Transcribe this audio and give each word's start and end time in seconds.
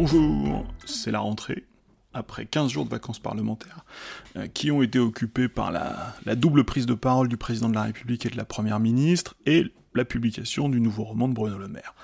Bonjour, 0.00 0.64
c'est 0.84 1.10
la 1.10 1.18
rentrée, 1.18 1.64
après 2.14 2.46
15 2.46 2.70
jours 2.70 2.84
de 2.84 2.90
vacances 2.90 3.18
parlementaires, 3.18 3.84
euh, 4.36 4.46
qui 4.46 4.70
ont 4.70 4.80
été 4.80 5.00
occupés 5.00 5.48
par 5.48 5.72
la, 5.72 6.14
double 6.36 6.62
prise 6.62 6.86
de 6.86 6.94
parole 6.94 7.26
du 7.26 7.36
président 7.36 7.68
de 7.68 7.74
la 7.74 7.82
République 7.82 8.24
et 8.24 8.28
de 8.28 8.36
la 8.36 8.44
première 8.44 8.78
ministre, 8.78 9.34
et 9.44 9.64
la 9.96 10.04
publication 10.04 10.68
du 10.68 10.80
nouveau 10.80 11.02
roman 11.02 11.26
de 11.26 11.34
Bruno 11.34 11.58
Le 11.58 11.66
Maire. 11.66 11.96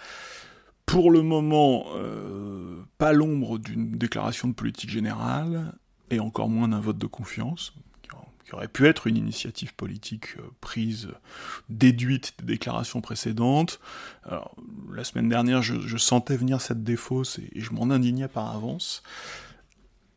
Pour 0.86 1.12
le 1.12 1.22
moment, 1.22 1.84
euh, 1.94 2.82
pas 2.98 3.12
l'ombre 3.12 3.58
d'une 3.58 3.92
déclaration 3.92 4.48
de 4.48 4.54
politique 4.54 4.90
générale, 4.90 5.72
et 6.10 6.18
encore 6.18 6.48
moins 6.48 6.66
d'un 6.66 6.80
vote 6.80 6.98
de 6.98 7.06
confiance, 7.06 7.74
qui 8.44 8.54
aurait 8.54 8.68
pu 8.68 8.86
être 8.86 9.06
une 9.06 9.16
initiative 9.16 9.74
politique 9.74 10.36
euh, 10.38 10.42
prise, 10.60 11.08
déduite 11.68 12.34
des 12.38 12.54
déclarations 12.54 13.00
précédentes. 13.00 13.80
La 14.92 15.04
semaine 15.04 15.28
dernière, 15.28 15.62
je, 15.62 15.96
sentais 15.96 16.36
venir 16.36 16.60
cette 16.60 16.82
défausse 16.84 17.38
et, 17.38 17.50
je 17.60 17.72
m'en 17.72 17.90
indignais 17.90 18.28
par 18.28 18.54
avance. 18.54 19.02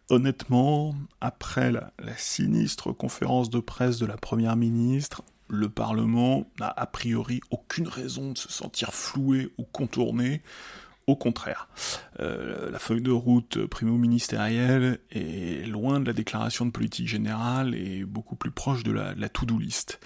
Honnêtement, 0.09 0.95
après 1.19 1.71
la, 1.71 1.91
sinistre 2.17 2.91
conférence 2.93 3.49
de 3.49 3.59
presse 3.59 3.97
de 3.97 4.05
la 4.05 4.17
Première 4.17 4.55
ministre, 4.55 5.23
le 5.49 5.69
Parlement 5.69 6.49
n'a 6.59 6.73
a 6.75 6.85
priori 6.85 7.41
aucune 7.51 7.87
raison 7.87 8.31
de 8.31 8.37
se 8.37 8.51
sentir 8.51 8.93
floué 8.93 9.51
ou 9.57 9.63
contourné. 9.63 10.41
Au 11.07 11.15
contraire, 11.15 11.69
euh, 12.19 12.69
la 12.69 12.79
feuille 12.79 13.01
de 13.01 13.11
route 13.11 13.65
primo-ministérielle 13.65 14.99
est 15.09 15.65
loin 15.65 16.01
de 16.01 16.05
la 16.05 16.11
déclaration 16.11 16.65
de 16.65 16.71
politique 16.71 17.07
générale 17.07 17.75
et 17.75 18.03
beaucoup 18.03 18.35
plus 18.35 18.51
proche 18.51 18.83
de 18.83 18.91
la, 18.91 19.29
to-do 19.29 19.57
list. 19.57 20.01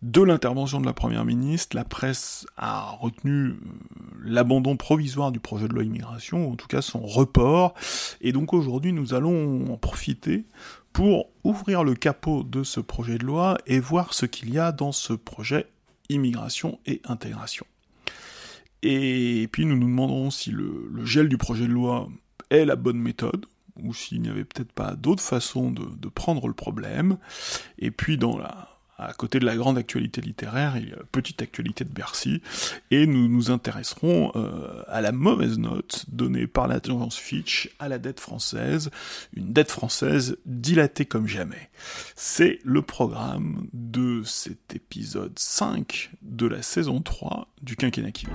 De 0.00 0.22
l'intervention 0.22 0.80
de 0.80 0.86
la 0.86 0.94
Première 0.94 1.26
ministre, 1.26 1.76
la 1.76 1.84
presse 1.84 2.46
a 2.56 2.92
retenu 2.92 3.48
euh, 3.48 3.56
l'abandon 4.24 4.78
provisoire 4.78 5.30
du 5.30 5.40
projet 5.40 5.68
de 5.68 5.74
loi 5.74 5.84
immigration, 5.84 6.50
en 6.50 6.56
tout 6.56 6.68
cas 6.68 6.80
son 6.80 7.00
report, 7.00 7.74
et 8.22 8.32
donc 8.32 8.54
aujourd'hui 8.54 8.94
nous 8.94 9.12
allons 9.12 9.70
en 9.70 9.76
profiter 9.76 10.46
pour 10.94 11.28
ouvrir 11.44 11.84
le 11.84 11.94
capot 11.94 12.44
de 12.44 12.64
ce 12.64 12.80
projet 12.80 13.18
de 13.18 13.26
loi 13.26 13.58
et 13.66 13.78
voir 13.78 14.14
ce 14.14 14.24
qu'il 14.24 14.54
y 14.54 14.58
a 14.58 14.72
dans 14.72 14.92
ce 14.92 15.12
projet 15.12 15.66
immigration 16.08 16.80
et 16.86 17.02
intégration. 17.04 17.66
Et 18.82 19.48
puis 19.52 19.66
nous 19.66 19.76
nous 19.76 19.86
demanderons 19.86 20.30
si 20.30 20.50
le, 20.50 20.90
gel 21.04 21.28
du 21.28 21.36
projet 21.36 21.66
de 21.66 21.72
loi 21.72 22.08
est 22.50 22.64
la 22.64 22.76
bonne 22.76 22.98
méthode, 22.98 23.46
ou 23.82 23.94
s'il 23.94 24.22
n'y 24.22 24.28
avait 24.28 24.44
peut-être 24.44 24.72
pas 24.72 24.94
d'autre 24.94 25.22
façon 25.22 25.70
de, 25.70 25.84
de, 25.84 26.08
prendre 26.08 26.48
le 26.48 26.54
problème. 26.54 27.18
Et 27.78 27.90
puis 27.90 28.16
dans 28.16 28.38
la, 28.38 28.69
à 29.00 29.12
côté 29.12 29.38
de 29.38 29.46
la 29.46 29.56
grande 29.56 29.78
actualité 29.78 30.20
littéraire, 30.20 30.76
il 30.76 30.88
y 30.88 30.92
a 30.92 30.96
la 30.96 31.04
petite 31.10 31.42
actualité 31.42 31.84
de 31.84 31.92
Bercy, 31.92 32.42
et 32.90 33.06
nous 33.06 33.28
nous 33.28 33.50
intéresserons 33.50 34.32
euh, 34.36 34.82
à 34.88 35.00
la 35.00 35.12
mauvaise 35.12 35.58
note 35.58 36.04
donnée 36.08 36.46
par 36.46 36.68
l'agence 36.68 37.16
Fitch 37.16 37.70
à 37.78 37.88
la 37.88 37.98
dette 37.98 38.20
française, 38.20 38.90
une 39.34 39.52
dette 39.52 39.70
française 39.70 40.36
dilatée 40.44 41.06
comme 41.06 41.26
jamais. 41.26 41.70
C'est 42.14 42.58
le 42.64 42.82
programme 42.82 43.66
de 43.72 44.22
cet 44.24 44.74
épisode 44.74 45.38
5 45.38 46.10
de 46.22 46.46
la 46.46 46.62
saison 46.62 47.00
3 47.00 47.48
du 47.62 47.76
quinquennat 47.76 48.12
qui 48.12 48.26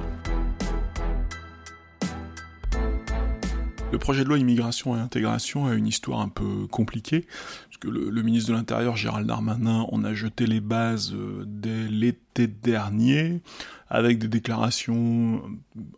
Le 3.96 4.00
projet 4.00 4.26
de 4.26 4.28
loi 4.28 4.38
immigration 4.38 4.98
et 4.98 5.00
intégration 5.00 5.68
a 5.68 5.74
une 5.74 5.88
histoire 5.88 6.20
un 6.20 6.28
peu 6.28 6.68
compliquée, 6.68 7.26
puisque 7.70 7.86
le, 7.86 8.10
le 8.10 8.22
ministre 8.24 8.50
de 8.52 8.58
l'Intérieur 8.58 8.98
Gérald 8.98 9.26
Darmanin 9.26 9.86
en 9.90 10.04
a 10.04 10.14
jeté 10.14 10.48
les 10.48 10.60
bases 10.60 11.14
euh, 11.14 11.46
dès 11.48 11.88
l'été 11.88 12.48
dernier, 12.48 13.42
avec 13.88 14.20
des 14.20 14.28
déclarations 14.28 15.42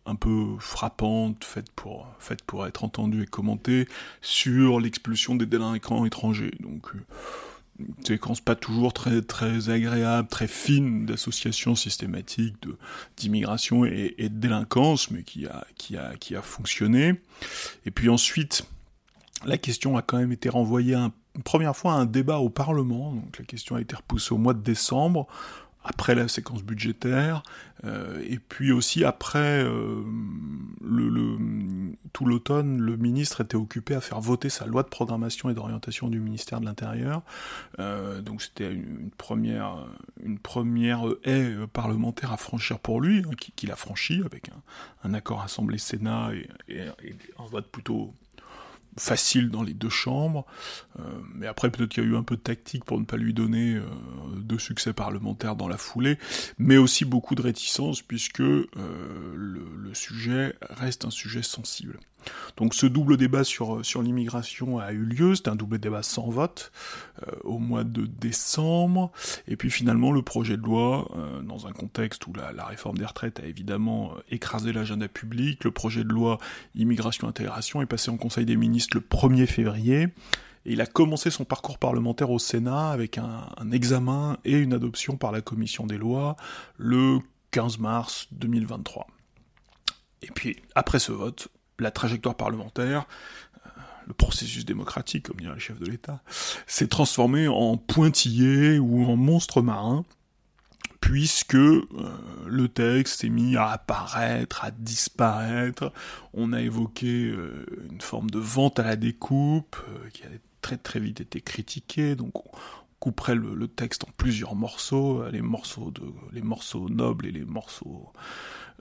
un 0.06 0.14
peu 0.14 0.46
frappantes, 0.60 1.44
faites 1.44 1.72
pour, 1.72 2.68
être 2.68 2.84
entendues 2.84 3.24
et 3.24 3.26
commentées, 3.26 3.88
sur 4.22 4.80
l'expulsion 4.80 5.34
des 5.34 5.48
délinquants 5.48 6.06
étrangers. 6.06 6.54
Donc, 6.60 6.94
euh, 6.94 7.00
séquence 8.04 8.42
pas 8.42 8.56
toujours 8.56 8.94
très 8.94 9.22
très 9.22 9.70
agréable, 9.70 10.28
très 10.28 10.48
fine 10.48 11.06
d'association 11.06 11.76
systématique 11.76 12.56
d'immigration 13.18 13.86
et, 13.86 14.16
de 14.18 14.28
délinquance, 14.28 15.12
mais 15.12 15.24
qui 15.24 15.46
a 15.46 15.66
qui 15.78 15.98
a 15.98 16.16
qui 16.16 16.36
a 16.36 16.42
fonctionné. 16.42 17.22
Et 17.86 17.92
puis 17.92 18.10
ensuite, 18.10 18.66
la 19.46 19.58
question 19.58 19.98
a 19.98 20.02
quand 20.02 20.18
même 20.18 20.32
été 20.32 20.50
renvoyée 20.50 20.96
une 20.96 21.44
première 21.44 21.76
fois 21.76 21.94
à 21.94 21.96
un 21.96 22.06
débat 22.06 22.38
au 22.38 22.50
Parlement. 22.50 23.14
Donc 23.14 23.38
la 23.38 23.46
question 23.46 23.76
a 23.76 23.82
été 23.82 23.96
repoussée 23.96 24.34
au 24.34 24.38
mois 24.38 24.54
de 24.54 24.62
décembre 24.62 25.28
après 25.88 26.16
la 26.16 26.28
séquence 26.28 26.64
budgétaire, 26.64 27.44
euh, 27.86 28.22
et 28.28 28.40
puis 28.40 28.72
aussi 28.72 29.06
après 29.06 29.64
euh, 29.64 30.04
tout 32.14 32.26
l'automne, 32.26 32.80
le 32.82 32.98
ministre 32.98 33.42
était 33.42 33.56
occupé 33.56 33.96
à 33.96 34.02
faire 34.02 34.20
voter 34.20 34.50
sa 34.50 34.66
loi 34.66 34.84
de 34.84 34.90
programmation 34.90 35.50
et 35.50 35.54
d'orientation 35.54 36.10
du 36.10 36.20
ministère 36.20 36.60
de 36.60 36.66
l'Intérieur. 36.66 37.22
Euh, 37.80 38.22
donc 38.22 38.42
c'était 38.42 38.72
une, 38.72 39.12
première, 39.18 39.88
une 40.24 40.40
première 40.40 41.06
haie 41.24 41.56
parlementaire 41.72 42.34
à 42.34 42.38
franchir 42.38 42.80
pour 42.80 43.00
lui, 43.00 43.20
hein, 43.20 43.32
qu'il 43.56 43.72
a 43.72 43.76
franchi 43.76 44.22
avec 44.26 44.50
un, 45.04 45.14
accord 45.14 45.42
Assemblée-Sénat 45.42 46.32
et, 46.34 46.50
et, 46.70 47.16
un 47.40 47.46
vote 47.50 47.68
plutôt 47.68 48.14
facile 48.98 49.50
dans 49.50 49.64
les 49.64 49.74
deux 49.74 49.90
chambres, 49.90 50.46
euh, 51.00 51.04
mais 51.36 51.48
après 51.48 51.70
peut-être 51.70 51.90
qu'il 51.90 52.04
y 52.04 52.08
a 52.08 52.10
eu 52.10 52.16
un 52.16 52.24
peu 52.24 52.36
de 52.36 52.42
tactique 52.42 52.84
pour 52.84 53.00
ne 53.00 53.06
pas 53.06 53.18
lui 53.18 53.34
donner 53.34 53.76
euh, 53.76 53.84
de 54.36 54.58
succès 54.58 54.94
parlementaire 54.94 55.56
dans 55.56 55.68
la 55.68 55.78
foulée, 55.78 56.18
mais 56.58 56.78
aussi 56.78 57.06
beaucoup 57.06 57.36
de 57.36 57.42
réticence 57.42 58.02
puisque 58.02 58.42
euh, 58.42 58.66
le, 59.36 59.68
le, 59.76 59.94
sujet 59.94 60.56
reste 60.62 61.06
un 61.06 61.12
sujet 61.12 61.44
sensible. 61.44 62.00
Donc 62.58 62.74
ce 62.74 62.86
double 62.86 63.18
débat 63.18 63.44
sur, 63.44 63.86
sur 63.86 64.02
l'immigration 64.02 64.80
a 64.80 64.92
eu 64.92 65.04
lieu, 65.04 65.36
c'était 65.36 65.50
un 65.50 65.56
double 65.56 65.80
débat 65.80 66.04
sans 66.04 66.30
vote 66.30 66.72
euh, 67.28 67.32
au 67.44 67.60
mois 67.60 67.84
de 67.84 68.06
décembre, 68.06 69.12
et 69.48 69.56
puis 69.56 69.70
finalement 69.70 70.12
le 70.12 70.22
projet 70.22 70.58
de 70.58 70.64
loi, 70.64 71.10
euh, 71.16 71.42
dans 71.42 71.68
un 71.68 71.72
contexte 71.72 72.26
où 72.28 72.34
la, 72.34 72.66
réforme 72.66 72.98
des 72.98 73.06
retraites 73.06 73.40
a 73.40 73.46
évidemment 73.46 74.12
euh, 74.12 74.22
écrasé 74.32 74.74
l'agenda 74.74 75.08
public, 75.08 75.64
le 75.64 75.72
projet 75.72 76.04
de 76.04 76.10
loi 76.10 76.40
immigration-intégration 76.76 77.82
est 77.82 77.86
passé 77.86 78.12
en 78.12 78.18
Conseil 78.18 78.46
des 78.46 78.58
ministres 78.58 78.98
le 78.98 79.02
1er 79.02 79.46
février, 79.46 80.08
et 80.66 80.74
il 80.74 80.82
a 80.82 80.86
commencé 80.86 81.30
son 81.30 81.46
parcours 81.46 81.78
parlementaire 81.78 82.30
au 82.30 82.40
Sénat 82.40 82.90
avec 82.90 83.18
un 83.18 83.72
examen 83.72 84.38
et 84.44 84.58
une 84.58 84.74
adoption 84.74 85.16
par 85.16 85.32
la 85.32 85.40
commission 85.40 85.86
des 85.86 85.98
lois 85.98 86.36
le 86.78 87.20
15 87.52 87.78
mars 87.78 88.28
2023. 88.34 89.08
Et 90.24 90.32
puis, 90.32 90.58
après 90.76 91.00
ce 91.00 91.12
vote, 91.12 91.48
la 91.80 91.92
trajectoire 91.92 92.36
parlementaire, 92.36 93.06
euh, 93.66 93.70
le 94.08 94.14
processus 94.14 94.66
démocratique, 94.66 95.28
comme 95.28 95.38
dirait 95.38 95.54
le 95.54 95.60
chef 95.60 95.80
de 95.80 95.86
l'État, 95.86 96.22
s'est 96.66 96.88
transformé 96.88 97.48
en 97.48 97.78
pointillé 97.78 98.80
ou 98.80 99.06
en 99.06 99.16
monstre 99.16 99.62
marin, 99.62 100.06
puisque 101.02 101.56
euh, 101.56 101.84
le 102.46 102.68
texte 102.68 103.22
s'est 103.22 103.30
mis 103.30 103.56
à 103.56 103.68
apparaître, 103.70 104.64
à 104.64 104.72
disparaître. 104.72 105.92
On 106.34 106.54
a 106.54 106.62
évoqué 106.62 107.26
euh, 107.26 107.66
une 107.92 108.02
forme 108.02 108.30
de 108.30 108.40
vente 108.40 108.80
à 108.80 108.84
la 108.84 108.96
découpe, 108.96 109.78
qui 110.14 110.24
a 110.24 110.30
très 110.62 110.78
très 110.78 111.00
vite 111.00 111.22
été 111.22 111.42
critiquée, 111.42 112.16
donc 112.16 112.46
on 112.46 112.58
couperait 113.00 113.36
le, 113.36 113.54
le, 113.54 113.68
texte 113.68 114.04
en 114.06 114.10
plusieurs 114.18 114.56
morceaux, 114.56 115.24
les 115.30 115.44
morceaux 115.44 115.92
de, 115.92 116.02
les 116.34 116.42
morceaux 116.42 116.90
nobles 116.90 117.28
et 117.28 117.32
les 117.32 117.46
morceaux 117.46 118.12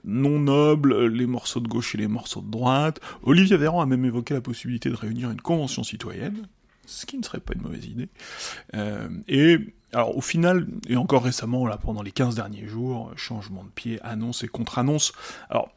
non 0.03 0.39
nobles, 0.39 1.07
les 1.07 1.27
morceaux 1.27 1.59
de 1.59 1.67
gauche 1.67 1.95
et 1.95 1.97
les 1.97 2.07
morceaux 2.07 2.41
de 2.41 2.49
droite. 2.49 2.99
Olivier 3.23 3.57
Véran 3.57 3.81
a 3.81 3.85
même 3.85 4.05
évoqué 4.05 4.33
la 4.33 4.41
possibilité 4.41 4.89
de 4.89 4.95
réunir 4.95 5.29
une 5.31 5.41
convention 5.41 5.83
citoyenne, 5.83 6.47
ce 6.85 7.05
qui 7.05 7.17
ne 7.17 7.23
serait 7.23 7.39
pas 7.39 7.53
une 7.53 7.61
mauvaise 7.61 7.85
idée. 7.85 8.09
Euh, 8.75 9.09
et 9.27 9.57
alors 9.93 10.17
au 10.17 10.21
final, 10.21 10.67
et 10.87 10.97
encore 10.97 11.23
récemment, 11.23 11.65
là 11.65 11.77
pendant 11.77 12.01
les 12.01 12.11
15 12.11 12.35
derniers 12.35 12.67
jours, 12.67 13.11
changement 13.15 13.63
de 13.63 13.69
pied, 13.69 13.99
annonce 14.03 14.43
et 14.43 14.47
contre-annonce. 14.47 15.13
Alors 15.49 15.69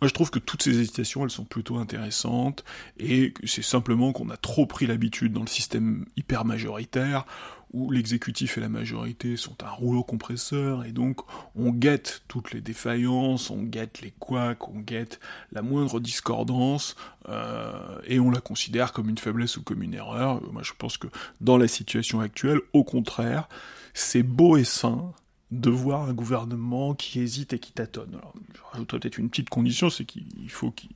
moi, 0.00 0.08
je 0.08 0.14
trouve 0.14 0.30
que 0.30 0.38
toutes 0.38 0.62
ces 0.62 0.78
hésitations, 0.78 1.24
elles 1.24 1.30
sont 1.30 1.44
plutôt 1.44 1.76
intéressantes, 1.76 2.64
et 2.98 3.32
c'est 3.44 3.62
simplement 3.62 4.12
qu'on 4.12 4.30
a 4.30 4.36
trop 4.36 4.66
pris 4.66 4.86
l'habitude 4.86 5.32
dans 5.32 5.40
le 5.40 5.46
système 5.46 6.04
hyper 6.16 6.44
majoritaire, 6.44 7.24
où 7.72 7.90
l'exécutif 7.90 8.58
et 8.58 8.60
la 8.60 8.68
majorité 8.68 9.36
sont 9.36 9.62
un 9.64 9.68
rouleau 9.68 10.04
compresseur, 10.04 10.84
et 10.84 10.92
donc 10.92 11.20
on 11.54 11.70
guette 11.70 12.22
toutes 12.28 12.52
les 12.52 12.60
défaillances, 12.60 13.50
on 13.50 13.62
guette 13.62 14.00
les 14.02 14.12
couacs, 14.12 14.68
on 14.68 14.78
guette 14.78 15.20
la 15.52 15.62
moindre 15.62 16.00
discordance, 16.00 16.96
euh, 17.28 17.98
et 18.06 18.20
on 18.20 18.30
la 18.30 18.40
considère 18.40 18.92
comme 18.92 19.08
une 19.08 19.18
faiblesse 19.18 19.56
ou 19.56 19.62
comme 19.62 19.82
une 19.82 19.94
erreur. 19.94 20.40
Moi, 20.52 20.62
je 20.62 20.72
pense 20.78 20.96
que 20.96 21.08
dans 21.40 21.58
la 21.58 21.68
situation 21.68 22.20
actuelle, 22.20 22.60
au 22.72 22.84
contraire, 22.84 23.48
c'est 23.94 24.22
beau 24.22 24.56
et 24.56 24.64
sain 24.64 25.12
de 25.50 25.70
voir 25.70 26.08
un 26.08 26.12
gouvernement 26.12 26.94
qui 26.94 27.20
hésite 27.20 27.52
et 27.52 27.58
qui 27.58 27.72
tâtonne. 27.72 28.14
Alors, 28.14 28.34
je 28.54 28.60
rajouterais 28.72 29.00
peut-être 29.00 29.18
une 29.18 29.30
petite 29.30 29.48
condition, 29.48 29.90
c'est 29.90 30.04
qu'il 30.04 30.50
faut 30.50 30.70
qu'il 30.70 30.90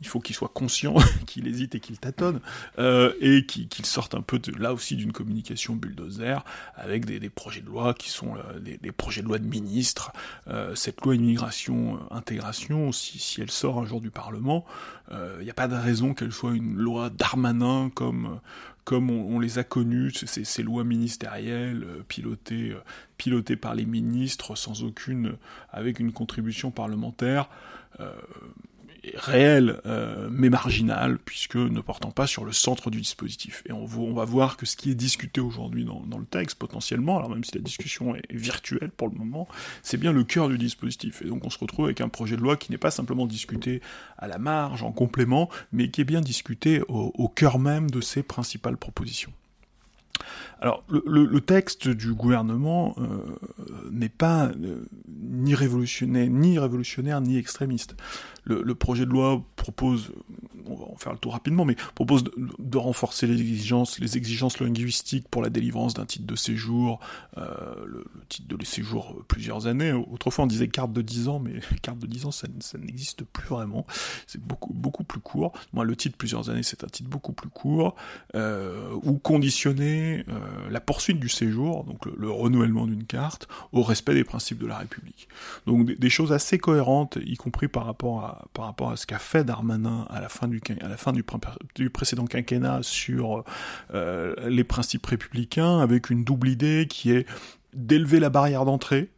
il 0.00 0.06
faut 0.06 0.20
qu'il 0.20 0.34
soit 0.34 0.50
conscient 0.52 0.94
qu'il 1.26 1.46
hésite 1.46 1.74
et 1.74 1.80
qu'il 1.80 1.98
tâtonne, 1.98 2.40
euh, 2.78 3.12
et 3.20 3.44
qu'il 3.46 3.86
sorte 3.86 4.14
un 4.14 4.22
peu 4.22 4.38
de, 4.38 4.52
là 4.58 4.72
aussi 4.72 4.96
d'une 4.96 5.12
communication 5.12 5.74
bulldozer, 5.74 6.44
avec 6.74 7.04
des, 7.04 7.20
des, 7.20 7.30
projets 7.30 7.60
de 7.60 7.66
loi 7.66 7.94
qui 7.94 8.10
sont 8.10 8.36
euh, 8.36 8.58
des, 8.58 8.78
des, 8.78 8.92
projets 8.92 9.22
de 9.22 9.26
loi 9.26 9.38
de 9.38 9.46
ministres. 9.46 10.12
Euh, 10.48 10.74
cette 10.74 11.00
loi 11.02 11.14
immigration 11.14 12.00
intégration, 12.10 12.92
si, 12.92 13.18
si, 13.18 13.40
elle 13.40 13.50
sort 13.50 13.78
un 13.78 13.84
jour 13.84 14.00
du 14.00 14.10
Parlement, 14.10 14.64
il 15.12 15.42
n'y 15.42 15.50
a 15.50 15.54
pas 15.54 15.66
de 15.66 15.74
raison 15.74 16.14
qu'elle 16.14 16.30
soit 16.30 16.54
une 16.54 16.76
loi 16.76 17.10
d'Armanin 17.10 17.90
comme 17.92 18.38
comme 18.84 19.10
on, 19.10 19.36
on, 19.36 19.40
les 19.40 19.58
a 19.58 19.64
connus, 19.64 20.12
ces, 20.14 20.44
ces 20.44 20.62
lois 20.62 20.84
ministérielles 20.84 21.84
pilotées, 22.06 22.76
pilotées 23.16 23.56
par 23.56 23.74
les 23.74 23.86
ministres 23.86 24.54
sans 24.54 24.84
aucune, 24.84 25.36
avec 25.72 25.98
une 25.98 26.12
contribution 26.12 26.70
parlementaire. 26.70 27.48
Euh, 28.00 28.12
réel 29.14 29.80
euh, 29.86 30.28
mais 30.30 30.50
marginal, 30.50 31.18
puisque 31.18 31.56
ne 31.56 31.80
portant 31.80 32.10
pas 32.10 32.26
sur 32.26 32.44
le 32.44 32.52
centre 32.52 32.90
du 32.90 33.00
dispositif. 33.00 33.62
Et 33.68 33.72
on, 33.72 33.84
va 33.86 34.24
voir 34.24 34.56
que 34.56 34.66
ce 34.66 34.76
qui 34.76 34.90
est 34.90 34.94
discuté 34.94 35.40
aujourd'hui 35.40 35.84
dans, 35.84 36.18
le 36.18 36.24
texte, 36.24 36.58
potentiellement, 36.58 37.18
alors 37.18 37.30
même 37.30 37.44
si 37.44 37.54
la 37.54 37.62
discussion 37.62 38.14
est, 38.14 38.22
virtuelle 38.30 38.90
pour 38.90 39.08
le 39.08 39.14
moment, 39.16 39.48
c'est 39.82 39.96
bien 39.96 40.12
le 40.12 40.24
cœur 40.24 40.48
du 40.48 40.58
dispositif. 40.58 41.22
Et 41.22 41.26
donc 41.26 41.44
on 41.44 41.50
se 41.50 41.58
retrouve 41.58 41.86
avec 41.86 42.00
un 42.00 42.08
projet 42.08 42.36
de 42.36 42.42
loi 42.42 42.56
qui 42.56 42.70
n'est 42.72 42.78
pas 42.78 42.90
simplement 42.90 43.26
discuté 43.26 43.80
à 44.18 44.28
la 44.28 44.38
marge, 44.38 44.82
en 44.82 44.92
complément, 44.92 45.48
mais 45.72 45.90
qui 45.90 46.00
est 46.00 46.04
bien 46.04 46.20
discuté 46.20 46.82
au 46.88 47.28
cœur 47.28 47.58
même 47.58 47.90
de 47.90 48.00
ses 48.00 48.22
principales 48.22 48.76
propositions. 48.76 49.32
Alors, 50.60 50.84
le, 50.90 51.40
texte 51.40 51.88
du 51.88 52.12
gouvernement 52.12 52.94
euh, 52.98 53.38
n'est 53.90 54.10
pas 54.10 54.48
euh, 54.48 54.84
ni 55.08 55.54
révolutionnaire, 55.54 56.28
ni 56.28 56.58
révolutionnaire, 56.58 57.20
ni 57.22 57.38
extrémiste. 57.38 57.96
Le, 58.44 58.74
projet 58.74 59.06
de 59.06 59.10
loi 59.10 59.44
propose, 59.54 60.10
on 60.66 60.74
va 60.74 60.84
en 60.86 60.96
faire 60.96 61.12
le 61.12 61.18
tour 61.18 61.32
rapidement, 61.32 61.64
mais 61.64 61.76
propose 61.94 62.24
de, 62.24 62.78
renforcer 62.78 63.28
les 63.28 63.40
exigences, 63.40 64.00
les 64.00 64.16
exigences 64.16 64.58
linguistiques 64.60 65.28
pour 65.28 65.40
la 65.40 65.50
délivrance 65.50 65.94
d'un 65.94 66.04
titre 66.04 66.26
de 66.26 66.34
séjour, 66.34 66.98
euh, 67.38 67.46
le, 67.86 68.04
titre 68.28 68.56
de 68.56 68.64
séjour 68.64 69.22
plusieurs 69.28 69.66
années. 69.66 69.92
Autrefois, 69.92 70.44
on 70.44 70.48
disait 70.48 70.66
carte 70.68 70.92
de 70.92 71.00
10 71.00 71.28
ans, 71.28 71.38
mais 71.38 71.60
carte 71.82 71.98
de 71.98 72.06
10 72.06 72.26
ans, 72.26 72.32
ça, 72.32 72.48
ça 72.58 72.76
n'existe 72.76 73.24
plus 73.24 73.46
vraiment. 73.48 73.86
C'est 74.26 74.42
beaucoup, 74.42 74.74
beaucoup 74.74 75.04
plus 75.04 75.20
court. 75.20 75.52
Moi, 75.72 75.84
le 75.84 75.94
titre 75.94 76.16
plusieurs 76.18 76.50
années, 76.50 76.64
c'est 76.64 76.82
un 76.82 76.88
titre 76.88 77.08
beaucoup 77.08 77.32
plus 77.32 77.50
court, 77.50 77.94
ou 78.34 79.18
conditionné 79.18 79.99
euh, 80.28 80.70
la 80.70 80.80
poursuite 80.80 81.18
du 81.18 81.28
séjour, 81.28 81.84
donc 81.84 82.06
le, 82.06 82.14
le 82.16 82.30
renouvellement 82.30 82.86
d'une 82.86 83.04
carte, 83.04 83.48
au 83.72 83.82
respect 83.82 84.14
des 84.14 84.24
principes 84.24 84.58
de 84.58 84.66
la 84.66 84.78
République. 84.78 85.28
Donc 85.66 85.86
des, 85.86 86.10
choses 86.10 86.32
assez 86.32 86.58
cohérentes, 86.58 87.18
y 87.24 87.36
compris 87.36 87.68
par 87.68 87.84
rapport 87.84 88.24
à 88.24 88.96
ce 88.96 89.06
qu'a 89.06 89.18
fait 89.18 89.44
Darmanin 89.44 90.06
à 90.10 90.20
la 90.20 90.28
fin 90.28 90.48
du 90.48 91.90
précédent 91.90 92.26
quinquennat 92.26 92.80
sur 92.82 93.44
euh, 93.94 94.34
les 94.48 94.64
principes 94.64 95.06
républicains, 95.06 95.80
avec 95.80 96.10
une 96.10 96.24
double 96.24 96.48
idée 96.48 96.86
qui 96.88 97.12
est 97.12 97.26
d'élever 97.74 98.20
la 98.20 98.30
barrière 98.30 98.64
d'entrée, 98.64 99.10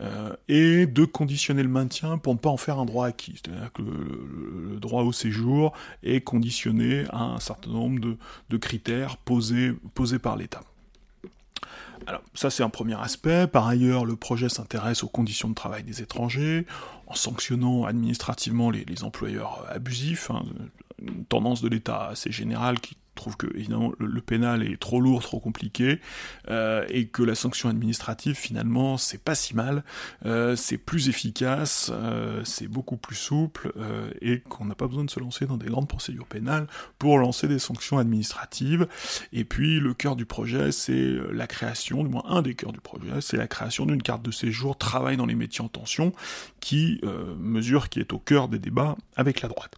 euh, 0.00 0.34
et 0.46 0.86
de 0.86 1.04
conditionner 1.04 1.62
le 1.62 1.68
maintien 1.68 2.18
pour 2.18 2.32
ne 2.34 2.38
pas 2.38 2.50
en 2.50 2.56
faire 2.56 2.78
un 2.78 2.84
droit 2.84 3.06
acquis. 3.06 3.40
C'est-à-dire 3.42 3.72
que 3.72 3.82
le, 3.82 4.78
droit 4.78 5.02
au 5.02 5.12
séjour 5.12 5.72
est 6.04 6.20
conditionné 6.20 7.04
à 7.10 7.22
un 7.22 7.40
certain 7.40 7.70
nombre 7.70 8.16
de, 8.48 8.56
critères 8.56 9.16
posés, 9.16 9.74
par 10.22 10.36
l'État. 10.36 10.62
Alors 12.06 12.22
ça 12.32 12.48
c'est 12.48 12.62
un 12.62 12.68
premier 12.68 12.94
aspect. 12.94 13.48
Par 13.48 13.66
ailleurs, 13.66 14.04
le 14.04 14.14
projet 14.14 14.48
s'intéresse 14.48 15.02
aux 15.02 15.08
conditions 15.08 15.48
de 15.48 15.54
travail 15.54 15.82
des 15.82 16.00
étrangers, 16.00 16.64
en 17.08 17.14
sanctionnant 17.14 17.84
administrativement 17.84 18.70
les, 18.70 18.84
les 18.84 19.02
employeurs 19.02 19.66
abusifs, 19.68 20.30
hein, 20.30 20.44
une 21.02 21.24
tendance 21.24 21.60
de 21.60 21.68
l'État 21.68 22.06
assez 22.06 22.30
générale 22.30 22.80
qui 22.80 22.96
trouve 23.18 23.36
que 23.36 23.46
évidemment 23.54 23.92
le, 23.98 24.20
pénal 24.20 24.62
est 24.62 24.78
trop 24.78 25.00
lourd, 25.00 25.22
trop 25.22 25.40
compliqué, 25.40 26.00
euh, 26.48 26.84
et 26.88 27.08
que 27.08 27.22
la 27.22 27.34
sanction 27.34 27.68
administrative 27.68 28.34
finalement 28.34 28.96
c'est 28.96 29.22
pas 29.22 29.34
si 29.34 29.54
mal, 29.54 29.84
euh, 30.24 30.56
c'est 30.56 30.78
plus 30.78 31.08
efficace, 31.08 31.90
euh, 31.92 32.42
c'est 32.44 32.68
beaucoup 32.68 32.96
plus 32.96 33.16
souple, 33.16 33.72
et 34.22 34.40
qu'on 34.40 34.64
n'a 34.64 34.74
pas 34.74 34.86
besoin 34.86 35.04
de 35.04 35.10
se 35.10 35.20
lancer 35.20 35.46
dans 35.46 35.56
des 35.56 35.66
grandes 35.66 35.88
procédures 35.88 36.26
pénales 36.26 36.66
pour 36.98 37.18
lancer 37.18 37.48
des 37.48 37.58
sanctions 37.58 37.98
administratives. 37.98 38.86
Et 39.32 39.44
puis 39.44 39.80
le 39.80 39.94
cœur 39.94 40.16
du 40.16 40.24
projet 40.24 40.72
c'est 40.72 41.16
la 41.32 41.46
création, 41.46 42.04
du 42.04 42.08
moins 42.08 42.24
un 42.26 42.42
des 42.42 42.54
cœurs 42.54 42.72
du 42.72 42.80
projet, 42.80 43.20
c'est 43.20 43.36
la 43.36 43.48
création 43.48 43.86
d'une 43.86 44.02
carte 44.02 44.22
de 44.22 44.30
séjour 44.30 44.78
travail 44.78 45.16
dans 45.16 45.26
les 45.26 45.34
métiers 45.34 45.64
en 45.64 45.68
tension, 45.68 46.12
qui 46.60 47.00
mesure 47.38 47.88
qui 47.88 48.00
est 48.00 48.12
au 48.12 48.18
cœur 48.18 48.48
des 48.48 48.58
débats 48.58 48.96
avec 49.16 49.42
la 49.42 49.48
droite 49.48 49.74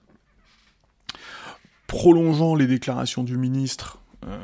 prolongeant 1.91 2.55
les 2.55 2.69
déclarations 2.69 3.25
du 3.25 3.37
ministre, 3.37 3.99
euh, 4.25 4.39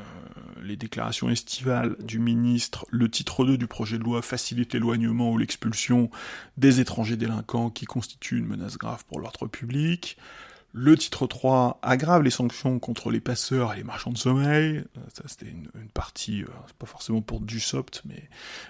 les 0.64 0.74
déclarations 0.74 1.30
estivales 1.30 1.94
du 2.00 2.18
ministre, 2.18 2.86
le 2.90 3.08
titre 3.08 3.44
2 3.44 3.56
du 3.56 3.68
projet 3.68 3.98
de 3.98 4.02
loi 4.02 4.20
facilite 4.20 4.74
l'éloignement 4.74 5.30
ou 5.30 5.38
l'expulsion 5.38 6.10
des 6.56 6.80
étrangers 6.80 7.16
délinquants 7.16 7.70
qui 7.70 7.84
constituent 7.84 8.38
une 8.38 8.46
menace 8.46 8.78
grave 8.78 9.04
pour 9.06 9.20
l'ordre 9.20 9.46
public. 9.46 10.16
Le 10.78 10.94
titre 10.94 11.26
3 11.26 11.78
aggrave 11.80 12.22
les 12.22 12.28
sanctions 12.28 12.78
contre 12.78 13.10
les 13.10 13.20
passeurs 13.20 13.72
et 13.72 13.78
les 13.78 13.82
marchands 13.82 14.10
de 14.10 14.18
sommeil. 14.18 14.76
Euh, 14.76 15.00
ça, 15.14 15.22
c'était 15.24 15.46
une, 15.46 15.70
partie, 15.94 16.42
euh, 16.42 16.48
c'est 16.66 16.76
pas 16.76 16.84
forcément 16.84 17.22
pour 17.22 17.40
du 17.40 17.60
sopt, 17.60 18.02
mais 18.04 18.28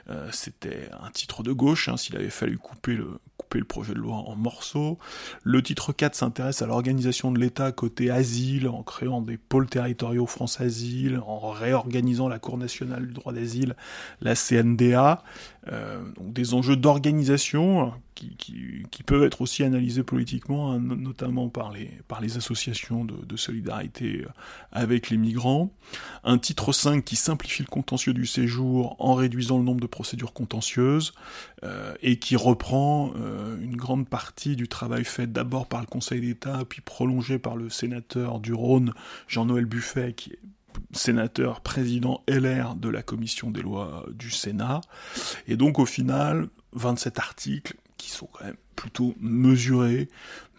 euh, 0.08 0.28
c'était 0.30 0.88
un 1.02 1.10
titre 1.10 1.42
de 1.42 1.50
gauche, 1.50 1.88
hein, 1.88 1.96
s'il 1.96 2.14
avait 2.14 2.30
fallu 2.30 2.58
couper 2.58 2.94
le, 2.94 3.18
couper 3.36 3.58
le 3.58 3.64
projet 3.64 3.92
de 3.92 3.98
loi 3.98 4.14
en 4.14 4.36
morceaux. 4.36 5.00
Le 5.42 5.60
titre 5.64 5.92
4 5.92 6.14
s'intéresse 6.14 6.62
à 6.62 6.66
l'organisation 6.66 7.32
de 7.32 7.40
l'État 7.40 7.72
côté 7.72 8.08
asile, 8.08 8.68
en 8.68 8.84
créant 8.84 9.20
des 9.20 9.36
pôles 9.36 9.66
territoriaux 9.66 10.26
France 10.26 10.60
Asile, 10.60 11.20
en 11.26 11.50
réorganisant 11.50 12.28
la 12.28 12.38
Cour 12.38 12.56
nationale 12.56 13.08
du 13.08 13.14
droit 13.14 13.32
d'asile, 13.32 13.74
la 14.20 14.36
CNDA. 14.36 15.24
Euh, 15.72 16.00
donc 16.16 16.32
des 16.32 16.54
enjeux 16.54 16.76
d'organisation 16.76 17.92
qui, 18.14 18.36
qui, 18.36 18.84
qui, 18.90 19.02
peuvent 19.02 19.24
être 19.24 19.40
aussi 19.40 19.64
analysés 19.64 20.04
politiquement, 20.04 20.72
hein, 20.72 20.78
notamment 20.78 21.48
par 21.48 21.72
les, 21.72 21.90
par 22.06 22.20
les 22.20 22.36
associations 22.36 23.04
de, 23.04 23.14
de, 23.24 23.36
solidarité 23.36 24.24
avec 24.70 25.10
les 25.10 25.16
migrants. 25.16 25.70
Un 26.22 26.38
titre 26.38 26.72
5 26.72 27.04
qui 27.04 27.16
simplifie 27.16 27.62
le 27.62 27.68
contentieux 27.68 28.14
du 28.14 28.26
séjour 28.26 28.96
en 29.00 29.14
réduisant 29.14 29.58
le 29.58 29.64
nombre 29.64 29.80
de 29.80 29.86
procédures 29.86 30.32
contentieuses 30.32 31.12
euh, 31.64 31.94
et 32.00 32.18
qui 32.18 32.36
reprend 32.36 33.12
euh, 33.16 33.60
une 33.60 33.76
grande 33.76 34.08
partie 34.08 34.54
du 34.54 34.68
travail 34.68 35.04
fait 35.04 35.30
d'abord 35.30 35.66
par 35.66 35.80
le 35.80 35.86
Conseil 35.86 36.20
d'État 36.20 36.62
puis 36.68 36.80
prolongé 36.80 37.38
par 37.38 37.56
le 37.56 37.70
sénateur 37.70 38.38
du 38.38 38.54
Rhône, 38.54 38.92
Jean-Noël 39.26 39.66
Buffet, 39.66 40.14
sénateur 40.92 41.60
président 41.60 42.22
LR 42.28 42.74
de 42.74 42.88
la 42.88 43.02
commission 43.02 43.50
des 43.50 43.62
lois 43.62 44.06
du 44.12 44.30
Sénat. 44.30 44.80
Et 45.46 45.56
donc 45.56 45.78
au 45.78 45.86
final, 45.86 46.48
27 46.72 47.18
articles 47.18 47.76
qui 47.96 48.10
sont 48.10 48.28
quand 48.32 48.44
même 48.44 48.56
plutôt 48.74 49.14
mesurés, 49.18 50.08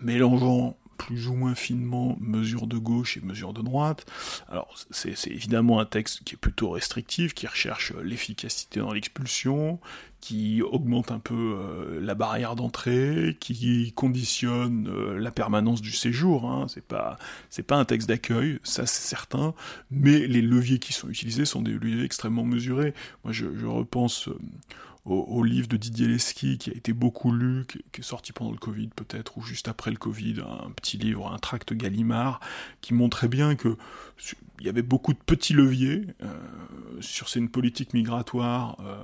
mélangeant 0.01 0.75
plus 0.97 1.27
ou 1.27 1.33
moins 1.33 1.55
finement 1.55 2.17
mesures 2.19 2.67
de 2.67 2.77
gauche 2.77 3.17
et 3.17 3.21
mesures 3.21 3.53
de 3.53 3.61
droite. 3.61 4.05
Alors 4.49 4.75
c'est 4.91 5.15
évidemment 5.27 5.79
un 5.79 5.85
texte 5.85 6.23
qui 6.23 6.35
est 6.35 6.37
plutôt 6.37 6.71
restrictif, 6.71 7.33
qui 7.33 7.47
recherche 7.47 7.93
l'efficacité 8.03 8.79
dans 8.79 8.93
l'expulsion, 8.93 9.79
qui 10.19 10.61
augmente 10.61 11.11
un 11.11 11.19
peu 11.19 11.57
euh, 11.57 11.99
la 12.01 12.15
barrière 12.15 12.55
d'entrée, 12.55 13.37
qui 13.39 13.93
conditionne 13.93 14.89
euh, 14.89 15.19
la 15.19 15.31
permanence 15.31 15.81
du 15.81 15.91
séjour. 15.91 16.49
Hein. 16.49 16.65
C'est 16.67 16.83
pas 16.83 17.17
c'est 17.49 17.63
pas 17.63 17.77
un 17.77 17.85
texte 17.85 18.09
d'accueil, 18.09 18.59
ça 18.63 18.85
c'est 18.85 19.07
certain, 19.07 19.53
mais 19.91 20.27
les 20.27 20.41
leviers 20.41 20.79
qui 20.79 20.93
sont 20.93 21.09
utilisés 21.09 21.45
sont 21.45 21.61
des 21.61 21.71
leviers 21.71 22.03
extrêmement 22.03 22.43
mesurés. 22.43 22.93
Moi 23.23 23.31
je, 23.31 23.45
je 23.55 23.65
repense 23.67 24.27
euh, 24.27 24.37
au, 25.09 25.43
livre 25.43 25.67
de 25.67 25.77
Didier 25.77 26.07
Lesky 26.07 26.57
qui 26.57 26.69
a 26.69 26.73
été 26.73 26.93
beaucoup 26.93 27.31
lu, 27.31 27.65
qui, 27.67 27.83
qui 27.91 28.01
est 28.01 28.03
sorti 28.03 28.33
pendant 28.33 28.51
le 28.51 28.57
Covid 28.57 28.89
peut-être, 28.89 29.37
ou 29.37 29.41
juste 29.41 29.67
après 29.67 29.91
le 29.91 29.97
Covid, 29.97 30.41
un 30.41 30.71
petit 30.71 30.97
livre, 30.97 31.31
un 31.31 31.37
tract 31.37 31.73
Gallimard, 31.73 32.39
qui 32.81 32.93
montrait 32.93 33.29
bien 33.29 33.55
que 33.55 33.77
il 34.59 34.65
y 34.65 34.69
avait 34.69 34.81
beaucoup 34.81 35.13
de 35.13 35.19
petits 35.19 35.53
leviers 35.53 36.07
euh, 36.23 36.27
sur 36.99 37.27
une 37.35 37.49
politique 37.49 37.93
migratoire 37.93 38.77
euh, 38.81 38.97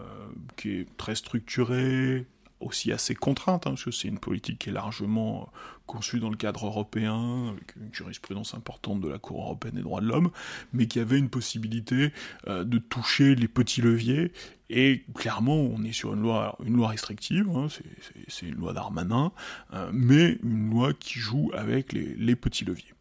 qui 0.57 0.71
est 0.71 0.97
très 0.97 1.15
structurée, 1.15 2.25
aussi 2.59 2.91
assez 2.91 3.13
contrainte, 3.13 3.67
hein, 3.67 3.71
parce 3.71 3.83
que 3.83 3.91
c'est 3.91 4.07
une 4.07 4.19
politique 4.19 4.59
qui 4.59 4.69
est 4.69 4.73
largement 4.73 5.49
conçue 5.85 6.19
dans 6.19 6.29
le 6.29 6.37
cadre 6.37 6.65
européen, 6.65 7.49
avec 7.49 7.75
une 7.75 7.93
jurisprudence 7.93 8.53
importante 8.53 9.01
de 9.01 9.07
la 9.07 9.19
Cour 9.19 9.41
européenne 9.41 9.75
des 9.75 9.81
droits 9.81 10.01
de 10.01 10.07
l'homme, 10.07 10.31
mais 10.71 10.87
qui 10.87 10.99
avait 10.99 11.17
une 11.17 11.29
possibilité 11.29 12.11
euh, 12.47 12.63
de 12.63 12.77
toucher 12.77 13.35
les 13.35 13.47
petits 13.47 13.81
leviers, 13.81 14.31
et 14.69 15.03
clairement 15.13 15.57
on 15.57 15.83
est 15.83 15.91
sur 15.91 16.13
une 16.13 16.21
loi, 16.21 16.57
une 16.65 16.75
loi 16.75 16.89
restrictive, 16.89 17.49
hein, 17.49 17.67
c'est 18.27 18.45
une 18.45 18.55
loi 18.55 18.73
d'Armanin, 18.73 19.31
euh, 19.73 19.89
mais 19.93 20.37
une 20.43 20.69
loi 20.69 20.93
qui 20.93 21.19
joue 21.19 21.51
avec 21.53 21.93
les 21.93 22.35
petits 22.35 22.65
leviers. 22.65 22.93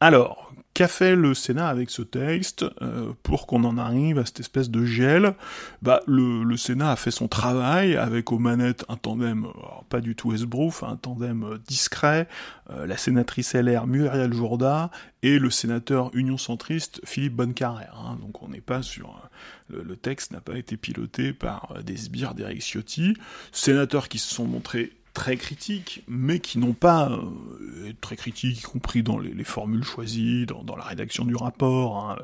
Alors, 0.00 0.44
Qu'a 0.74 0.88
fait 0.88 1.14
le 1.14 1.34
Sénat 1.34 1.68
avec 1.68 1.88
ce 1.88 2.02
texte 2.02 2.64
euh, 2.82 3.12
pour 3.22 3.46
qu'on 3.46 3.62
en 3.62 3.78
arrive 3.78 4.18
à 4.18 4.26
cette 4.26 4.40
espèce 4.40 4.70
de 4.70 4.84
gel? 4.84 5.36
Bah, 5.82 6.00
le, 6.08 6.56
Sénat 6.56 6.90
a 6.90 6.96
fait 6.96 7.12
son 7.12 7.28
travail 7.28 7.94
avec 7.96 8.32
aux 8.32 8.40
manettes 8.40 8.84
un 8.88 8.96
tandem, 8.96 9.46
pas 9.88 10.00
du 10.00 10.16
tout 10.16 10.32
esbrouf, 10.32 10.82
un 10.82 10.96
tandem 10.96 11.44
euh, 11.44 11.58
discret, 11.68 12.26
euh, 12.70 12.88
la 12.88 12.96
sénatrice 12.96 13.54
LR 13.54 13.86
Muriel 13.86 14.34
Jourda 14.34 14.90
et 15.22 15.38
le 15.38 15.48
sénateur 15.48 16.10
Union 16.12 16.38
centriste 16.38 17.00
Philippe 17.04 17.34
Bonnecarrère. 17.34 17.96
Hein. 17.96 18.18
donc 18.20 18.42
on 18.42 18.48
n'est 18.48 18.60
pas 18.60 18.82
sur... 18.82 19.22
Le, 19.68 19.96
texte 19.96 20.32
n'a 20.32 20.40
pas 20.40 20.58
été 20.58 20.76
piloté 20.76 21.32
par 21.32 21.78
des 21.82 21.96
sbires 21.96 22.34
d'Eric 22.34 22.60
Ciotti, 22.60 23.14
sénateurs 23.50 24.08
qui 24.08 24.18
se 24.18 24.34
sont 24.34 24.44
montrés 24.44 24.92
très 25.14 25.36
critiques, 25.36 26.02
mais 26.08 26.40
qui 26.40 26.58
n'ont 26.58 26.74
pas 26.74 27.08
euh, 27.08 27.92
très 28.00 28.16
critiques, 28.16 28.58
y 28.58 28.62
compris 28.62 29.02
dans 29.02 29.18
les, 29.18 29.44
formules 29.44 29.84
choisies, 29.84 30.44
dans, 30.44 30.76
la 30.76 30.84
rédaction 30.84 31.24
du 31.24 31.36
rapport, 31.36 32.10
hein, 32.10 32.16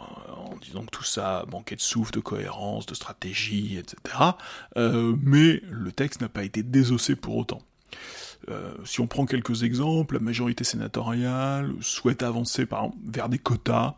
euh, 0.00 0.32
en 0.32 0.56
disant 0.56 0.82
que 0.82 0.90
tout 0.90 1.04
ça 1.04 1.44
manquait 1.52 1.76
de 1.76 1.80
souffle, 1.80 2.12
de 2.12 2.20
cohérence, 2.20 2.86
de 2.86 2.94
stratégie, 2.94 3.76
etc. 3.76 4.16
Euh, 4.76 5.14
mais 5.22 5.62
le 5.70 5.92
texte 5.92 6.22
n'a 6.22 6.30
pas 6.30 6.42
été 6.42 6.62
désossé 6.62 7.14
pour 7.14 7.36
autant. 7.36 7.60
si 8.84 9.00
on 9.00 9.06
prend 9.06 9.26
quelques 9.26 9.62
exemples, 9.62 10.14
la 10.14 10.20
majorité 10.20 10.64
sénatoriale 10.64 11.74
souhaite 11.80 12.22
avancer 12.22 12.64
par 12.64 12.90
vers 13.06 13.28
des 13.28 13.38
quotas, 13.38 13.96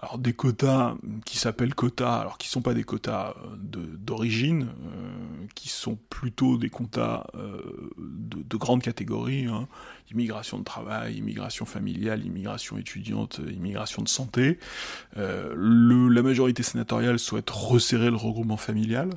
alors 0.00 0.18
des 0.18 0.32
quotas 0.32 0.94
qui 1.24 1.38
s'appellent 1.38 1.74
quotas, 1.74 2.18
alors 2.18 2.38
qui 2.38 2.48
sont 2.48 2.62
pas 2.62 2.74
des 2.74 2.84
quotas 2.84 3.34
euh, 3.44 3.56
d'origine, 3.98 4.68
euh, 4.86 5.46
qui 5.56 5.68
sont 5.68 5.98
plutôt 6.08 6.56
des 6.56 6.70
quotas 6.70 7.26
euh, 7.34 7.90
de, 7.98 8.56
grande 8.56 8.82
catégorie, 8.82 9.46
hein. 9.46 9.66
immigration 10.12 10.58
de 10.58 10.64
travail, 10.64 11.16
immigration 11.16 11.64
familiale, 11.64 12.24
immigration 12.24 12.78
étudiante, 12.78 13.40
immigration 13.50 14.02
de 14.02 14.08
santé. 14.08 14.58
la 15.16 16.22
majorité 16.22 16.62
sénatoriale 16.62 17.18
souhaite 17.18 17.50
resserrer 17.50 18.10
le 18.10 18.16
regroupement 18.16 18.56
familial. 18.56 19.10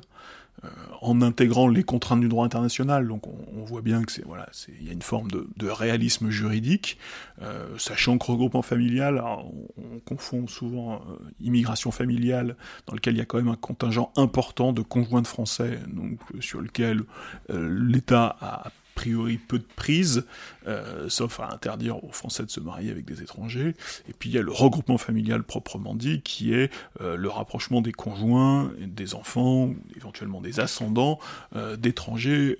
Euh, 0.64 0.68
en 1.00 1.22
intégrant 1.22 1.66
les 1.66 1.82
contraintes 1.82 2.20
du 2.20 2.28
droit 2.28 2.44
international. 2.44 3.08
Donc 3.08 3.26
on, 3.26 3.64
voit 3.64 3.82
bien 3.82 4.04
que 4.04 4.12
c'est 4.12 4.24
voilà, 4.24 4.48
il 4.68 4.86
y 4.86 4.90
a 4.90 4.92
une 4.92 5.02
forme 5.02 5.28
de, 5.28 5.68
réalisme 5.68 6.30
juridique, 6.30 6.98
euh, 7.40 7.76
sachant 7.78 8.16
que 8.16 8.26
regroupement 8.26 8.62
familial, 8.62 9.20
on, 9.20 9.98
confond 10.04 10.46
souvent 10.46 10.94
euh, 10.94 11.16
immigration 11.40 11.90
familiale, 11.90 12.56
dans 12.86 12.94
lequel 12.94 13.14
il 13.14 13.18
y 13.18 13.20
a 13.20 13.24
quand 13.24 13.38
même 13.38 13.48
un 13.48 13.56
contingent 13.56 14.12
important 14.16 14.72
de 14.72 14.82
conjoints 14.82 15.22
de 15.22 15.26
français, 15.26 15.80
donc 15.88 16.20
sur 16.38 16.60
lequel 16.60 17.02
l'État 17.48 18.36
a 18.40 18.70
priori 18.94 19.38
peu 19.38 19.58
de 19.58 19.66
prise, 19.76 20.24
euh, 20.66 21.08
sauf 21.08 21.40
à 21.40 21.52
interdire 21.52 22.02
aux 22.04 22.12
Français 22.12 22.44
de 22.44 22.50
se 22.50 22.60
marier 22.60 22.90
avec 22.90 23.04
des 23.04 23.22
étrangers. 23.22 23.74
Et 24.08 24.12
puis 24.12 24.30
il 24.30 24.34
y 24.34 24.38
a 24.38 24.42
le 24.42 24.52
regroupement 24.52 24.98
familial 24.98 25.42
proprement 25.42 25.94
dit, 25.94 26.22
qui 26.22 26.54
est 26.54 26.70
euh, 27.00 27.16
le 27.16 27.28
rapprochement 27.28 27.80
des 27.80 27.92
conjoints, 27.92 28.72
des 28.78 29.14
enfants, 29.14 29.70
éventuellement 29.96 30.40
des 30.40 30.60
ascendants 30.60 31.18
euh, 31.56 31.76
d'étrangers 31.76 32.56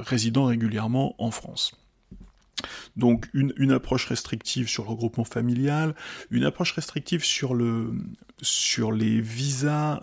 résidant 0.00 0.46
régulièrement 0.46 1.14
en 1.18 1.30
France. 1.30 1.72
Donc 2.96 3.28
une, 3.34 3.72
approche 3.72 4.06
restrictive 4.06 4.68
sur 4.68 4.84
le 4.84 4.90
regroupement 4.90 5.24
familial, 5.24 5.94
une 6.30 6.44
approche 6.44 6.72
restrictive 6.72 7.24
sur 7.24 7.54
le 7.54 7.92
sur 8.40 8.92
les 8.92 9.20
visas 9.20 10.00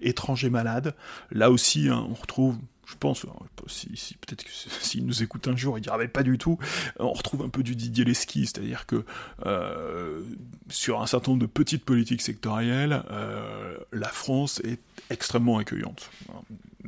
étrangers 0.00 0.50
malades. 0.50 0.94
Là 1.30 1.50
aussi, 1.50 1.88
hein, 1.88 2.06
on 2.08 2.14
retrouve 2.14 2.58
je 2.90 2.96
pense, 2.98 3.24
si, 3.68 4.16
peut-être 4.16 4.44
que 4.44 4.50
s'il 4.80 5.06
nous 5.06 5.22
écoute 5.22 5.46
un 5.48 5.56
jour, 5.56 5.78
il 5.78 5.80
dira 5.80 5.96
mais 5.98 6.08
pas 6.08 6.22
du 6.22 6.38
tout. 6.38 6.58
On 6.98 7.12
retrouve 7.12 7.42
un 7.42 7.48
peu 7.48 7.62
du 7.62 7.76
Didier 7.76 8.04
Lesky, 8.04 8.46
c'est-à-dire 8.46 8.86
que 8.86 9.04
euh, 9.46 10.22
sur 10.68 11.00
un 11.00 11.06
certain 11.06 11.32
nombre 11.32 11.42
de 11.42 11.46
petites 11.46 11.84
politiques 11.84 12.22
sectorielles, 12.22 13.02
euh, 13.10 13.76
la 13.92 14.08
France 14.08 14.60
est 14.64 14.80
extrêmement 15.10 15.58
accueillante 15.58 16.10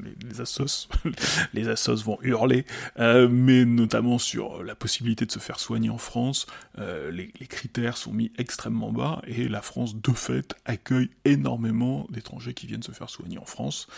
les, 1.55 1.69
assos, 1.69 2.03
vont 2.05 2.19
hurler, 2.23 2.65
euh, 2.99 3.29
mais 3.29 3.65
notamment 3.65 4.19
sur 4.19 4.63
la 4.63 4.75
possibilité 4.75 5.27
de 5.27 5.33
se 5.33 5.39
faire 5.39 5.59
soigner 5.59 5.91
en 5.91 5.99
France, 5.99 6.47
euh, 6.79 7.11
les, 7.11 7.29
critères 7.47 7.97
sont 7.97 8.13
mis 8.13 8.33
extrêmement 8.39 8.93
bas 8.93 9.23
et 9.27 9.49
la 9.49 9.63
France 9.63 9.97
de 9.97 10.13
fait 10.13 10.55
accueille 10.65 11.11
énormément 11.25 12.07
d'étrangers 12.11 12.55
qui 12.55 12.67
viennent 12.67 12.83
se 12.83 12.93
faire 12.93 13.11
soigner 13.11 13.39
en 13.39 13.45
France 13.45 13.89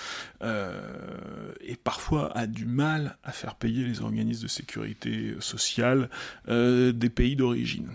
euh, 0.43 1.53
et 1.61 1.77
parfois 1.77 2.37
a 2.37 2.47
du 2.47 2.67
mal 2.67 3.17
à 3.23 3.33
faire 3.33 3.55
payer 3.55 3.85
les 3.85 4.01
organismes 4.01 4.45
de 4.45 4.49
sécurité 4.49 5.35
sociale 5.41 6.09
des 6.49 7.11
pays 7.11 7.37
d'origine. 7.37 7.91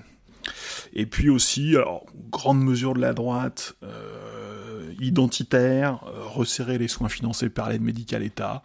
Et 0.94 1.06
puis 1.06 1.30
aussi, 1.30 1.76
alors, 1.76 2.06
grande 2.32 2.64
mesure 2.64 2.94
de 2.94 3.00
la 3.00 3.14
droite, 3.14 3.76
identitaire, 5.00 6.04
euh, 6.08 6.26
resserrer 6.26 6.78
les 6.78 6.88
soins 6.88 7.10
financés 7.10 7.50
par 7.50 7.70
l'aide 7.70 7.82
médicale 7.82 8.24
État. 8.24 8.64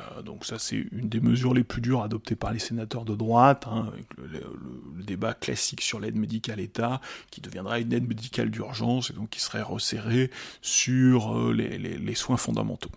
Euh, 0.00 0.22
donc 0.22 0.44
ça 0.44 0.58
c'est 0.58 0.86
une 0.92 1.08
des 1.08 1.20
mesures 1.20 1.54
les 1.54 1.64
plus 1.64 1.80
dures 1.80 2.02
adoptées 2.02 2.36
par 2.36 2.52
les 2.52 2.58
sénateurs 2.58 3.04
de 3.04 3.14
droite, 3.14 3.66
hein, 3.70 3.90
le, 4.18 5.02
débat 5.02 5.34
classique 5.34 5.80
sur 5.80 6.00
l'aide 6.00 6.16
médicale 6.16 6.60
État, 6.60 7.00
qui 7.30 7.40
deviendra 7.40 7.78
une 7.78 7.92
aide 7.92 8.08
médicale 8.08 8.50
d'urgence 8.50 9.10
et 9.10 9.14
donc 9.14 9.30
qui 9.30 9.40
serait 9.40 9.62
resserrée 9.62 10.30
sur 10.62 11.38
euh, 11.38 11.52
les 11.52 12.14
soins 12.14 12.36
fondamentaux. 12.36 12.90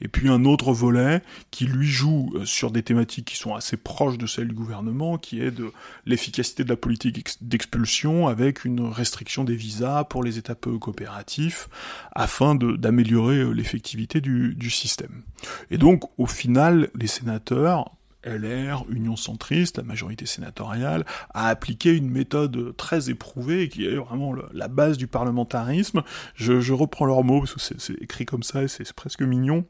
Et 0.00 0.08
puis 0.08 0.28
un 0.28 0.44
autre 0.44 0.72
volet 0.72 1.22
qui 1.50 1.66
lui 1.66 1.86
joue 1.86 2.32
euh, 2.34 2.44
sur 2.44 2.70
des 2.70 2.82
thématiques 2.82 3.26
qui 3.26 3.36
sont 3.36 3.54
assez 3.54 3.76
proches 3.76 4.18
de 4.18 4.26
celles 4.26 4.48
du 4.48 4.54
gouvernement, 4.54 5.18
qui 5.18 5.40
est 5.40 5.50
de 5.50 5.72
l'efficacité 6.04 6.64
de 6.64 6.68
la 6.68 6.76
politique 6.76 7.36
d'expulsion 7.66 8.28
avec 8.28 8.64
une 8.64 8.80
restriction 8.86 9.42
des 9.42 9.56
visas 9.56 10.04
pour 10.04 10.22
les 10.22 10.38
États 10.38 10.54
peu 10.54 10.78
coopératifs, 10.78 11.68
afin 12.14 12.54
d'améliorer 12.54 13.38
euh, 13.38 13.50
l'effectivité 13.50 14.20
du, 14.20 14.54
du 14.54 14.70
système. 14.70 15.22
Et 15.70 15.78
donc, 15.78 16.04
au 16.16 16.26
final, 16.26 16.90
les 16.94 17.08
sénateurs 17.08 17.92
LR, 18.24 18.84
Union 18.88 19.16
centriste, 19.16 19.78
la 19.78 19.84
majorité 19.84 20.26
sénatoriale, 20.26 21.04
a 21.34 21.48
appliqué 21.48 21.92
une 21.92 22.10
méthode 22.10 22.76
très 22.76 23.10
éprouvée 23.10 23.68
qui 23.68 23.86
est 23.86 23.96
vraiment 23.96 24.34
la 24.52 24.68
base 24.68 24.96
du 24.96 25.06
parlementarisme. 25.06 26.02
Je, 26.34 26.72
reprends 26.72 27.06
leurs 27.06 27.22
mots 27.22 27.40
parce 27.40 27.54
que 27.54 27.60
c'est 27.60 28.02
écrit 28.02 28.26
comme 28.26 28.42
ça 28.42 28.62
et 28.62 28.68
c'est 28.68 28.92
presque 28.92 29.22
mignon. 29.22 29.64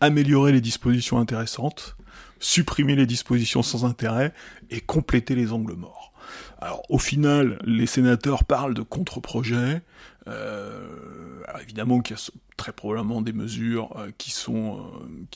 Améliorer 0.00 0.52
les 0.52 0.60
dispositions 0.60 1.18
intéressantes, 1.18 1.96
supprimer 2.38 2.96
les 2.96 3.06
dispositions 3.06 3.62
sans 3.62 3.86
intérêt 3.86 4.32
et 4.70 4.80
compléter 4.80 5.34
les 5.34 5.52
angles 5.52 5.74
morts. 5.74 6.07
Alors 6.60 6.82
au 6.88 6.98
final, 6.98 7.58
les 7.64 7.86
sénateurs 7.86 8.44
parlent 8.44 8.74
de 8.74 8.82
contre-projets. 8.82 9.82
Euh, 10.26 10.86
évidemment 11.62 12.00
qu'il 12.00 12.16
y 12.16 12.18
a 12.18 12.30
très 12.56 12.72
probablement 12.72 13.22
des 13.22 13.32
mesures 13.32 13.96
euh, 13.96 14.10
qui 14.18 14.30
sont 14.30 14.78
euh, 14.78 15.28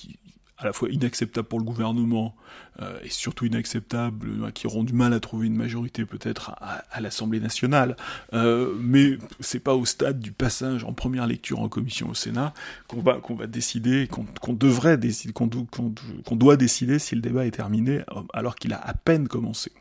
à 0.58 0.66
la 0.66 0.72
fois 0.72 0.88
inacceptable 0.90 1.48
pour 1.48 1.58
le 1.58 1.64
gouvernement 1.64 2.36
euh, 2.80 2.98
et 3.02 3.08
surtout 3.08 3.46
inacceptable, 3.46 4.28
euh, 4.42 4.50
qui 4.50 4.66
auront 4.66 4.84
du 4.84 4.92
mal 4.92 5.12
à 5.12 5.18
trouver 5.18 5.48
une 5.48 5.56
majorité 5.56 6.04
peut-être 6.04 6.50
à, 6.60 7.00
l'Assemblée 7.00 7.40
nationale. 7.40 7.96
Mais 8.32 9.18
c'est 9.40 9.60
pas 9.60 9.74
au 9.74 9.84
stade 9.84 10.20
du 10.20 10.32
passage 10.32 10.84
en 10.84 10.92
première 10.92 11.26
lecture 11.26 11.60
en 11.60 11.68
commission 11.68 12.10
au 12.10 12.14
Sénat 12.14 12.54
qu'on 12.86 13.00
va 13.00 13.14
qu'on 13.14 13.34
va 13.34 13.46
décider, 13.46 14.08
qu'on 14.08 14.52
devrait 14.52 14.98
décider, 14.98 15.32
qu'on 15.32 16.36
doit 16.36 16.56
décider 16.56 16.98
si 16.98 17.14
le 17.14 17.20
débat 17.20 17.46
est 17.46 17.52
terminé 17.52 18.02
alors 18.32 18.54
qu'il 18.54 18.72
a 18.72 18.80
à 18.80 18.94
peine 18.94 19.26
commencé. 19.26 19.72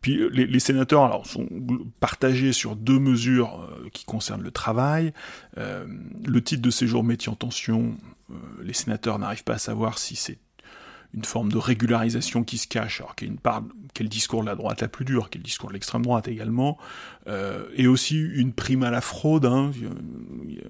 Puis 0.00 0.20
les, 0.32 0.60
sénateurs 0.60 1.26
sont 1.26 1.46
partagés 2.00 2.52
sur 2.52 2.74
deux 2.74 2.98
mesures 2.98 3.68
qui 3.92 4.04
concernent 4.04 4.42
le 4.42 4.50
travail. 4.50 5.12
le 5.56 6.40
titre 6.40 6.62
de 6.62 6.70
séjour 6.70 7.04
métier 7.04 7.30
en 7.30 7.36
tension, 7.36 7.96
euh, 8.30 8.34
les 8.62 8.72
sénateurs 8.72 9.18
n'arrivent 9.18 9.44
pas 9.44 9.54
à 9.54 9.58
savoir 9.58 9.98
si 9.98 10.16
c'est 10.16 10.38
une 11.12 11.24
forme 11.24 11.50
de 11.50 11.58
régularisation 11.58 12.44
qui 12.44 12.56
se 12.56 12.68
cache, 12.68 13.00
alors 13.00 13.16
qu'il 13.16 13.26
y 13.26 13.30
a 13.30 13.32
une 13.32 13.40
part, 13.40 13.64
quel 13.94 14.08
discours 14.08 14.42
de 14.42 14.46
la 14.46 14.54
droite 14.54 14.80
la 14.80 14.86
plus 14.86 15.04
dure, 15.04 15.28
quel 15.28 15.42
discours 15.42 15.68
de 15.68 15.74
l'extrême 15.74 16.02
droite 16.02 16.28
également, 16.28 16.78
euh, 17.26 17.66
et 17.74 17.88
aussi 17.88 18.16
une 18.16 18.52
prime 18.52 18.84
à 18.84 18.90
la 18.92 19.00
fraude. 19.00 19.44
Hein. 19.44 19.72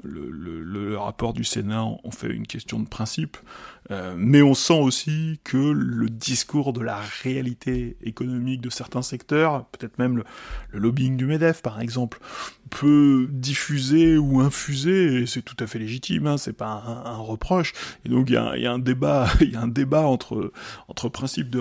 Le, 0.03 0.97
rapport 0.97 1.33
du 1.33 1.45
Sénat 1.45 1.83
en 1.83 2.11
fait 2.11 2.29
une 2.29 2.47
question 2.47 2.79
de 2.81 2.89
principe, 2.89 3.37
euh, 3.91 4.15
mais 4.17 4.43
on 4.43 4.55
sent 4.55 4.79
aussi 4.79 5.41
que 5.43 5.57
le 5.57 6.09
discours 6.09 6.73
de 6.73 6.81
la 6.81 7.01
réalité 7.23 7.97
économique 8.03 8.61
de 8.61 8.71
certains 8.71 9.03
secteurs, 9.03 9.67
peut-être 9.67 9.99
même 9.99 10.19
le, 10.19 10.79
lobbying 10.79 11.17
du 11.17 11.27
Medef 11.27 11.63
par 11.63 11.81
exemple, 11.81 12.21
peut 12.71 13.27
diffuser 13.31 14.17
ou 14.17 14.41
infuser, 14.41 15.23
et 15.23 15.27
c'est 15.27 15.43
tout 15.43 15.57
à 15.59 15.67
fait 15.67 15.81
légitime, 15.81 16.29
hein, 16.29 16.37
c'est 16.39 16.53
pas 16.53 17.03
un, 17.05 17.17
reproche. 17.17 17.73
Et 18.05 18.09
donc 18.09 18.31
il 18.31 18.35
y 18.35 18.37
a, 18.37 18.73
un 18.73 18.79
débat, 18.79 19.27
il 19.41 19.51
y 19.51 19.57
a 19.57 19.61
un 19.61 19.69
débat 19.69 20.03
entre 20.03 20.53
entre 20.89 21.09
principe 21.09 21.51
de, 21.51 21.59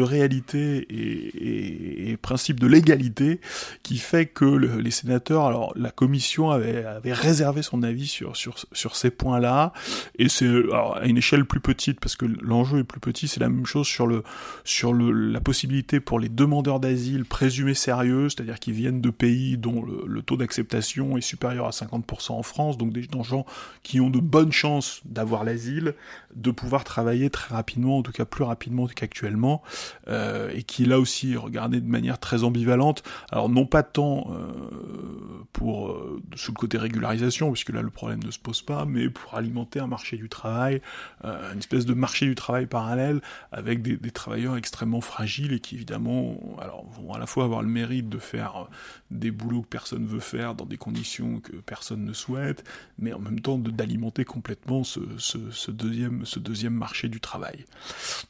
réalité 0.00 0.86
et, 0.88 2.10
et, 2.10 2.16
principe 2.16 2.60
de 2.60 2.66
légalité 2.66 3.40
qui 3.82 3.98
fait 3.98 4.26
que 4.26 4.44
les 4.44 4.90
sénateurs, 4.90 5.44
alors 5.44 5.72
la 5.76 5.90
commission 5.90 6.50
avait, 6.50 6.84
avait 6.84 7.12
réservé 7.12 7.62
son 7.62 7.82
avis 7.82 8.06
sur 8.06 8.36
sur 8.36 8.56
sur 8.72 8.96
ces 8.96 9.10
points-là, 9.10 9.72
et 10.18 10.28
c'est 10.28 10.48
à 10.72 11.04
une 11.04 11.18
échelle 11.18 11.44
plus 11.44 11.57
petite, 11.60 12.00
parce 12.00 12.16
que 12.16 12.26
l'enjeu 12.26 12.80
est 12.80 12.84
plus 12.84 13.00
petit, 13.00 13.28
c'est 13.28 13.40
la 13.40 13.48
même 13.48 13.66
chose 13.66 13.86
sur 13.86 14.06
le 14.06 14.22
sur 14.64 14.94
la 14.94 15.40
possibilité 15.40 16.00
pour 16.00 16.18
les 16.18 16.28
demandeurs 16.28 16.80
d'asile 16.80 17.24
présumés 17.24 17.74
sérieux, 17.74 18.28
c'est-à-dire 18.28 18.58
qui 18.58 18.72
viennent 18.72 19.00
de 19.00 19.10
pays 19.10 19.56
dont 19.56 19.82
le, 19.82 20.22
taux 20.22 20.36
d'acceptation 20.36 21.16
est 21.16 21.22
supérieur 21.22 21.66
à 21.66 21.70
50% 21.70 22.32
en 22.32 22.42
France, 22.42 22.76
donc 22.76 22.92
des 22.92 23.06
gens 23.22 23.46
qui 23.82 24.00
ont 24.00 24.10
de 24.10 24.20
bonnes 24.20 24.52
chances 24.52 25.00
d'avoir 25.04 25.44
l'asile, 25.44 25.94
de 26.34 26.50
pouvoir 26.50 26.84
travailler 26.84 27.30
très 27.30 27.54
rapidement, 27.54 27.98
en 27.98 28.02
tout 28.02 28.12
cas 28.12 28.24
plus 28.24 28.44
rapidement 28.44 28.86
qu'actuellement, 28.86 29.62
euh, 30.08 30.50
et 30.54 30.62
qui 30.62 30.84
là 30.84 30.98
aussi 30.98 31.36
regardé 31.36 31.80
de 31.80 31.88
manière 31.88 32.18
très 32.18 32.44
ambivalente. 32.44 33.02
Alors 33.30 33.48
non 33.48 33.66
pas 33.66 33.82
tant 33.82 34.30
euh, 34.30 35.44
pour 35.52 35.88
euh, 35.88 36.20
sous 36.34 36.52
le 36.52 36.56
côté 36.56 36.78
régularisation, 36.78 37.50
puisque 37.52 37.70
là 37.70 37.82
le 37.82 37.90
problème 37.90 38.22
ne 38.22 38.30
se 38.30 38.38
pose 38.38 38.62
pas, 38.62 38.84
mais 38.84 39.08
pour 39.08 39.34
alimenter 39.34 39.80
un 39.80 39.86
marché 39.86 40.16
du 40.16 40.28
travail, 40.28 40.80
euh, 41.24 41.47
une 41.52 41.58
espèce 41.58 41.86
de 41.86 41.94
marché 41.94 42.26
du 42.26 42.34
travail 42.34 42.66
parallèle 42.66 43.20
avec 43.52 43.82
des, 43.82 43.98
travailleurs 44.10 44.56
extrêmement 44.56 45.00
fragiles 45.00 45.52
et 45.52 45.60
qui 45.60 45.76
évidemment 45.76 46.38
alors, 46.60 46.84
vont 46.90 47.12
à 47.12 47.18
la 47.18 47.26
fois 47.26 47.44
avoir 47.44 47.62
le 47.62 47.68
mérite 47.68 48.08
de 48.08 48.18
faire 48.18 48.68
des 49.10 49.30
boulots 49.30 49.62
que 49.62 49.68
personne 49.68 50.02
ne 50.02 50.08
veut 50.08 50.20
faire 50.20 50.54
dans 50.54 50.66
des 50.66 50.76
conditions 50.76 51.40
que 51.40 51.52
personne 51.56 52.04
ne 52.04 52.12
souhaite, 52.12 52.64
mais 52.98 53.12
en 53.12 53.18
même 53.18 53.40
temps 53.40 53.58
d'alimenter 53.58 54.24
complètement 54.24 54.84
ce, 54.84 55.00
ce, 55.18 55.70
deuxième, 55.70 56.24
ce 56.24 56.38
deuxième 56.38 56.74
marché 56.74 57.08
du 57.08 57.20
travail. 57.20 57.64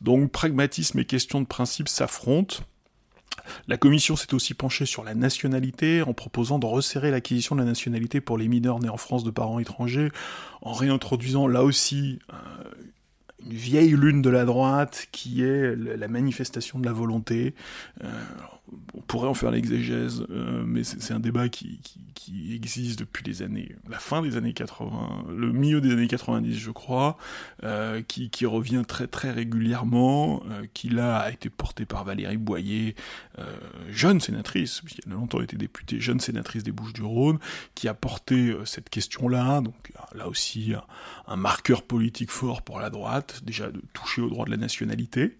Donc 0.00 0.30
pragmatisme 0.30 0.98
et 0.98 1.04
question 1.04 1.40
de 1.40 1.46
principe 1.46 1.88
s'affrontent. 1.88 2.58
La 3.66 3.76
commission 3.76 4.16
s'est 4.16 4.34
aussi 4.34 4.54
penchée 4.54 4.86
sur 4.86 5.04
la 5.04 5.14
nationalité 5.14 6.02
en 6.02 6.12
proposant 6.12 6.58
de 6.58 6.66
resserrer 6.66 7.10
l'acquisition 7.10 7.54
de 7.54 7.60
la 7.60 7.66
nationalité 7.66 8.20
pour 8.20 8.38
les 8.38 8.48
mineurs 8.48 8.80
nés 8.80 8.88
en 8.88 8.96
France 8.96 9.24
de 9.24 9.30
parents 9.30 9.58
étrangers, 9.58 10.10
en 10.62 10.72
réintroduisant 10.72 11.46
là 11.46 11.64
aussi 11.64 12.18
euh, 12.32 12.36
vieille 13.48 13.90
lune 13.90 14.22
de 14.22 14.30
la 14.30 14.44
droite 14.44 15.08
qui 15.12 15.42
est 15.42 15.76
la 15.76 16.08
manifestation 16.08 16.78
de 16.78 16.86
la 16.86 16.92
volonté. 16.92 17.54
Euh, 18.04 18.08
on 18.94 19.00
pourrait 19.00 19.28
en 19.28 19.34
faire 19.34 19.50
l'exégèse, 19.50 20.24
euh, 20.30 20.62
mais 20.66 20.84
c'est 20.84 21.12
un 21.12 21.20
débat 21.20 21.48
qui, 21.48 21.80
qui, 22.14 22.54
existe 22.54 22.98
depuis 22.98 23.24
les 23.24 23.42
années, 23.42 23.74
la 23.88 23.98
fin 23.98 24.20
des 24.20 24.36
années 24.36 24.52
80, 24.52 25.26
le 25.30 25.52
milieu 25.52 25.80
des 25.80 25.92
années 25.92 26.08
90, 26.08 26.58
je 26.58 26.70
crois, 26.70 27.16
euh, 27.64 28.02
qui, 28.02 28.28
qui, 28.30 28.44
revient 28.44 28.82
très 28.86 29.06
très 29.06 29.30
régulièrement, 29.30 30.42
euh, 30.50 30.66
qui 30.74 30.88
là 30.88 31.18
a 31.18 31.30
été 31.30 31.48
porté 31.48 31.86
par 31.86 32.04
Valérie 32.04 32.36
Boyer, 32.36 32.96
euh, 33.38 33.44
jeune 33.88 34.20
sénatrice, 34.20 34.80
puisqu'elle 34.82 35.12
a 35.12 35.16
longtemps 35.16 35.40
été 35.40 35.56
députée, 35.56 36.00
jeune 36.00 36.20
sénatrice 36.20 36.64
des 36.64 36.72
Bouches-du-Rhône, 36.72 37.38
qui 37.74 37.88
a 37.88 37.94
porté 37.94 38.50
euh, 38.50 38.64
cette 38.64 38.90
question-là, 38.90 39.60
donc 39.60 39.92
là 40.14 40.28
aussi 40.28 40.74
un, 40.74 40.84
un 41.32 41.36
marqueur 41.36 41.82
politique 41.82 42.30
fort 42.30 42.62
pour 42.62 42.78
la 42.78 42.90
droite, 42.90 43.40
déjà 43.44 43.70
de 43.70 43.80
toucher 43.92 44.20
au 44.20 44.28
droit 44.28 44.44
de 44.44 44.50
la 44.50 44.56
nationalité, 44.56 45.38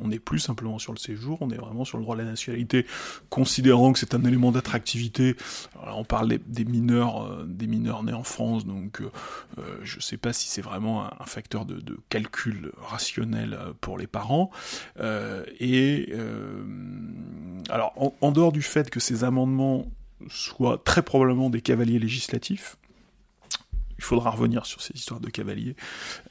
on 0.00 0.08
n'est 0.08 0.18
plus 0.18 0.38
simplement 0.38 0.78
sur 0.78 0.92
le 0.92 0.98
séjour, 0.98 1.38
on 1.40 1.50
est 1.50 1.56
vraiment 1.56 1.84
sur 1.84 1.98
le 1.98 2.04
droit 2.04 2.16
de 2.16 2.22
la 2.22 2.28
nationalité, 2.28 2.86
considérant 3.28 3.92
que 3.92 3.98
c'est 3.98 4.14
un 4.14 4.24
élément 4.24 4.52
d'attractivité. 4.52 5.36
On 5.94 6.04
parle 6.04 6.38
des, 6.46 6.64
mineurs, 6.64 7.24
euh, 7.24 7.44
des 7.46 7.66
mineurs 7.66 8.02
nés 8.02 8.12
en 8.12 8.22
France, 8.22 8.66
donc 8.66 9.00
euh, 9.00 9.10
euh, 9.58 9.78
je 9.82 9.96
ne 9.96 10.02
sais 10.02 10.16
pas 10.16 10.32
si 10.32 10.48
c'est 10.48 10.62
vraiment 10.62 11.04
un, 11.04 11.24
facteur 11.24 11.64
de, 11.64 11.80
calcul 12.08 12.72
rationnel 12.80 13.58
pour 13.80 13.98
les 13.98 14.06
parents. 14.06 14.50
et 15.60 16.12
alors, 17.68 17.92
en 18.20 18.32
dehors 18.32 18.52
du 18.52 18.62
fait 18.62 18.90
que 18.90 19.00
ces 19.00 19.22
amendements 19.24 19.86
soient 20.28 20.80
très 20.84 21.02
probablement 21.02 21.50
des 21.50 21.60
cavaliers 21.60 21.98
législatifs, 21.98 22.76
il 24.00 24.04
faudra 24.04 24.30
revenir 24.30 24.64
sur 24.64 24.80
ces 24.80 24.94
histoires 24.94 25.20
de 25.20 25.28
cavaliers, 25.28 25.76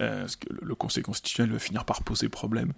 euh, 0.01 0.21
parce 0.21 0.38
que 0.38 0.47
le 0.59 0.73
Conseil 0.73 1.03
constitutionnel 1.03 1.53
va 1.53 1.59
finir 1.59 1.85
par 1.85 2.01
poser 2.01 2.27
problème. 2.27 2.73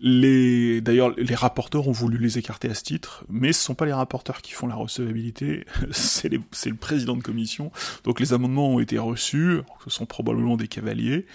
Les, 0.00 0.80
d'ailleurs, 0.80 1.10
les 1.16 1.34
rapporteurs 1.36 1.86
ont 1.86 1.92
voulu 1.92 2.18
les 2.18 2.38
écarter 2.38 2.68
à 2.68 2.74
ce 2.74 2.82
titre, 2.82 3.24
mais 3.28 3.52
ce 3.52 3.62
sont 3.62 3.76
pas 3.76 3.86
les 3.86 3.92
rapporteurs 3.92 4.42
qui 4.42 4.50
font 4.50 4.66
la 4.66 4.74
recevabilité, 4.74 5.64
c'est, 5.92 6.28
le 6.28 6.74
président 6.74 7.16
de 7.16 7.22
commission. 7.22 7.70
Donc 8.02 8.18
les 8.18 8.32
amendements 8.32 8.70
ont 8.70 8.80
été 8.80 8.98
reçus, 8.98 9.60
ce 9.84 9.90
sont 9.90 10.06
probablement 10.06 10.56
des 10.56 10.66
cavaliers, 10.66 11.26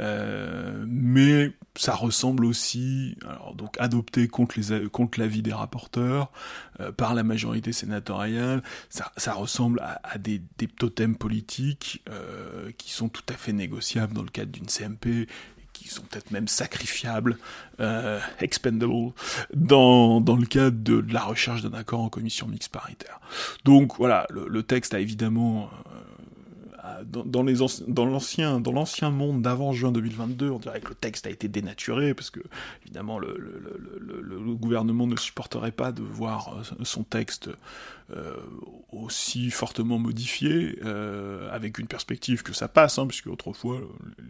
euh, 0.00 0.84
mais 0.88 1.52
ça 1.76 1.94
ressemble 1.94 2.46
aussi, 2.46 3.16
donc 3.54 3.76
adopté 3.78 4.26
contre 4.26 4.58
les 4.58 4.88
contre 4.88 5.20
l'avis 5.20 5.42
des 5.42 5.52
rapporteurs 5.52 6.32
euh, 6.80 6.90
par 6.90 7.14
la 7.14 7.22
majorité 7.22 7.72
sénatoriale, 7.72 8.62
ça, 8.88 9.32
ressemble 9.34 9.80
à, 9.80 10.18
des, 10.18 10.40
totems 10.78 11.16
politiques 11.16 12.02
qui 12.78 12.90
sont 12.90 13.08
tout 13.08 13.22
à 13.28 13.34
fait 13.34 13.52
négociables 13.52 14.12
dans 14.12 14.22
le 14.22 14.28
cadre 14.28 14.52
d'une 14.52 14.66
CMP 14.66 15.26
qui 15.76 15.88
sont 15.88 16.02
peut-être 16.02 16.30
même 16.30 16.48
sacrifiables, 16.48 17.36
euh, 17.80 18.18
expendable, 18.40 19.12
dans, 19.54 20.20
dans 20.20 20.36
le 20.36 20.46
cadre 20.46 20.78
de, 20.78 21.04
la 21.12 21.20
recherche 21.20 21.62
d'un 21.62 21.74
accord 21.74 22.00
en 22.00 22.08
commission 22.08 22.48
mixte 22.48 22.72
paritaire. 22.72 23.20
Donc 23.64 23.96
voilà, 23.98 24.26
le, 24.30 24.48
le 24.48 24.62
texte 24.62 24.94
a 24.94 25.00
évidemment 25.00 25.70
euh, 25.86 26.15
dans, 27.04 27.42
l'ancien 27.42 28.60
dans 28.60 28.72
l'ancien 28.72 29.10
monde 29.10 29.42
d'avant 29.42 29.72
juin 29.72 29.92
2022, 29.92 30.50
on 30.50 30.58
dirait 30.58 30.80
que 30.80 30.88
le 30.88 30.94
texte 30.94 31.26
a 31.26 31.30
été 31.30 31.48
dénaturé 31.48 32.14
parce 32.14 32.30
que 32.30 32.40
évidemment 32.82 33.18
le, 33.18 34.54
gouvernement 34.54 35.06
ne 35.06 35.16
supporterait 35.16 35.72
pas 35.72 35.92
de 35.92 36.02
voir 36.02 36.56
euh, 36.58 36.84
son 36.84 37.04
texte 37.04 37.50
euh, 38.10 38.36
aussi 38.90 39.50
fortement 39.50 39.98
modifié 39.98 40.78
euh, 40.84 41.50
avec 41.50 41.78
une 41.78 41.86
perspective 41.86 42.42
que 42.42 42.52
ça 42.52 42.68
passe, 42.68 42.98
hein, 42.98 43.06
puisque 43.06 43.26
autrefois 43.26 43.80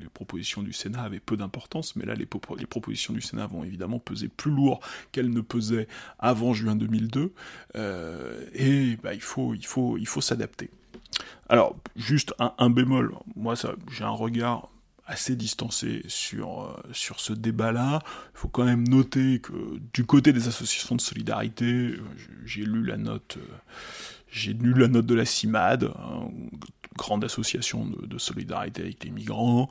les 0.01 0.09
propositions 0.09 0.63
du 0.63 0.73
Sénat 0.73 1.03
avaient 1.03 1.21
peu 1.21 1.37
d'importance, 1.37 1.95
mais 1.97 2.05
là 2.05 2.15
les, 2.15 2.27
les, 2.59 2.67
propositions 2.67 3.15
du 3.15 3.21
Sénat 3.21 3.47
vont 3.47 3.63
évidemment 3.65 3.99
peser 3.99 4.29
plus 4.29 4.51
lourd 4.51 4.81
qu'elles 5.13 5.31
ne 5.31 5.41
pesaient 5.41 5.87
avant 6.19 6.55
juin 6.55 6.77
2002, 6.77 7.33
et 8.55 8.97
bah, 9.03 9.15
il 9.15 9.21
faut 9.21 9.55
il 9.55 9.67
faut 9.67 9.97
il 9.97 10.07
faut 10.07 10.21
s'adapter. 10.21 10.71
Alors, 11.49 11.77
juste 11.95 12.35
un, 12.39 12.71
bémol, 12.71 13.15
moi 13.37 13.55
j'ai 13.91 14.05
un 14.05 14.11
regard 14.11 14.69
assez 15.07 15.37
distancé 15.37 16.03
sur, 16.09 16.63
euh, 16.63 16.93
sur 16.93 17.21
ce 17.21 17.33
débat-là. 17.33 18.01
Il 18.35 18.39
faut 18.39 18.49
quand 18.49 18.65
même 18.65 18.87
noter 18.87 19.41
que 19.41 19.53
du 19.93 20.05
côté 20.05 20.33
des 20.33 20.49
associations 20.49 20.97
de 20.97 21.01
solidarité, 21.01 21.65
euh, 21.65 22.01
j'ai 22.45 22.65
lu 22.65 22.85
la 22.85 22.97
note, 22.97 23.39
euh, 23.39 23.55
j'ai 24.29 24.53
lu 24.53 24.75
la 24.75 24.89
note 24.89 25.07
de 25.07 25.15
la 25.15 25.25
CIMAD, 25.25 25.85
hein, 25.85 26.29
grande 26.97 27.25
association 27.25 27.87
de, 27.87 28.19
solidarité 28.19 28.83
avec 28.83 29.05
les 29.05 29.11
migrants. 29.11 29.69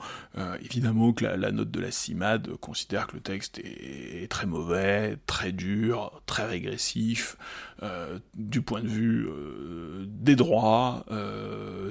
Évidemment 0.62 1.12
que 1.12 1.25
la, 1.25 1.51
note 1.51 1.71
de 1.71 1.79
la 1.79 1.89
CIMAD 1.89 2.55
considère 2.58 3.08
que 3.08 3.15
le 3.15 3.19
texte 3.19 3.58
est, 3.58 4.29
très 4.29 4.45
mauvais, 4.45 5.17
très 5.25 5.51
dur, 5.51 6.21
très 6.27 6.45
régressif, 6.45 7.36
euh, 7.83 8.19
du 8.35 8.61
point 8.61 8.81
de 8.81 8.88
vue 8.88 9.27
euh, 9.27 10.05
des 10.07 10.35
droits, 10.35 11.05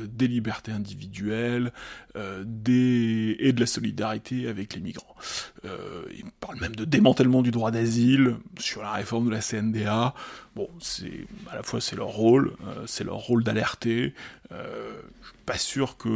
des 0.07 0.29
libertés 0.29 0.73
individuelles, 0.73 1.73
et 2.15 3.53
de 3.53 3.61
la 3.61 3.67
solidarité 3.67 4.49
avec 4.49 4.75
les 4.75 4.81
migrants. 4.81 5.17
il 5.65 6.25
parle 6.41 6.61
même 6.61 6.77
de 6.77 6.85
démantèlement 6.85 7.43
du 7.43 7.51
droit 7.51 7.71
d'asile, 7.71 8.37
sur 8.59 8.83
la 8.83 8.93
réforme 8.93 9.27
de 9.27 9.31
la 9.31 9.41
CNDA. 9.41 10.15
Bon, 10.55 10.69
c'est 10.81 11.27
à 11.51 11.57
la 11.57 11.63
fois 11.63 11.81
c'est 11.81 11.97
leur 11.97 12.09
rôle, 12.09 12.53
c'est 12.87 13.05
leur 13.05 13.17
rôle 13.17 13.43
d'alerter. 13.43 14.15
Euh, 14.53 15.01
pas 15.45 15.59
sûr 15.59 15.97
que 15.97 16.09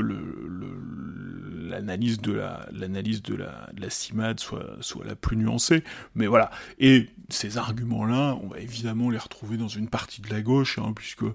l'analyse 1.70 2.20
de 2.20 2.32
la 2.32 2.68
l'analyse 2.72 3.22
de 3.22 3.34
la, 3.34 3.68
de 3.72 3.80
la 3.80 3.90
CIMAD 3.90 4.40
soit 4.40 4.76
soit 4.80 5.04
la 5.04 5.14
plus 5.14 5.36
nuancée, 5.36 5.84
mais 6.14 6.26
voilà. 6.26 6.50
Et 6.78 7.08
ces 7.28 7.58
arguments-là, 7.58 8.38
on 8.42 8.48
va 8.48 8.58
évidemment 8.60 9.10
les 9.10 9.18
retrouver 9.18 9.56
dans 9.56 9.68
une 9.68 9.88
partie 9.88 10.22
de 10.22 10.30
la 10.30 10.40
gauche, 10.40 10.78
hein, 10.78 10.92
puisque 10.94 11.24
euh, 11.24 11.34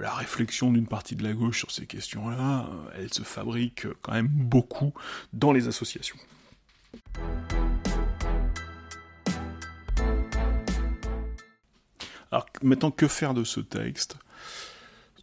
la 0.00 0.12
réflexion 0.14 0.72
d'une 0.72 0.86
partie 0.86 1.16
de 1.16 1.22
la 1.22 1.32
gauche 1.32 1.58
sur 1.58 1.70
ces 1.70 1.86
questions-là, 1.86 2.66
euh, 2.70 2.90
elle 2.96 3.12
se 3.12 3.22
fabrique 3.22 3.86
quand 4.02 4.12
même 4.12 4.28
beaucoup 4.28 4.94
dans 5.32 5.52
les 5.52 5.68
associations. 5.68 6.16
Alors 12.30 12.46
maintenant, 12.62 12.90
que 12.90 13.08
faire 13.08 13.34
de 13.34 13.44
ce 13.44 13.60
texte? 13.60 14.16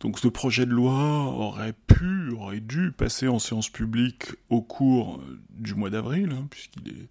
Donc 0.06 0.20
ce 0.20 0.28
projet 0.28 0.68
de 0.68 0.72
loi 0.72 0.94
aurait 0.94 1.74
pu, 1.74 2.30
aurait 2.30 2.60
dû 2.60 2.92
passer 2.92 3.28
en 3.28 3.40
séance 3.40 3.70
publique 3.70 4.34
au 4.50 4.62
cours 4.62 5.18
euh, 5.18 5.40
du 5.50 5.74
mois 5.74 5.90
d'avril, 5.90 6.30
hein, 6.32 6.46
puisqu'il 6.52 7.08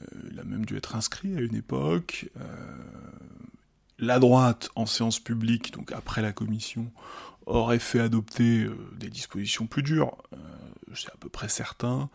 euh, 0.00 0.40
a 0.40 0.42
même 0.42 0.64
dû 0.64 0.78
être 0.78 0.96
inscrit 0.96 1.36
à 1.36 1.42
une 1.42 1.54
époque. 1.54 2.30
Euh, 2.40 2.46
la 3.98 4.18
droite 4.18 4.70
en 4.76 4.86
séance 4.86 5.18
publique, 5.18 5.74
donc 5.74 5.92
après 5.92 6.22
la 6.22 6.32
commission, 6.32 6.90
aurait 7.44 7.78
fait 7.78 8.00
adopter 8.00 8.66
des 8.96 9.10
dispositions 9.10 9.66
plus 9.66 9.82
dures, 9.82 10.16
c'est 10.94 11.10
à 11.10 11.16
peu 11.20 11.28
près 11.28 11.50
certain, 11.50 12.08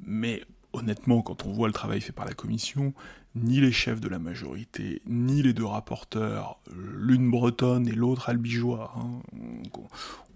mais 0.00 0.42
honnêtement, 0.72 1.20
quand 1.20 1.44
on 1.44 1.52
voit 1.52 1.66
le 1.66 1.74
travail 1.74 2.00
fait 2.00 2.12
par 2.12 2.24
la 2.24 2.32
commission, 2.32 2.94
ni 3.34 3.60
les 3.60 3.72
chefs 3.72 4.00
de 4.00 4.08
la 4.08 4.18
majorité, 4.18 5.02
ni 5.06 5.42
les 5.42 5.52
deux 5.52 5.64
rapporteurs, 5.64 6.58
l'une 6.72 7.30
bretonne 7.30 7.86
et 7.86 7.92
l'autre 7.92 8.28
albigeois, 8.28 8.92
hein, 8.96 9.20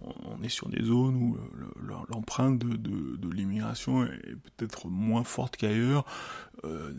on, 0.00 0.42
est 0.42 0.48
sur 0.48 0.68
des 0.68 0.84
zones 0.84 1.16
où 1.16 1.36
l'empreinte 2.08 2.58
de, 2.58 3.32
l'immigration 3.32 4.04
est 4.04 4.36
peut-être 4.36 4.88
moins 4.88 5.24
forte 5.24 5.56
qu'ailleurs. 5.56 6.04
Euh, 6.64 6.92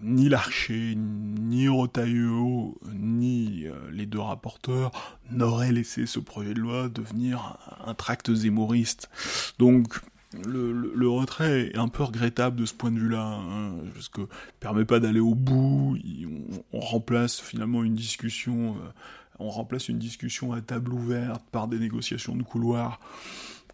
ni 0.00 0.28
Larcher, 0.28 0.94
ni 0.96 1.68
Rotaillot, 1.68 2.78
ni 2.94 3.66
euh, 3.66 3.74
les 3.90 4.06
deux 4.06 4.20
rapporteurs 4.20 4.90
n'auraient 5.30 5.72
laissé 5.72 6.06
ce 6.06 6.18
projet 6.18 6.54
de 6.54 6.60
loi 6.60 6.88
devenir 6.88 7.58
un, 7.84 7.94
tract 7.94 8.32
zémoriste. 8.32 9.10
Donc 9.58 10.00
le, 10.44 11.08
retrait 11.08 11.70
est 11.72 11.78
un 11.78 11.88
peu 11.88 12.02
regrettable 12.02 12.56
de 12.56 12.66
ce 12.66 12.74
point 12.74 12.90
de 12.90 12.98
vue-là, 12.98 13.24
hein, 13.24 13.74
parce 13.94 14.08
que 14.08 14.22
permet 14.60 14.84
pas 14.84 15.00
d'aller 15.00 15.20
au 15.20 15.34
bout. 15.34 15.96
On, 16.72 16.80
remplace 16.80 17.40
finalement 17.40 17.82
une 17.82 17.94
discussion, 17.94 18.76
euh, 19.40 19.78
une 19.88 19.98
discussion 19.98 20.52
à 20.52 20.60
table 20.60 20.92
ouverte 20.92 21.42
par 21.50 21.68
des 21.68 21.78
négociations 21.78 22.36
de 22.36 22.42
couloir, 22.42 23.00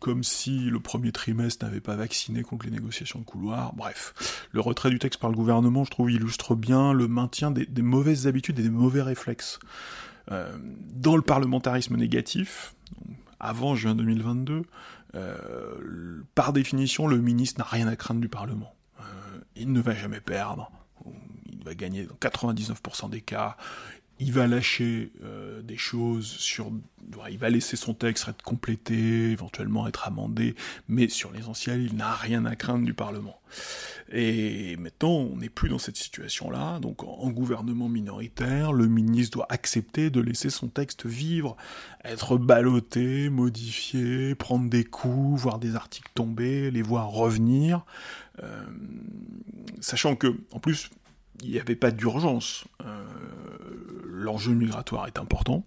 comme 0.01 0.25
si 0.25 0.70
le 0.70 0.81
premier 0.81 1.12
trimestre 1.12 1.64
n'avait 1.64 1.81
pas 1.81 1.96
vacciné 1.96 2.42
contre 2.42 2.66
les 2.66 2.72
négociations 2.72 3.20
de 3.20 3.25
couloir. 3.25 3.75
Bref, 3.75 4.48
le 4.53 4.61
retrait 4.61 4.90
du 4.90 4.98
texte 4.98 5.20
par 5.20 5.31
le 5.31 5.37
gouvernement, 5.37 5.85
je 5.85 5.90
trouve, 5.90 6.11
illustre 6.11 6.55
bien 6.55 6.92
le 6.92 7.09
maintien 7.09 7.51
des, 7.51 7.66
mauvaises 7.83 8.27
habitudes 8.27 8.59
et 8.59 8.62
des 8.62 8.70
mauvais 8.70 9.03
réflexes. 9.03 9.59
Euh, 10.31 10.57
dans 10.94 11.16
le 11.16 11.22
parlementarisme 11.22 11.96
négatif, 11.96 12.75
avant 13.42 13.75
juin 13.75 13.94
2022, 13.94 14.62
euh, 15.14 16.22
par 16.35 16.53
définition, 16.53 17.07
le 17.07 17.18
ministre 17.18 17.61
n'a 17.61 17.66
rien 17.66 17.87
à 17.88 17.96
craindre 17.96 18.20
du 18.20 18.29
Parlement. 18.29 18.75
Euh, 19.01 19.05
il 19.57 19.72
ne 19.72 19.81
va 19.81 19.94
jamais 19.94 20.20
perdre. 20.20 20.70
Il 21.46 21.64
va 21.64 21.75
gagner 21.75 22.07
dans 22.07 22.14
99% 22.14 23.11
des 23.11 23.20
cas 23.20 23.57
il 24.22 24.32
va 24.32 24.46
lâcher 24.46 25.11
euh, 25.24 25.62
des 25.62 25.76
choses 25.76 26.26
sur, 26.26 26.70
il 27.28 27.38
va 27.38 27.50
laisser 27.50 27.74
son 27.74 27.92
texte 27.92 28.28
être 28.28 28.42
complété, 28.42 29.32
éventuellement 29.32 29.88
être 29.88 30.06
amendé, 30.06 30.54
mais 30.87 31.08
sur 31.08 31.32
l'essentiel, 31.32 31.82
il 31.82 31.96
n'a 31.96 32.14
rien 32.14 32.44
à 32.44 32.54
craindre 32.54 32.85
du 32.85 32.94
Parlement. 32.94 33.40
Et 34.12 34.76
maintenant, 34.76 35.11
on 35.11 35.38
n'est 35.38 35.48
plus 35.48 35.68
dans 35.68 35.78
cette 35.78 35.96
situation-là, 35.96 36.78
donc 36.78 37.02
en 37.02 37.30
gouvernement 37.30 37.88
minoritaire, 37.88 38.72
le 38.72 38.87
ministre 38.87 39.38
doit 39.38 39.46
accepter 39.50 40.08
de 40.08 40.20
laisser 40.20 40.50
son 40.50 40.68
texte 40.68 41.04
vivre, 41.04 41.56
être 42.04 42.37
ballotté, 42.37 43.28
modifié, 43.28 44.37
prendre 44.37 44.70
des 44.70 44.85
coups, 44.85 45.40
voir 45.40 45.58
des 45.58 45.74
articles 45.74 46.11
tomber, 46.14 46.70
les 46.70 46.82
voir 46.82 47.08
revenir, 47.08 47.85
euh, 48.40 48.62
sachant 49.80 50.14
que, 50.14 50.28
en 50.52 50.61
plus, 50.61 50.90
il 51.42 51.50
n'y 51.50 51.58
avait 51.58 51.76
pas 51.76 51.90
d'urgence. 51.90 52.64
Euh, 52.85 52.91
l'enjeu 54.22 54.52
migratoire 54.52 55.06
est 55.06 55.18
important, 55.18 55.66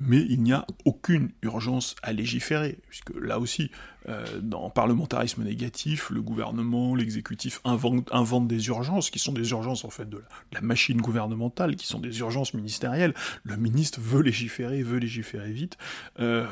mais 0.00 0.24
il 0.28 0.42
n'y 0.42 0.52
a 0.52 0.64
aucune 0.84 1.30
urgence 1.42 1.96
à 2.02 2.12
légiférer, 2.12 2.78
puisque 2.88 3.10
là 3.20 3.40
aussi, 3.40 3.70
euh, 4.08 4.24
dans 4.40 4.70
parlementarisme 4.70 5.42
négatif, 5.42 6.10
le 6.10 6.22
gouvernement, 6.22 6.94
l'exécutif 6.94 7.60
inventent, 7.64 8.46
des 8.46 8.68
urgences, 8.68 9.10
qui 9.10 9.18
sont 9.18 9.32
des 9.32 9.50
urgences 9.50 9.84
en 9.84 9.90
fait 9.90 10.08
de 10.08 10.22
la, 10.52 10.60
machine 10.60 11.00
gouvernementale, 11.00 11.74
qui 11.74 11.86
sont 11.86 11.98
des 11.98 12.20
urgences 12.20 12.54
ministérielles. 12.54 13.14
Le 13.42 13.56
ministre 13.56 14.00
veut 14.00 14.22
légiférer, 14.22 14.82
veut 14.82 14.98
légiférer 14.98 15.50
vite. 15.50 15.76
Euh, 16.20 16.46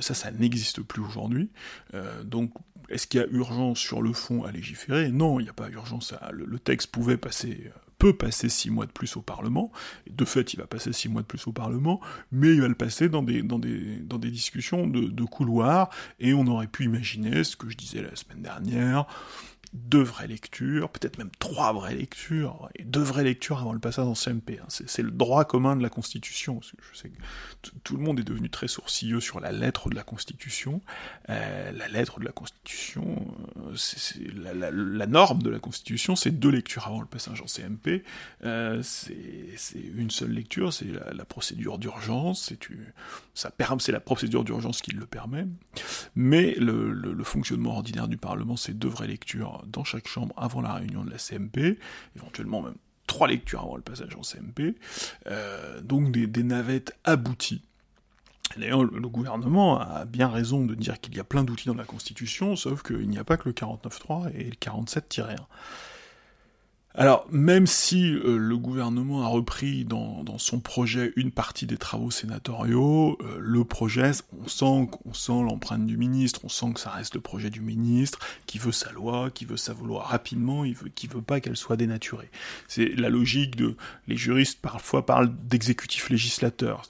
ça, 0.00 0.14
ça 0.14 0.30
n'existe 0.30 0.82
plus 0.82 1.02
aujourd'hui. 1.02 1.50
Euh, 1.94 2.22
donc, 2.22 2.52
est-ce 2.88 3.06
qu'il 3.06 3.20
y 3.20 3.24
a 3.24 3.26
urgence 3.28 3.78
sur 3.78 4.02
le 4.02 4.12
fond 4.12 4.44
à 4.44 4.52
légiférer? 4.52 5.10
Non, 5.10 5.40
il 5.40 5.44
n'y 5.44 5.48
a 5.48 5.54
pas 5.54 5.70
urgence. 5.70 6.14
Le, 6.30 6.58
texte 6.58 6.90
pouvait 6.90 7.16
passer 7.16 7.70
peut 8.02 8.12
passer 8.12 8.48
six 8.48 8.68
mois 8.68 8.86
de 8.86 8.90
plus 8.90 9.16
au 9.16 9.22
Parlement, 9.22 9.70
de 10.10 10.24
fait 10.24 10.54
il 10.54 10.56
va 10.56 10.66
passer 10.66 10.92
six 10.92 11.08
mois 11.08 11.22
de 11.22 11.26
plus 11.28 11.46
au 11.46 11.52
Parlement, 11.52 12.00
mais 12.32 12.48
il 12.48 12.60
va 12.60 12.66
le 12.66 12.74
passer 12.74 13.08
dans 13.08 13.22
des, 13.22 13.44
dans 13.44 13.60
des, 13.60 13.98
dans 13.98 14.18
des 14.18 14.32
discussions 14.32 14.88
de, 14.88 15.02
de 15.02 15.22
couloir, 15.22 15.88
et 16.18 16.34
on 16.34 16.44
aurait 16.48 16.66
pu 16.66 16.82
imaginer 16.82 17.44
ce 17.44 17.54
que 17.54 17.70
je 17.70 17.76
disais 17.76 18.02
la 18.02 18.16
semaine 18.16 18.42
dernière, 18.42 19.06
deux 19.72 20.02
vraies 20.02 20.26
lectures, 20.26 20.90
peut-être 20.90 21.16
même 21.16 21.30
trois 21.38 21.72
vraies 21.72 21.94
lectures, 21.94 22.68
et 22.76 22.84
deux 22.84 23.00
vraies 23.00 23.24
lectures 23.24 23.58
avant 23.58 23.72
le 23.72 23.78
passage 23.78 24.06
en 24.06 24.14
CMP. 24.14 24.58
Hein. 24.60 24.66
C'est 24.68 25.02
le 25.02 25.10
droit 25.10 25.44
commun 25.46 25.76
de 25.76 25.82
la 25.82 25.88
Constitution. 25.88 26.60
Je 26.62 26.98
sais 26.98 27.08
que 27.08 27.70
tout 27.82 27.96
le 27.96 28.02
monde 28.02 28.20
est 28.20 28.24
devenu 28.24 28.50
très 28.50 28.68
sourcilleux 28.68 29.20
sur 29.20 29.40
la 29.40 29.50
lettre 29.50 29.88
de 29.88 29.94
la 29.94 30.02
Constitution. 30.02 30.82
Euh, 31.30 31.72
la 31.72 31.88
lettre 31.88 32.20
de 32.20 32.26
la 32.26 32.32
Constitution, 32.32 33.34
euh, 33.56 33.74
c'est 33.74 34.20
la, 34.34 35.06
norme 35.06 35.42
de 35.42 35.48
la 35.48 35.58
Constitution, 35.58 36.16
c'est 36.16 36.30
deux 36.30 36.50
lectures 36.50 36.86
avant 36.86 37.00
le 37.00 37.06
passage 37.06 37.40
en 37.40 37.46
CMP. 37.46 38.04
Euh, 38.44 38.82
c'est 38.82 39.80
une 39.96 40.10
seule 40.10 40.32
lecture, 40.32 40.72
c'est 40.72 40.86
la, 41.12 41.24
procédure 41.24 41.78
d'urgence, 41.78 42.52
c'est 43.34 43.92
la 43.92 44.00
procédure 44.00 44.44
d'urgence 44.44 44.82
qui 44.82 44.90
le 44.90 45.06
permet. 45.06 45.46
Mais 46.14 46.54
le 46.58 47.24
fonctionnement 47.24 47.76
ordinaire 47.76 48.08
du 48.08 48.18
Parlement, 48.18 48.56
c'est 48.56 48.78
deux 48.78 48.88
vraies 48.88 49.06
lectures 49.06 49.61
dans 49.66 49.84
chaque 49.84 50.08
chambre 50.08 50.34
avant 50.36 50.60
la 50.60 50.74
réunion 50.74 51.04
de 51.04 51.10
la 51.10 51.18
CMP, 51.18 51.78
éventuellement 52.16 52.62
même 52.62 52.74
trois 53.06 53.28
lectures 53.28 53.60
avant 53.60 53.76
le 53.76 53.82
passage 53.82 54.14
en 54.16 54.22
CMP, 54.22 54.76
euh, 55.26 55.80
donc 55.80 56.12
des, 56.12 56.42
navettes 56.42 56.96
abouties. 57.04 57.62
D'ailleurs, 58.56 58.84
le 58.84 59.08
gouvernement 59.08 59.80
a 59.80 60.04
bien 60.04 60.28
raison 60.28 60.64
de 60.64 60.74
dire 60.74 61.00
qu'il 61.00 61.16
y 61.16 61.20
a 61.20 61.24
plein 61.24 61.42
d'outils 61.42 61.68
dans 61.68 61.74
la 61.74 61.84
Constitution, 61.84 62.54
sauf 62.54 62.82
qu'il 62.82 63.08
n'y 63.08 63.18
a 63.18 63.24
pas 63.24 63.36
que 63.36 63.48
le 63.48 63.54
49.3 63.54 64.30
et 64.34 64.44
le 64.44 64.56
47-1. 64.56 65.36
Alors, 66.94 67.26
même 67.30 67.66
si 67.66 68.12
euh, 68.12 68.36
le 68.36 68.58
gouvernement 68.58 69.22
a 69.22 69.26
repris 69.26 69.84
dans, 69.84 70.24
son 70.38 70.60
projet 70.60 71.12
une 71.16 71.30
partie 71.30 71.66
des 71.66 71.78
travaux 71.78 72.10
sénatoriaux, 72.10 73.16
euh, 73.22 73.38
le 73.40 73.64
projet, 73.64 74.10
on 74.44 74.48
sent 74.48 74.88
qu'on 74.90 75.14
sent 75.14 75.42
l'empreinte 75.42 75.86
du 75.86 75.96
ministre, 75.96 76.40
on 76.44 76.48
sent 76.48 76.72
que 76.74 76.80
ça 76.80 76.90
reste 76.90 77.14
le 77.14 77.20
projet 77.20 77.48
du 77.48 77.60
ministre, 77.60 78.18
qui 78.46 78.58
veut 78.58 78.72
sa 78.72 78.92
loi, 78.92 79.30
qui 79.30 79.46
veut 79.46 79.56
sa 79.56 79.72
loi 79.72 80.02
rapidement, 80.02 80.64
il 80.64 80.74
veut, 80.74 80.90
qui 80.90 81.06
veut 81.06 81.22
pas 81.22 81.40
qu'elle 81.40 81.56
soit 81.56 81.76
dénaturée. 81.76 82.30
C'est 82.68 82.94
la 82.96 83.08
logique 83.08 83.56
de, 83.56 83.76
les 84.06 84.16
juristes 84.16 84.60
parfois 84.60 85.06
parlent 85.06 85.32
d'exécutif 85.48 86.10
législateur. 86.10 86.82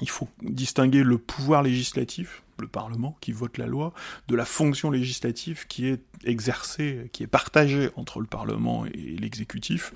Il 0.00 0.08
faut 0.08 0.28
distinguer 0.42 1.02
le 1.02 1.18
pouvoir 1.18 1.62
législatif, 1.62 2.43
le 2.60 2.68
Parlement 2.68 3.16
qui 3.20 3.32
vote 3.32 3.58
la 3.58 3.66
loi, 3.66 3.92
de 4.28 4.36
la 4.36 4.44
fonction 4.44 4.90
législative 4.90 5.66
qui 5.66 5.86
est 5.86 6.02
exercée, 6.24 7.10
qui 7.12 7.22
est 7.22 7.28
partagée 7.28 7.90
entre 7.96 8.20
le 8.20 8.26
Parlement 8.26 8.86
et 8.86 9.16
l'exécutif, 9.18 9.92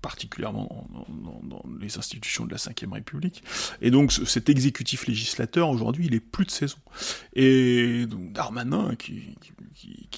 particulièrement 0.00 0.88
dans, 1.42 1.62
les 1.80 1.98
institutions 1.98 2.44
de 2.44 2.50
la 2.50 2.56
Ve 2.56 2.92
République. 2.92 3.42
Et 3.80 3.90
donc 3.90 4.12
cet 4.12 4.48
exécutif 4.48 5.06
législateur, 5.06 5.68
aujourd'hui, 5.68 6.06
il 6.06 6.14
est 6.14 6.20
plus 6.20 6.44
de 6.44 6.50
saison. 6.50 6.78
Et 7.34 8.06
donc 8.06 8.32
Darmanin, 8.32 8.94
qui, 8.96 9.36
qui, 9.40 9.52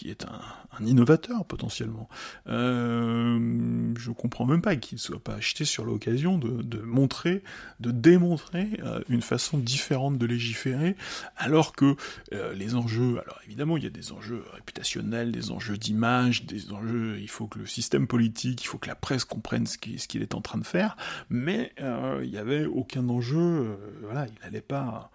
est 0.03 0.25
un, 0.25 0.85
innovateur 0.85 1.45
potentiellement, 1.45 2.09
euh, 2.49 3.95
je 3.97 4.11
comprends 4.11 4.45
même 4.45 4.61
pas 4.61 4.75
qu'il 4.77 4.97
ne 4.97 5.01
soit 5.01 5.23
pas 5.23 5.35
acheté 5.35 5.65
sur 5.65 5.85
l'occasion 5.85 6.37
de, 6.37 6.79
montrer, 6.81 7.43
de 7.79 7.91
démontrer 7.93 8.69
euh, 8.83 9.01
une 9.09 9.23
façon 9.23 9.59
différente 9.59 10.19
de 10.19 10.27
légiférer, 10.27 10.97
alors 11.37 11.73
que 11.73 11.97
euh, 12.33 12.53
les 12.55 12.75
enjeux, 12.75 13.21
alors 13.25 13.39
évidemment 13.47 13.77
il 13.77 13.85
y 13.85 13.87
a 13.87 13.91
des 13.91 14.13
enjeux 14.13 14.45
réputationnels, 14.53 15.31
des 15.31 15.53
enjeux 15.53 15.77
d'image, 15.77 16.45
des 16.45 16.73
enjeux, 16.73 17.19
il 17.21 17.31
faut 17.31 17.47
que 17.47 17.61
le 17.61 17.67
système 17.67 18.07
politique, 18.09 18.65
il 18.65 18.67
faut 18.67 18.79
que 18.79 18.89
la 18.89 18.97
presse 18.97 19.25
comprenne 19.25 19.67
ce 19.67 19.79
qu'il 19.79 20.23
est 20.23 20.35
en 20.35 20.41
train 20.41 20.59
de 20.59 20.67
faire, 20.67 20.97
mais 21.31 21.73
euh, 21.81 22.21
il 22.25 22.31
n'y 22.31 22.39
avait 22.39 22.67
aucun 22.67 23.09
enjeu, 23.09 23.79
voilà, 24.03 24.27
il 24.27 24.45
n'allait 24.45 24.61
pas... 24.61 25.11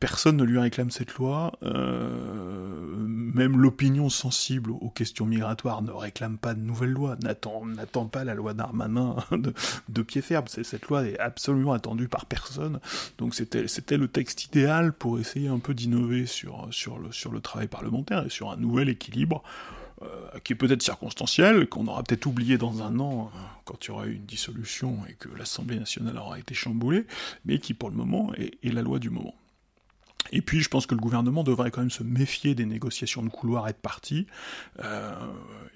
Personne 0.00 0.38
ne 0.38 0.44
lui 0.44 0.58
réclame 0.58 0.90
cette 0.90 1.12
loi, 1.16 1.52
euh, 1.62 3.06
même 3.06 3.58
l'opinion 3.58 4.08
sensible 4.08 4.70
aux 4.70 4.88
questions 4.88 5.26
migratoires 5.26 5.82
ne 5.82 5.90
réclame 5.90 6.38
pas 6.38 6.54
de 6.54 6.60
nouvelle 6.60 6.92
loi, 6.92 7.16
n'attend 7.22 8.06
pas 8.06 8.24
la 8.24 8.32
loi 8.32 8.54
d'Armanin 8.54 9.16
de, 9.30 9.52
de, 9.90 10.02
pied 10.02 10.22
ferme. 10.22 10.46
Cette 10.48 10.86
loi 10.86 11.06
est 11.06 11.18
absolument 11.18 11.74
attendue 11.74 12.08
par 12.08 12.24
personne, 12.24 12.80
donc 13.18 13.34
c'était 13.34 13.98
le 13.98 14.08
texte 14.08 14.46
idéal 14.46 14.94
pour 14.94 15.18
essayer 15.18 15.48
un 15.48 15.58
peu 15.58 15.74
d'innover 15.74 16.24
sur, 16.24 16.68
sur, 16.70 16.98
le, 16.98 17.12
sur 17.12 17.30
le 17.30 17.42
travail 17.42 17.68
parlementaire 17.68 18.24
et 18.24 18.30
sur 18.30 18.50
un 18.50 18.56
nouvel 18.56 18.88
équilibre 18.88 19.42
euh, 20.00 20.06
qui 20.44 20.54
est 20.54 20.56
peut-être 20.56 20.82
circonstanciel, 20.82 21.68
qu'on 21.68 21.86
aura 21.86 22.02
peut-être 22.02 22.24
oublié 22.24 22.56
dans 22.56 22.82
un 22.82 22.98
an, 23.00 23.30
euh, 23.34 23.38
quand 23.66 23.84
il 23.84 23.88
y 23.88 23.90
aura 23.90 24.06
eu 24.06 24.14
une 24.14 24.24
dissolution 24.24 24.96
et 25.10 25.12
que 25.12 25.28
l'Assemblée 25.36 25.78
nationale 25.78 26.16
aura 26.16 26.38
été 26.38 26.54
chamboulée, 26.54 27.04
mais 27.44 27.58
qui 27.58 27.74
pour 27.74 27.90
le 27.90 27.96
moment 27.96 28.32
est 28.38 28.72
la 28.72 28.80
loi 28.80 28.98
du 28.98 29.10
moment. 29.10 29.34
Et 30.32 30.42
puis, 30.42 30.60
je 30.60 30.68
pense 30.68 30.86
que 30.86 30.94
le 30.94 31.00
gouvernement 31.00 31.42
devrait 31.42 31.70
quand 31.70 31.80
même 31.80 31.90
se 31.90 32.02
méfier 32.02 32.54
des 32.54 32.66
négociations 32.66 33.22
de 33.22 33.28
couloir 33.28 33.68
et 33.68 33.72
de 33.72 33.78
parti, 33.78 34.26
euh, 34.84 35.12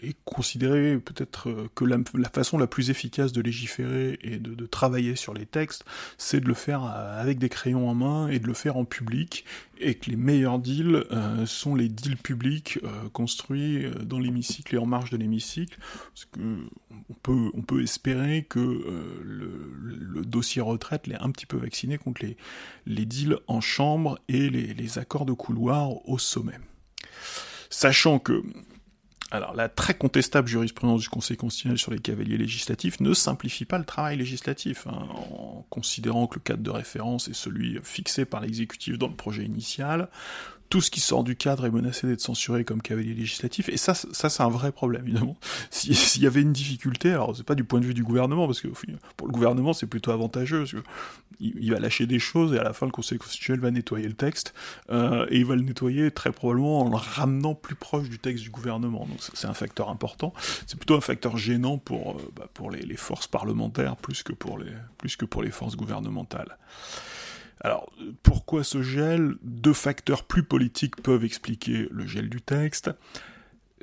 et 0.03 0.15
considérer 0.25 0.99
peut-être 0.99 1.69
que 1.75 1.85
la, 1.85 1.99
façon 2.33 2.59
la 2.59 2.67
plus 2.67 2.91
efficace 2.91 3.33
de 3.33 3.41
légiférer 3.41 4.19
et 4.23 4.39
de, 4.39 4.67
travailler 4.67 5.17
sur 5.17 5.35
les 5.35 5.47
textes, 5.47 5.85
c'est 6.19 6.41
de 6.41 6.49
le 6.49 6.55
faire 6.55 6.85
euh, 6.85 7.21
avec 7.21 7.39
des 7.39 7.49
crayons 7.49 7.89
en 7.89 7.95
main 7.95 8.29
et 8.29 8.39
de 8.39 8.47
le 8.47 8.55
faire 8.55 8.77
en 8.77 8.85
public, 8.85 9.45
et 9.79 9.95
que 9.95 10.11
les 10.11 10.17
meilleurs 10.17 10.59
deals 10.59 11.05
euh, 11.11 11.47
sont 11.47 11.75
les 11.75 11.89
deals 11.89 12.17
publics 12.17 12.79
construits 13.13 13.87
dans 14.05 14.19
l'hémicycle 14.19 14.75
et 14.75 14.79
en 14.79 14.87
marge 14.87 15.11
de 15.11 15.17
l'hémicycle, 15.17 15.79
parce 16.09 16.27
on 16.39 17.15
peut, 17.23 17.51
on 17.55 17.63
peut 17.63 17.83
espérer 17.83 18.45
que 18.49 18.61
le, 19.23 20.25
dossier 20.25 20.63
retraite 20.63 21.07
l'ait 21.07 21.21
un 21.21 21.31
petit 21.31 21.47
peu 21.47 21.57
vacciné 21.57 21.99
contre 21.99 22.25
les, 22.25 22.37
les 22.87 23.05
deals 23.05 23.39
en 23.47 23.61
chambre 23.61 24.19
et 24.29 24.51
les, 24.51 24.99
accords 24.99 25.27
de 25.27 25.33
couloir 25.33 26.09
au 26.09 26.19
sommet. 26.19 26.59
sachant 27.71 28.19
que 28.19 28.43
alors, 29.35 29.53
la 29.55 29.69
très 29.69 29.95
contestable 29.95 30.47
jurisprudence 30.47 31.01
du 31.01 31.09
Conseil 31.09 31.37
constitutionnel 31.37 31.77
sur 31.77 31.91
les 31.91 31.99
cavaliers 31.99 32.37
législatifs 32.37 33.01
ne 33.01 33.13
simplifie 33.15 33.65
pas 33.65 33.79
le 33.79 33.85
travail 33.85 34.17
législatif, 34.17 34.87
hein, 34.87 35.09
en 35.11 35.67
considérant 35.71 36.29
que 36.29 36.37
le 36.37 36.41
cadre 36.41 36.63
de 36.63 36.71
référence 36.71 37.27
est 37.27 37.35
celui 37.35 37.81
fixé 37.83 38.27
par 38.27 38.41
l'exécutif 38.41 38.97
dans 38.97 39.09
le 39.09 39.17
projet 39.17 39.45
initial, 39.45 40.09
tout 40.75 40.81
ce 40.81 40.91
qui 40.91 40.99
sort 40.99 41.23
du 41.23 41.37
cadre 41.37 41.67
est 41.67 41.71
menacé 41.71 42.09
d'être 42.09 42.21
censuré 42.21 42.65
comme 42.65 42.83
cavalier 42.83 43.15
législatif, 43.15 43.69
et 43.69 43.77
ça, 43.77 43.95
ça 43.95 44.29
c'est 44.29 44.43
un 44.43 44.49
vrai 44.49 44.73
problème, 44.73 45.03
évidemment. 45.07 45.37
S'il 45.71 46.21
y 46.21 46.27
avait 46.27 46.43
une 46.43 46.53
difficulté, 46.53 47.13
alors 47.13 47.37
c'est 47.37 47.45
pas 47.45 47.55
du 47.55 47.63
point 47.63 47.79
de 47.79 47.87
vue 47.87 47.95
du 47.95 48.03
gouvernement, 48.03 48.47
parce 48.47 48.61
que 48.61 48.67
pour 49.17 49.29
le 49.29 49.33
gouvernement 49.33 49.73
c'est 49.73 49.87
plutôt 49.87 50.11
avantageux, 50.11 50.59
parce 50.59 50.73
que 50.73 50.83
il, 51.39 51.71
va 51.71 51.79
lâcher 51.79 52.07
des 52.07 52.19
choses, 52.19 52.55
et 52.55 52.59
à 52.59 52.65
la 52.65 52.73
fin 52.73 52.87
le 52.87 52.91
Conseil 52.91 53.19
constitutionnel 53.19 53.61
va 53.61 53.71
nettoyer 53.71 54.09
le 54.09 54.15
texte, 54.15 54.53
euh, 54.91 55.29
et 55.31 55.39
il 55.39 55.47
va 55.47 55.55
le 55.55 55.63
nettoyer 55.63 56.11
très 56.11 56.33
probablement 56.33 56.81
en 56.81 56.91
le 56.91 56.97
ramenant 56.97 57.55
plus 57.55 57.77
proche 57.77 58.09
du 58.09 58.19
texte 58.19 58.43
du 58.43 58.51
gouvernement. 58.51 59.07
Donc 59.07 59.19
c'est 59.21 59.47
un 59.47 59.55
facteur 59.55 59.91
important. 59.91 60.35
C'est 60.67 60.77
plutôt 60.77 60.97
un 60.97 61.01
facteur 61.01 61.37
gênant 61.37 61.79
pour, 61.79 62.17
euh, 62.19 62.33
bah, 62.35 62.49
pour 62.53 62.73
les, 62.73 62.81
les, 62.83 62.97
forces 62.97 63.29
parlementaires 63.29 63.95
plus 63.95 64.25
que 64.25 64.33
pour 64.33 64.59
les, 64.59 64.73
plus 64.99 65.15
que 65.15 65.25
pour 65.25 65.45
les 65.45 65.53
forces 65.53 65.77
gouvernementales. 65.77 66.59
Alors, 67.61 67.91
pourquoi 68.23 68.65
ce 68.65 68.83
gel? 68.83 69.37
Deux 69.43 69.73
facteurs 69.73 70.25
plus 70.25 70.43
politiques 70.43 70.97
peuvent 70.97 71.25
expliquer 71.25 71.89
le 71.91 72.07
gel 72.07 72.29
du 72.29 72.43
texte. 72.43 72.91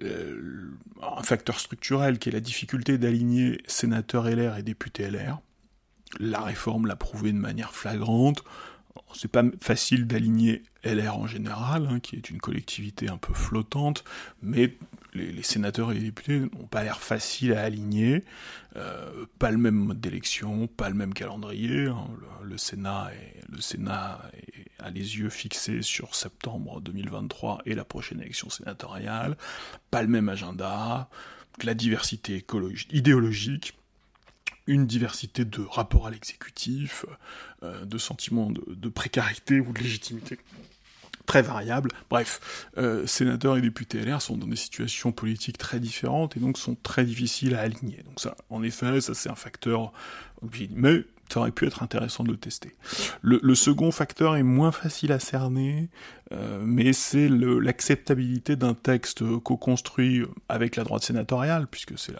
Euh, 0.03 0.71
un 1.01 1.23
facteur 1.23 1.59
structurel 1.59 2.19
qui 2.19 2.29
est 2.29 2.31
la 2.31 2.39
difficulté 2.39 2.97
d'aligner 2.97 3.61
sénateurs 3.67 4.29
LR 4.29 4.57
et 4.57 4.63
députés 4.63 5.09
LR. 5.09 5.39
La 6.19 6.41
réforme 6.41 6.87
l'a 6.87 6.95
prouvé 6.95 7.31
de 7.31 7.37
manière 7.37 7.73
flagrante. 7.73 8.43
C'est 9.13 9.31
pas 9.31 9.43
facile 9.61 10.07
d'aligner 10.07 10.63
LR 10.83 11.17
en 11.17 11.27
général, 11.27 11.87
hein, 11.89 11.99
qui 11.99 12.15
est 12.15 12.29
une 12.29 12.39
collectivité 12.39 13.09
un 13.09 13.17
peu 13.17 13.33
flottante, 13.33 14.03
mais 14.41 14.75
les, 15.13 15.43
sénateurs 15.43 15.91
et 15.91 15.95
les 15.95 16.01
députés 16.01 16.39
n'ont 16.39 16.67
pas 16.67 16.83
l'air 16.83 17.01
faciles 17.01 17.53
à 17.53 17.63
aligner, 17.63 18.23
euh, 18.75 19.25
pas 19.39 19.51
le 19.51 19.57
même 19.57 19.75
mode 19.75 19.99
d'élection, 19.99 20.67
pas 20.67 20.89
le 20.89 20.95
même 20.95 21.13
calendrier. 21.13 21.87
Hein. 21.87 22.07
le, 22.43 22.57
Sénat 22.57 23.11
le 23.49 23.61
Sénat 23.61 24.21
a 24.79 24.89
les 24.89 25.17
yeux 25.17 25.29
fixés 25.29 25.81
sur 25.81 26.15
septembre 26.15 26.81
2023 26.81 27.61
et 27.65 27.75
la 27.75 27.85
prochaine 27.85 28.21
élection 28.21 28.49
sénatoriale, 28.49 29.37
pas 29.89 30.01
le 30.01 30.07
même 30.07 30.29
agenda, 30.29 31.09
la 31.63 31.73
diversité 31.73 32.43
idéologique 32.91 33.73
une 34.67 34.85
diversité 34.85 35.43
de 35.43 35.61
rapports 35.61 36.07
à 36.07 36.11
l'exécutif, 36.11 37.05
euh, 37.63 37.83
de 37.83 37.97
sentiments 37.97 38.51
de, 38.51 38.89
précarité 38.89 39.59
ou 39.59 39.73
de 39.73 39.79
légitimité 39.79 40.37
très 41.25 41.41
variable. 41.41 41.91
Bref, 42.09 42.67
euh, 42.77 43.05
sénateurs 43.07 43.57
et 43.57 43.61
députés 43.61 44.03
LR 44.03 44.21
sont 44.21 44.37
dans 44.37 44.47
des 44.47 44.55
situations 44.55 45.11
politiques 45.11 45.57
très 45.57 45.79
différentes 45.79 46.37
et 46.37 46.39
donc 46.39 46.57
sont 46.57 46.75
très 46.75 47.05
difficiles 47.05 47.55
à 47.55 47.61
aligner. 47.61 48.03
Donc 48.05 48.19
ça, 48.19 48.35
en 48.49 48.63
effet, 48.63 49.01
ça 49.01 49.13
c'est 49.13 49.29
un 49.29 49.35
facteur. 49.35 49.91
Mais 50.71 51.03
aurait 51.39 51.51
pu 51.51 51.65
être 51.65 51.83
intéressant 51.83 52.23
de 52.23 52.31
le 52.31 52.37
tester. 52.37 52.75
Le, 53.21 53.55
second 53.55 53.91
facteur 53.91 54.35
est 54.35 54.43
moins 54.43 54.71
facile 54.71 55.11
à 55.11 55.19
cerner, 55.19 55.89
euh, 56.31 56.61
mais 56.63 56.93
c'est 56.93 57.29
l'acceptabilité 57.29 58.55
d'un 58.55 58.73
texte 58.73 59.23
co-construit 59.39 60.23
avec 60.49 60.75
la 60.75 60.83
droite 60.83 61.03
sénatoriale, 61.03 61.67
puisque 61.67 61.97
c'est 61.97 62.13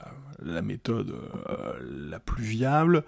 la, 0.43 0.61
méthode 0.61 1.15
euh, 1.49 1.73
la 2.09 2.19
plus 2.19 2.43
viable. 2.43 3.03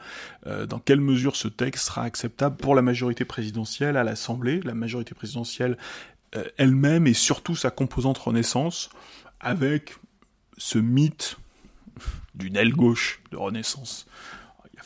Euh, 0.48 0.66
dans 0.66 0.80
quelle 0.80 1.02
mesure 1.02 1.36
ce 1.36 1.48
texte 1.48 1.88
sera 1.88 2.04
acceptable 2.04 2.58
pour 2.58 2.76
la 2.76 2.82
majorité 2.82 3.26
présidentielle 3.26 3.98
à 3.98 4.04
l'Assemblée, 4.04 4.62
la 4.63 4.74
majorité 4.74 5.16
présidentielle 5.16 5.78
elle-même 6.58 7.06
et 7.06 7.13
surtout 7.13 7.56
sa 7.56 7.70
composante 7.70 8.18
Renaissance, 8.18 8.89
avec 9.39 9.98
ce 10.58 10.80
mythe 10.80 11.38
d'une 12.34 12.56
aile 12.56 12.74
gauche 12.74 13.22
de 13.32 13.38
Renaissance 13.38 14.08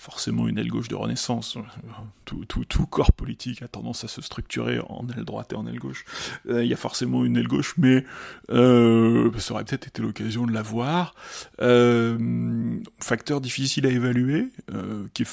forcément 0.07 0.47
une 0.47 0.57
aile 0.57 0.69
gauche 0.69 0.87
de 0.87 0.95
renaissance. 0.95 1.57
Tout, 2.23 2.85
corps 2.89 3.11
politique 3.11 3.61
a 3.61 3.67
tendance 3.67 4.05
à 4.05 4.07
se 4.07 4.21
structurer 4.21 4.79
en 4.87 5.05
aile 5.09 5.25
droite 5.25 5.51
et 5.51 5.55
en 5.57 5.67
aile 5.67 5.79
gauche. 5.79 6.05
Euh, 6.47 6.63
il 6.63 6.69
y 6.69 6.73
a 6.73 6.77
forcément 6.77 7.25
une 7.25 7.35
aile 7.35 7.49
gauche, 7.49 7.73
mais 7.77 8.05
euh, 8.49 9.29
ça 9.37 9.53
aurait 9.53 9.65
peut-être 9.65 9.87
été 9.87 10.01
l'occasion 10.01 10.45
de 10.45 10.53
la 10.53 10.61
voir. 10.61 11.13
Euh, 11.61 12.79
facteur 13.01 13.41
difficile 13.41 13.85
à 13.85 13.89
évaluer, 13.89 14.47
qui 15.13 15.23
est 15.23 15.29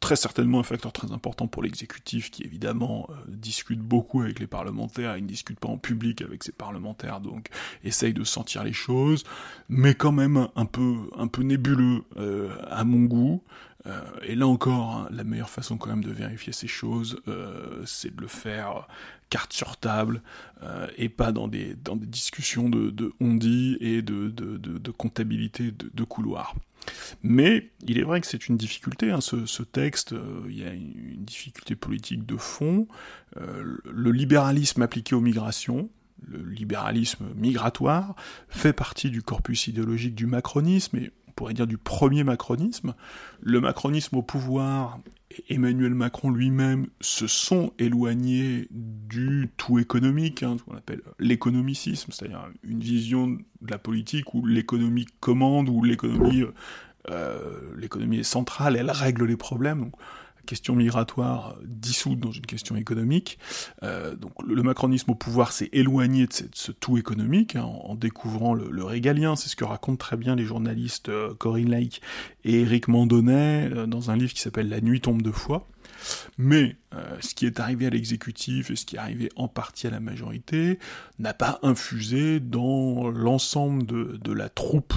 très 0.00 0.16
certainement 0.16 0.58
un 0.58 0.64
facteur 0.64 0.92
très 0.92 1.12
important 1.12 1.46
pour 1.46 1.62
l'exécutif, 1.62 2.32
qui 2.32 2.42
évidemment 2.42 3.08
discute 3.28 3.80
beaucoup 3.80 4.22
avec 4.22 4.40
les 4.40 4.48
parlementaires, 4.48 5.16
il 5.18 5.22
ne 5.22 5.28
discute 5.28 5.60
pas 5.60 5.68
en 5.68 5.78
public 5.78 6.22
avec 6.22 6.42
ses 6.42 6.52
parlementaires, 6.52 7.20
donc 7.20 7.46
essaye 7.84 8.12
de 8.12 8.24
sentir 8.24 8.64
les 8.64 8.72
choses, 8.72 9.22
mais 9.68 9.94
quand 9.94 10.12
même 10.12 10.48
un 10.56 10.66
peu 10.66 11.42
nébuleux 11.42 12.02
à 12.68 12.82
mon 12.82 13.04
goût. 13.04 13.40
Euh, 13.86 14.00
et 14.22 14.34
là 14.34 14.46
encore, 14.46 14.90
hein, 14.90 15.08
la 15.10 15.24
meilleure 15.24 15.50
façon 15.50 15.76
quand 15.76 15.88
même 15.88 16.04
de 16.04 16.10
vérifier 16.10 16.52
ces 16.52 16.66
choses, 16.66 17.20
euh, 17.28 17.82
c'est 17.86 18.14
de 18.14 18.20
le 18.20 18.28
faire 18.28 18.86
carte 19.30 19.52
sur 19.52 19.76
table 19.76 20.22
euh, 20.62 20.88
et 20.96 21.08
pas 21.08 21.32
dans 21.32 21.48
des, 21.48 21.74
dans 21.74 21.96
des 21.96 22.06
discussions 22.06 22.68
de, 22.68 22.90
de 22.90 23.12
on-dit 23.20 23.78
et 23.80 24.02
de, 24.02 24.28
de, 24.28 24.90
comptabilité 24.90 25.70
de, 25.70 26.04
couloir. 26.04 26.54
Mais 27.22 27.70
il 27.86 27.98
est 27.98 28.02
vrai 28.02 28.20
que 28.20 28.26
c'est 28.26 28.48
une 28.48 28.56
difficulté, 28.56 29.12
hein, 29.12 29.20
ce, 29.20 29.62
texte, 29.62 30.14
il 30.48 30.58
y 30.58 30.64
a 30.64 30.72
une 30.72 31.24
difficulté 31.24 31.76
politique 31.76 32.26
de 32.26 32.36
fond. 32.36 32.88
le 33.36 34.10
libéralisme 34.10 34.82
appliqué 34.82 35.14
aux 35.14 35.20
migrations, 35.20 35.88
le 36.26 36.42
libéralisme 36.42 37.26
migratoire, 37.36 38.14
fait 38.48 38.72
partie 38.72 39.10
du 39.10 39.22
corpus 39.22 39.68
idéologique 39.68 40.14
du 40.14 40.26
macronisme, 40.26 40.98
pourrait 41.30 41.54
dire 41.54 41.66
du 41.66 41.78
premier 41.78 42.24
macronisme. 42.24 42.94
Le 43.40 43.60
macronisme 43.60 44.16
au 44.16 44.22
pouvoir, 44.22 45.00
Emmanuel 45.48 45.94
Macron 45.94 46.30
lui-même 46.30 46.88
se 47.00 47.26
sont 47.26 47.72
éloignés 47.78 48.66
du 48.70 49.50
tout 49.56 49.78
économique, 49.78 50.42
hein, 50.42 50.56
ce 50.58 50.64
qu'on 50.64 50.76
appelle 50.76 51.02
l'économicisme, 51.18 52.12
c'est-à-dire 52.12 52.48
une 52.62 52.80
vision 52.80 53.28
de 53.28 53.70
la 53.70 53.78
politique 53.78 54.34
où 54.34 54.44
l'économie 54.44 55.06
commande, 55.20 55.68
où 55.68 55.82
l'économie 55.84 56.44
euh, 57.08 57.72
l'économie 57.76 58.18
est 58.18 58.24
centrale, 58.24 58.76
elle 58.76 58.90
règle 58.90 59.24
les 59.24 59.36
problèmes 59.36 59.90
question 60.50 60.74
migratoire 60.74 61.56
dissoute 61.64 62.18
dans 62.18 62.32
une 62.32 62.44
question 62.44 62.74
économique. 62.74 63.38
Euh, 63.84 64.16
donc 64.16 64.32
le, 64.44 64.60
macronisme 64.64 65.12
au 65.12 65.14
pouvoir 65.14 65.52
s'est 65.52 65.68
éloigné 65.72 66.26
de, 66.26 66.32
ce 66.54 66.72
tout 66.72 66.98
économique 66.98 67.54
hein, 67.54 67.62
en, 67.62 67.94
découvrant 67.94 68.52
le, 68.52 68.84
régalien. 68.84 69.36
C'est 69.36 69.48
ce 69.48 69.54
que 69.54 69.62
racontent 69.62 69.96
très 69.96 70.16
bien 70.16 70.34
les 70.34 70.44
journalistes 70.44 71.08
euh, 71.08 71.34
Corinne 71.34 71.70
Lake 71.70 72.02
et 72.42 72.62
Eric 72.62 72.88
Mandonnet 72.88 73.70
euh, 73.72 73.86
dans 73.86 74.10
un 74.10 74.16
livre 74.16 74.32
qui 74.32 74.40
s'appelle 74.40 74.68
La 74.68 74.80
nuit 74.80 75.00
tombe 75.00 75.22
de 75.22 75.30
foi. 75.30 75.68
Mais 76.38 76.76
ce 77.20 77.34
qui 77.34 77.44
est 77.44 77.60
arrivé 77.60 77.86
à 77.86 77.90
l'exécutif 77.90 78.70
et 78.70 78.76
ce 78.76 78.86
qui 78.86 78.96
est 78.96 78.98
arrivé 78.98 79.28
en 79.36 79.48
partie 79.48 79.86
à 79.86 79.90
la 79.90 80.00
majorité 80.00 80.78
n'a 81.18 81.34
pas 81.34 81.58
infusé 81.62 82.40
dans 82.40 83.10
l'ensemble 83.10 83.84
de, 83.84 84.32
la 84.32 84.48
troupe 84.48 84.94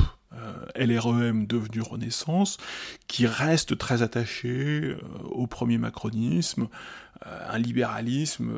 LREM 0.76 1.46
devenu 1.48 1.82
Renaissance, 1.82 2.58
qui 3.08 3.26
reste 3.26 3.78
très 3.78 4.02
attaché 4.02 4.50
euh, 4.50 4.98
au 5.24 5.48
premier 5.48 5.78
macronisme, 5.78 6.64
euh, 6.64 6.68
un 7.26 7.58
libéralisme, 7.58 8.52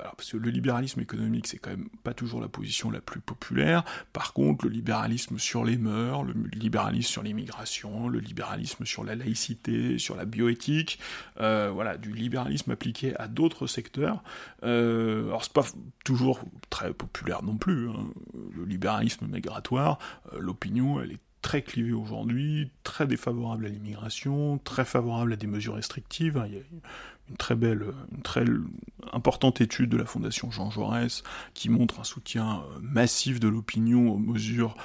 alors 0.00 0.14
parce 0.16 0.32
que 0.32 0.36
le 0.36 0.50
libéralisme 0.50 1.00
économique 1.00 1.46
c'est 1.46 1.58
quand 1.58 1.70
même 1.70 1.88
pas 2.02 2.14
toujours 2.14 2.40
la 2.40 2.48
position 2.48 2.90
la 2.90 3.00
plus 3.00 3.20
populaire, 3.20 3.84
par 4.12 4.32
contre 4.32 4.66
le 4.66 4.70
libéralisme 4.70 5.38
sur 5.38 5.64
les 5.64 5.76
mœurs, 5.76 6.22
le 6.22 6.34
libéralisme 6.52 7.10
sur 7.10 7.22
l'immigration, 7.22 8.08
le 8.08 8.20
libéralisme 8.20 8.84
sur 8.84 9.04
la 9.04 9.14
laïcité, 9.14 9.98
sur 9.98 10.16
la 10.16 10.24
bioéthique, 10.24 10.98
voilà, 11.38 11.96
du 11.96 12.12
libéralisme 12.12 12.70
appliqué 12.70 13.16
à 13.16 13.26
d'autres 13.26 13.66
secteurs, 13.66 14.22
euh, 14.62 15.26
alors 15.26 15.44
c'est 15.44 15.52
pas 15.52 15.66
toujours 16.04 16.40
très 16.70 16.92
populaire 16.92 17.42
non 17.42 17.56
plus, 17.56 17.88
hein. 17.88 18.06
le 18.56 18.64
libéralisme 18.64 19.26
migratoire, 19.26 19.98
l'opinion 20.38 21.00
elle 21.00 21.12
est 21.12 21.20
très 21.44 21.60
clivé 21.60 21.92
aujourd'hui, 21.92 22.70
très 22.84 23.06
défavorable 23.06 23.66
à 23.66 23.68
l'immigration, 23.68 24.58
très 24.64 24.86
favorable 24.86 25.34
à 25.34 25.36
des 25.36 25.46
mesures 25.46 25.74
restrictives. 25.74 26.42
Il 26.46 26.54
y 26.54 26.56
a 26.56 26.62
une 27.30 27.36
très 27.36 27.54
belle, 27.54 27.86
une 28.14 28.22
très 28.22 28.44
importante 29.12 29.60
étude 29.60 29.90
de 29.90 29.96
la 29.96 30.06
Fondation 30.06 30.50
Jean 30.50 30.70
Jaurès 30.70 31.22
qui 31.54 31.68
montre 31.68 32.00
un 32.00 32.04
soutien 32.04 32.62
euh, 32.62 32.78
massif 32.82 33.40
de 33.40 33.48
l'opinion 33.48 34.12
aux 34.12 34.18
mesures 34.18 34.76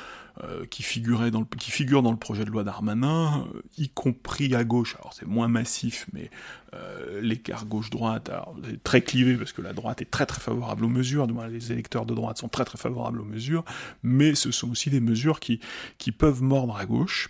euh, 0.44 0.66
qui, 0.66 0.84
figurent 0.84 1.32
dans 1.32 2.12
le 2.12 2.18
projet 2.18 2.46
de 2.46 2.50
loi 2.50 2.64
d'Armanin, 2.64 3.46
euh, 3.54 3.62
y 3.78 3.90
compris 3.90 4.56
à 4.56 4.64
gauche. 4.64 4.96
Alors 5.00 5.14
c'est 5.14 5.28
moins 5.28 5.50
massif, 5.50 6.08
mais 6.14 6.30
l'écart 7.22 7.66
gauche-droite 7.66 8.30
est 8.72 8.84
très 8.84 9.02
clivé 9.02 9.36
parce 9.36 9.54
que 9.54 9.64
la 9.64 9.74
droite 9.74 10.04
est 10.04 10.12
très 10.12 10.28
très 10.28 10.40
favorable 10.40 10.86
aux 10.86 10.90
mesures, 10.90 11.26
les 11.50 11.72
électeurs 11.72 12.06
de 12.06 12.14
droite 12.14 12.38
sont 12.38 12.48
très 12.48 12.64
très 12.64 12.78
favorables 12.78 13.20
aux 13.20 13.26
mesures, 13.26 13.66
mais 14.04 14.36
ce 14.36 14.52
sont 14.52 14.70
aussi 14.70 14.92
des 14.92 15.00
mesures 15.00 15.40
qui 15.40 16.12
peuvent 16.12 16.44
mordre 16.44 16.78
à 16.78 16.86
gauche. 16.86 17.30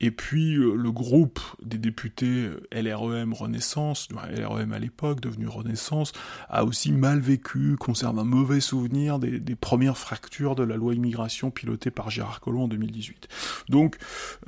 Et 0.00 0.10
puis 0.10 0.56
euh, 0.56 0.74
le 0.76 0.90
groupe 0.92 1.40
des 1.62 1.78
députés 1.78 2.46
euh, 2.46 2.60
LREM 2.72 3.32
Renaissance, 3.32 4.08
LREM 4.10 4.72
à 4.72 4.78
l'époque, 4.78 5.20
devenu 5.20 5.48
Renaissance, 5.48 6.12
a 6.48 6.64
aussi 6.64 6.92
mal 6.92 7.20
vécu, 7.20 7.76
conserve 7.76 8.18
un 8.18 8.24
mauvais 8.24 8.60
souvenir 8.60 9.18
des, 9.18 9.40
premières 9.54 9.96
fractures 9.96 10.56
de 10.56 10.62
la 10.62 10.76
loi 10.76 10.94
immigration 10.94 11.50
pilotée 11.50 11.90
par 11.90 12.10
Gérard 12.10 12.40
Collomb 12.40 12.64
en 12.64 12.68
2018. 12.68 13.28
Donc 13.68 13.96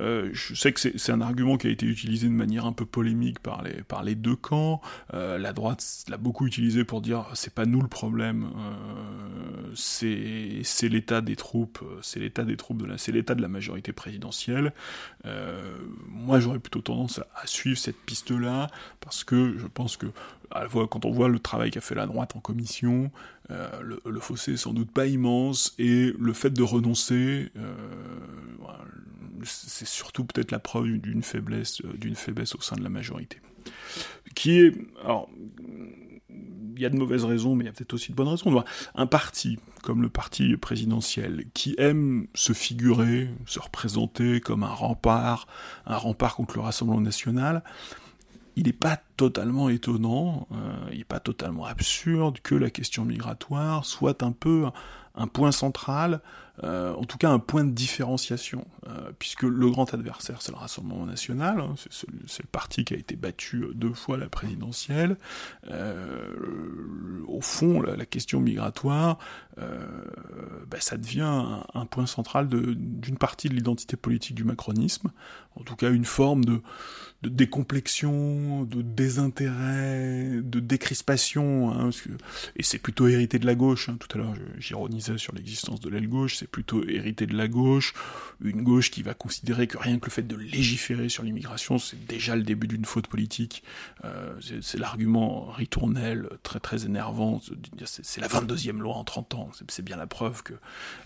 euh, 0.01 0.29
je 0.33 0.53
sais 0.53 0.73
que 0.73 0.79
c'est 0.79 1.11
un 1.11 1.21
argument 1.21 1.57
qui 1.57 1.67
a 1.67 1.69
été 1.71 1.85
utilisé 1.85 2.27
de 2.27 2.33
manière 2.33 2.65
un 2.65 2.73
peu 2.73 2.85
polémique 2.85 3.39
par 3.39 3.63
les, 4.03 4.15
deux 4.15 4.35
camps. 4.35 4.81
la 5.13 5.53
droite 5.53 6.05
l'a 6.07 6.17
beaucoup 6.17 6.45
utilisé 6.45 6.83
pour 6.83 7.01
dire 7.01 7.25
c'est 7.33 7.53
pas 7.53 7.65
nous 7.65 7.81
le 7.81 7.87
problème, 7.87 8.49
c'est 9.73 10.61
l'état 10.83 11.21
des 11.21 11.35
troupes, 11.35 11.83
c'est 12.01 12.19
l'état 12.19 12.43
des 12.43 12.57
troupes 12.57 12.81
de 12.81 12.85
la, 12.85 12.97
c'est 12.97 13.11
l'état 13.11 13.33
de 13.33 13.41
la 13.41 13.47
majorité 13.47 13.91
présidentielle. 13.91 14.73
Euh, 15.25 15.77
moi, 16.07 16.39
j'aurais 16.39 16.59
plutôt 16.59 16.81
tendance 16.81 17.19
à, 17.35 17.47
suivre 17.47 17.77
cette 17.77 17.97
piste-là, 17.97 18.69
parce 19.01 19.23
que 19.23 19.57
je 19.57 19.67
pense 19.67 19.97
que 19.97 20.07
quand 20.89 21.05
on 21.05 21.11
voit 21.11 21.27
le 21.27 21.39
travail 21.39 21.71
qu'a 21.71 21.81
fait 21.81 21.95
la 21.95 22.05
droite 22.05 22.35
en 22.35 22.39
commission, 22.39 23.11
euh, 23.51 23.69
le, 23.81 24.19
fossé 24.19 24.53
est 24.53 24.57
sans 24.57 24.73
doute 24.73 24.91
pas 24.91 25.05
immense, 25.05 25.75
et 25.77 26.13
le 26.17 26.33
fait 26.33 26.51
de 26.51 26.63
renoncer, 26.63 27.51
euh, 27.57 27.73
c'est 29.43 29.87
surtout 29.87 30.25
peut-être 30.25 30.51
la 30.51 30.59
preuve 30.59 30.97
d'une 30.97 31.23
faiblesse, 31.23 31.81
faiblesse 32.15 32.55
au 32.55 32.61
sein 32.61 32.75
de 32.75 32.83
la 32.83 32.89
majorité. 32.89 33.39
Qui 34.35 34.59
est, 34.59 34.73
alors, 35.03 35.29
il 36.75 36.81
y 36.81 36.85
a 36.85 36.89
de 36.89 36.95
mauvaises 36.95 37.25
raisons, 37.25 37.55
mais 37.55 37.63
il 37.63 37.67
y 37.67 37.69
a 37.69 37.73
peut-être 37.73 37.93
aussi 37.93 38.11
de 38.11 38.15
bonnes 38.15 38.27
raisons. 38.27 38.63
Un 38.95 39.07
parti, 39.07 39.57
comme 39.81 40.01
le 40.01 40.09
parti 40.09 40.55
présidentiel, 40.57 41.45
qui 41.53 41.75
aime 41.77 42.27
se 42.35 42.53
figurer, 42.53 43.29
se 43.45 43.59
représenter 43.59 44.39
comme 44.41 44.63
un 44.63 44.73
rempart, 44.73 45.47
un 45.87 45.97
rempart 45.97 46.35
contre 46.35 46.55
le 46.55 46.61
Rassemblement 46.61 47.01
national, 47.01 47.63
il 48.55 48.65
n'est 48.65 48.73
pas 48.73 48.99
totalement 49.17 49.69
étonnant, 49.69 50.47
euh, 50.51 50.89
il 50.91 50.99
n'est 50.99 51.03
pas 51.03 51.19
totalement 51.19 51.65
absurde 51.65 52.39
que 52.41 52.55
la 52.55 52.69
question 52.71 53.05
migratoire 53.05 53.85
soit 53.85 54.23
un 54.23 54.31
peu 54.31 54.65
un 55.17 55.27
point 55.27 55.51
central, 55.51 56.21
euh, 56.63 56.93
en 56.93 57.03
tout 57.03 57.17
cas 57.17 57.29
un 57.29 57.39
point 57.39 57.63
de 57.63 57.71
différenciation, 57.71 58.65
euh, 58.87 59.11
puisque 59.19 59.43
le 59.43 59.69
grand 59.69 59.93
adversaire 59.93 60.41
c'est 60.41 60.51
le 60.51 60.57
Rassemblement 60.57 61.05
national, 61.05 61.59
hein, 61.59 61.75
c'est 61.91 62.43
le 62.43 62.49
parti 62.51 62.85
qui 62.85 62.93
a 62.93 62.97
été 62.97 63.15
battu 63.15 63.65
deux 63.73 63.93
fois 63.93 64.15
à 64.15 64.19
la 64.19 64.29
présidentielle. 64.29 65.17
Euh, 65.69 67.21
au 67.27 67.41
fond, 67.41 67.81
la, 67.81 68.05
question 68.05 68.39
migratoire, 68.39 69.17
bah, 69.57 70.79
ça 70.79 70.97
devient 70.97 71.21
un, 71.21 71.63
un 71.73 71.85
point 71.85 72.05
central 72.05 72.47
d'une 72.47 73.17
partie 73.17 73.49
de 73.49 73.53
l'identité 73.53 73.97
politique 73.97 74.35
du 74.35 74.43
macronisme, 74.43 75.11
en 75.55 75.63
tout 75.63 75.75
cas 75.75 75.91
une 75.91 76.05
forme 76.05 76.45
de, 76.45 76.61
de 77.23 77.29
décomplexion, 77.29 78.63
de 78.63 78.81
désintérêt, 78.83 80.39
de 80.43 80.59
décrispation, 80.59 81.71
hein, 81.71 81.89
et 82.55 82.63
c'est 82.63 82.77
plutôt 82.77 83.07
hérité 83.07 83.39
de 83.39 83.45
la 83.45 83.55
gauche. 83.55 83.89
Hein. 83.89 83.97
Tout 83.99 84.07
à 84.17 84.21
l'heure, 84.21 84.35
j'ironisais 84.59 85.17
sur 85.17 85.33
l'existence 85.33 85.79
de 85.79 85.89
l'aile 85.89 86.07
gauche, 86.07 86.37
c'est 86.37 86.47
plutôt 86.47 86.83
hérité 86.87 87.25
de 87.25 87.35
la 87.35 87.47
gauche, 87.47 87.93
une 88.41 88.61
gauche 88.61 88.91
qui 88.91 89.01
va 89.01 89.15
considérer 89.15 89.65
que 89.65 89.77
rien 89.77 89.97
que 89.97 90.05
le 90.05 90.11
fait 90.11 90.27
de 90.27 90.35
légiférer 90.35 91.09
sur 91.09 91.23
l'immigration, 91.23 91.79
c'est 91.79 92.05
déjà 92.05 92.35
le 92.35 92.43
début 92.43 92.67
d'une 92.67 92.85
faute 92.85 93.07
politique. 93.07 93.63
Euh, 94.05 94.35
c'est 94.61 94.77
l'argument 94.77 95.45
ritournel, 95.51 96.29
très 96.43 96.59
très 96.59 96.85
énervant, 96.85 97.41
c'est 97.83 98.21
la 98.21 98.27
22e 98.27 98.77
loi 98.77 98.95
en 98.95 99.03
30 99.03 99.33
ans, 99.33 99.49
c'est 99.67 99.83
bien 99.83 99.97
la 99.97 100.07
preuve 100.07 100.43
que, 100.43 100.53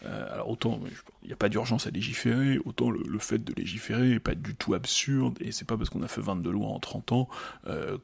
euh, 0.06 0.34
alors 0.34 0.50
autant 0.50 0.82
il 1.24 1.28
n'y 1.28 1.34
a 1.34 1.38
pas 1.38 1.50
d'urgence 1.50 1.88
à 1.88 1.91
légiférer, 1.91 2.60
autant 2.65 2.89
le, 2.89 3.19
fait 3.19 3.38
de 3.38 3.54
légiférer 3.54 4.10
n'est 4.10 4.19
pas 4.19 4.36
du 4.36 4.56
tout 4.56 4.74
absurde, 4.74 5.38
et 5.39 5.52
c'est 5.52 5.65
pas 5.65 5.78
parce 5.78 5.89
qu'on 5.89 6.01
a 6.04 6.08
fait 6.08 6.22
22 6.22 6.52
lois 6.52 6.68
en 6.68 6.80
30 6.80 7.12
ans, 7.12 7.30
euh, 7.68 7.98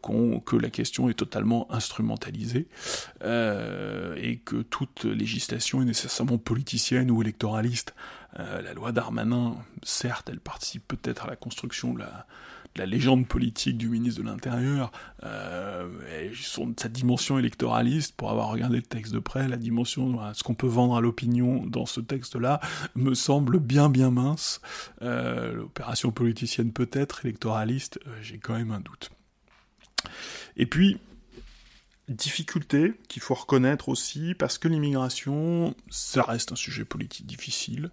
que 0.45 0.55
la 0.55 0.69
question 0.69 1.09
est 1.09 1.13
totalement 1.13 1.71
instrumentalisée, 1.71 2.67
euh, 3.23 4.15
et 4.17 4.37
que 4.37 4.61
toute 4.61 5.05
législation 5.05 5.81
est 5.81 5.85
nécessairement 5.85 6.37
politicienne 6.37 7.11
ou 7.11 7.21
électoraliste. 7.21 7.93
Euh, 8.39 8.61
la 8.61 8.73
loi 8.73 8.91
Darmanin, 8.91 9.55
certes, 9.83 10.29
elle 10.31 10.39
participe 10.39 10.87
peut-être 10.87 11.25
à 11.25 11.27
la 11.27 11.35
construction 11.35 11.93
de 11.93 11.99
la, 11.99 12.27
la 12.77 12.85
légende 12.85 13.27
politique 13.27 13.77
du 13.77 13.89
ministre 13.89 14.21
de 14.21 14.27
l'Intérieur, 14.27 14.91
euh, 15.23 15.89
sa 16.77 16.89
dimension 16.89 17.39
électoraliste, 17.39 18.15
pour 18.15 18.31
avoir 18.31 18.49
regardé 18.49 18.77
le 18.77 18.83
texte 18.83 19.13
de 19.13 19.19
près, 19.19 19.47
la 19.47 19.57
dimension, 19.57 20.19
ce 20.33 20.43
qu'on 20.43 20.53
peut 20.53 20.67
vendre 20.67 20.95
à 20.95 21.01
l'opinion 21.01 21.65
dans 21.65 21.85
ce 21.85 21.99
texte-là, 21.99 22.59
me 22.95 23.13
semble 23.13 23.59
bien 23.59 23.89
bien 23.89 24.11
mince. 24.11 24.61
Euh, 25.01 25.53
l'opération 25.53 26.11
politicienne 26.11 26.71
peut-être, 26.71 27.25
électoraliste, 27.25 27.99
euh, 28.07 28.11
j'ai 28.21 28.37
quand 28.37 28.55
même 28.55 28.71
un 28.71 28.79
doute. 28.79 29.11
Et 30.55 30.65
puis, 30.65 30.97
difficulté 32.07 32.93
qu'il 33.09 33.21
faut 33.21 33.33
reconnaître 33.33 33.89
aussi, 33.89 34.33
parce 34.35 34.57
que 34.57 34.67
l'immigration, 34.67 35.75
ça 35.89 36.23
reste 36.23 36.51
un 36.51 36.55
sujet 36.55 36.85
politique 36.85 37.25
difficile, 37.25 37.91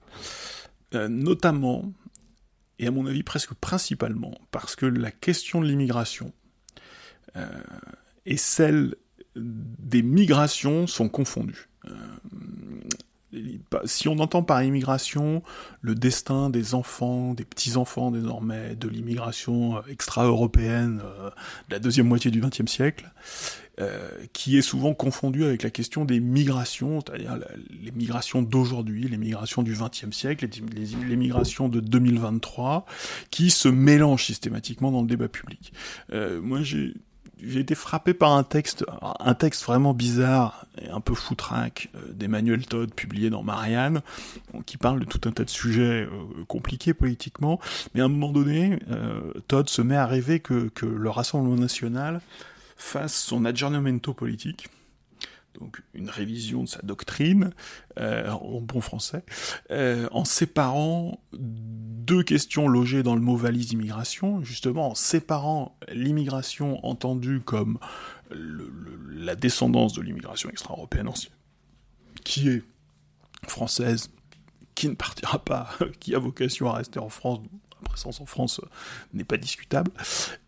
notamment 0.93 1.93
et 2.79 2.87
à 2.87 2.91
mon 2.91 3.07
avis 3.07 3.23
presque 3.23 3.55
principalement 3.55 4.35
parce 4.51 4.77
que 4.77 4.87
la 4.87 5.11
question 5.11 5.61
de 5.61 5.67
l'immigration 5.67 6.33
euh, 7.37 7.47
et 8.27 8.37
celle 8.37 8.97
des 9.37 10.03
migrations 10.03 10.87
sont 10.87 11.09
confondues. 11.09 11.69
Euh, 11.87 11.91
si 13.85 14.09
on 14.09 14.19
entend 14.21 14.43
par 14.43 14.63
immigration 14.63 15.43
le 15.81 15.95
destin 15.95 16.51
des 16.51 16.75
enfants, 16.75 17.35
des 17.35 17.45
petits-enfants 17.45 18.13
désormais, 18.13 18.77
de 18.77 18.89
l'immigration 18.89 19.83
extra-européenne 19.89 21.01
euh, 21.05 21.31
de 21.69 21.75
la 21.75 21.79
deuxième 21.81 22.07
moitié 22.07 22.31
du 22.31 22.41
XXe 22.41 22.71
siècle, 22.71 23.11
euh, 23.81 24.09
qui 24.33 24.57
est 24.57 24.63
souvent 24.63 24.95
confondu 24.95 25.43
avec 25.43 25.65
la 25.65 25.71
question 25.71 26.05
des 26.05 26.21
migrations, 26.21 27.01
c'est-à-dire 27.01 27.41
les 27.83 27.91
migrations 27.91 28.41
d'aujourd'hui, 28.41 29.09
les 29.09 29.17
migrations 29.17 29.65
du 29.65 29.73
XXe 29.73 30.17
siècle, 30.17 30.47
les, 30.73 31.17
migrations 31.17 31.69
de 31.69 31.81
2023, 31.81 32.87
qui 33.33 33.51
se 33.51 33.67
mélangent 33.67 34.27
systématiquement 34.27 34.93
dans 34.93 35.03
le 35.03 35.09
débat 35.09 35.27
public. 35.27 35.73
Euh, 36.13 36.41
moi, 36.41 36.61
j'ai 36.63 36.95
été 37.57 37.75
frappé 37.75 38.15
par 38.15 38.35
un 38.35 38.45
texte, 38.45 38.85
un 39.19 39.35
texte 39.35 39.65
vraiment 39.65 39.93
bizarre 39.93 40.67
et 40.81 40.89
un 40.91 41.01
peu 41.01 41.15
foutraque 41.17 41.91
euh, 41.97 42.13
d'Emmanuel 42.13 42.67
Todd 42.67 42.95
publié 42.95 43.29
dans 43.29 43.43
Marianne, 43.43 44.03
qui 44.67 44.77
parle 44.77 45.01
de 45.01 45.05
tout 45.05 45.29
un 45.29 45.33
tas 45.33 45.43
de 45.43 45.51
sujets 45.51 46.09
compliqués 46.47 46.95
politiquement, 46.95 47.59
mais 47.93 48.03
à 48.03 48.05
un 48.05 48.09
moment 48.09 48.31
donné, 48.31 48.79
Todd 49.49 49.69
se 49.69 49.83
met 49.83 49.97
à 49.97 50.07
rêver 50.07 50.39
que 50.39 50.71
le 50.87 51.11
Rassemblement 51.11 51.57
national 51.57 52.21
fasse 52.85 53.15
son 53.15 53.45
aggiornamento 53.45 54.13
politique, 54.13 54.69
donc 55.59 55.83
une 55.95 56.11
révision 56.11 56.65
de 56.65 56.69
sa 56.69 56.83
doctrine, 56.83 57.51
euh, 57.99 58.31
en 58.31 58.61
bon 58.61 58.81
français, 58.81 59.25
euh, 59.71 60.07
en 60.13 60.25
séparant 60.25 61.19
deux 61.33 62.23
questions 62.23 62.69
logées 62.69 63.03
dans 63.03 63.15
le 63.15 63.23
mot 63.23 63.37
valise 63.37 63.73
immigration, 63.73 64.43
justement 64.43 64.91
en 64.91 64.95
séparant 64.95 65.77
l'immigration 65.91 66.85
entendue 66.85 67.41
comme 67.41 67.79
la 68.31 69.35
descendance 69.35 69.95
de 69.95 70.03
l'immigration 70.03 70.51
extra-européenne 70.51 71.09
ancienne, 71.09 71.33
qui 72.23 72.51
est 72.51 72.63
française, 73.49 74.11
qui 74.75 74.89
ne 74.89 74.95
partira 74.95 75.39
pas, 75.39 75.71
qui 76.01 76.15
a 76.15 76.19
vocation 76.19 76.69
à 76.69 76.75
rester 76.75 76.99
en 76.99 77.09
France, 77.09 77.41
présence 77.85 78.21
en 78.21 78.27
France 78.27 78.61
euh, 78.63 78.69
n'est 79.13 79.25
pas 79.25 79.37
discutable. 79.37 79.91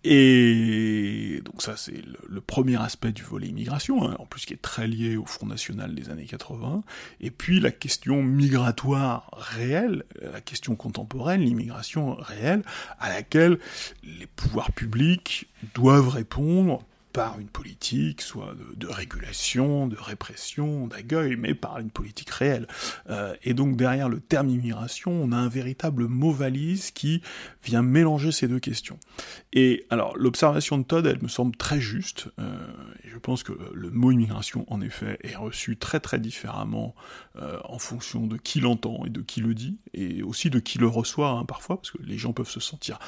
Et 0.05 1.43
donc 1.45 1.63
ça, 1.63 1.77
c'est 1.77 2.03
le, 2.29 2.41
premier 2.41 2.81
aspect 2.81 3.13
du 3.13 3.23
volet 3.23 3.49
immigration, 3.49 4.09
hein, 4.09 4.17
en 4.19 4.27
plus 4.27 4.47
qui 4.47 4.53
est 4.55 4.63
très 4.63 4.87
lié 4.87 5.17
au 5.17 5.27
Front 5.27 5.47
National 5.47 5.95
des 5.95 6.11
années 6.11 6.27
80. 6.27 6.83
Et 7.21 7.31
puis 7.31 7.61
la 7.61 7.71
question 7.71 8.23
migratoire 8.23 9.31
réelle, 9.33 10.05
la 10.21 10.41
question 10.41 10.77
contemporaine, 10.77 11.41
l'immigration 11.41 12.15
réelle, 12.15 12.63
à 12.99 13.09
laquelle 13.09 13.59
les 14.03 14.27
pouvoirs 14.27 14.73
publics 14.73 15.49
doivent 15.75 16.09
répondre 16.09 16.85
par 17.17 17.41
une 17.41 17.49
politique, 17.49 18.21
soit 18.21 18.55
de, 18.77 18.87
régulation, 18.87 19.87
de 19.87 19.97
répression, 19.97 20.87
d'accueil, 20.87 21.37
mais 21.37 21.55
par 21.55 21.79
une 21.79 21.89
politique 21.89 22.29
réelle. 22.29 22.69
Euh, 23.09 23.35
et 23.43 23.55
donc 23.55 23.79
derrière 23.79 24.11
le 24.11 24.21
terme 24.21 24.51
immigration, 24.51 25.13
on 25.13 25.33
a 25.33 25.37
un 25.37 25.49
véritable 25.49 26.09
mot 26.09 26.31
valise 26.31 26.91
qui 26.91 27.23
vient 27.65 27.81
mélanger 27.81 28.33
ces 28.33 28.49
deux 28.49 28.61
questions. 28.61 28.99
Et 29.55 29.87
alors 29.89 30.15
l'observation 30.19 30.77
de 30.77 30.83
Todd, 30.83 31.07
elle 31.07 31.23
me 31.23 31.29
semble 31.29 31.57
très 31.57 31.81
juste, 31.81 32.29
euh, 32.39 32.59
je 33.03 33.17
pense 33.17 33.43
que 33.43 33.55
le 33.73 33.91
mot 33.91 34.11
immigration, 34.11 34.67
en 34.69 34.83
effet, 34.83 35.19
est 35.23 35.37
reçu 35.37 35.79
très 35.79 36.01
très 36.01 36.19
différemment 36.19 36.95
euh, 37.37 37.59
en 37.65 37.79
fonction 37.79 38.27
de 38.27 38.37
qui 38.37 38.61
l'entend 38.61 39.07
et 39.07 39.09
de 39.09 39.23
qui 39.23 39.41
le 39.41 39.55
dit, 39.55 39.79
et 39.95 40.23
aussi 40.23 40.51
de 40.51 40.59
qui 40.59 40.77
le 40.77 40.87
reçoit 40.87 41.31
hein, 41.31 41.47
parfois, 41.47 41.77
parce 41.77 41.93
que 41.93 42.03
les 42.03 42.19
gens 42.19 42.35
peuvent 42.35 42.51
se 42.51 42.61
sentir 42.61 42.99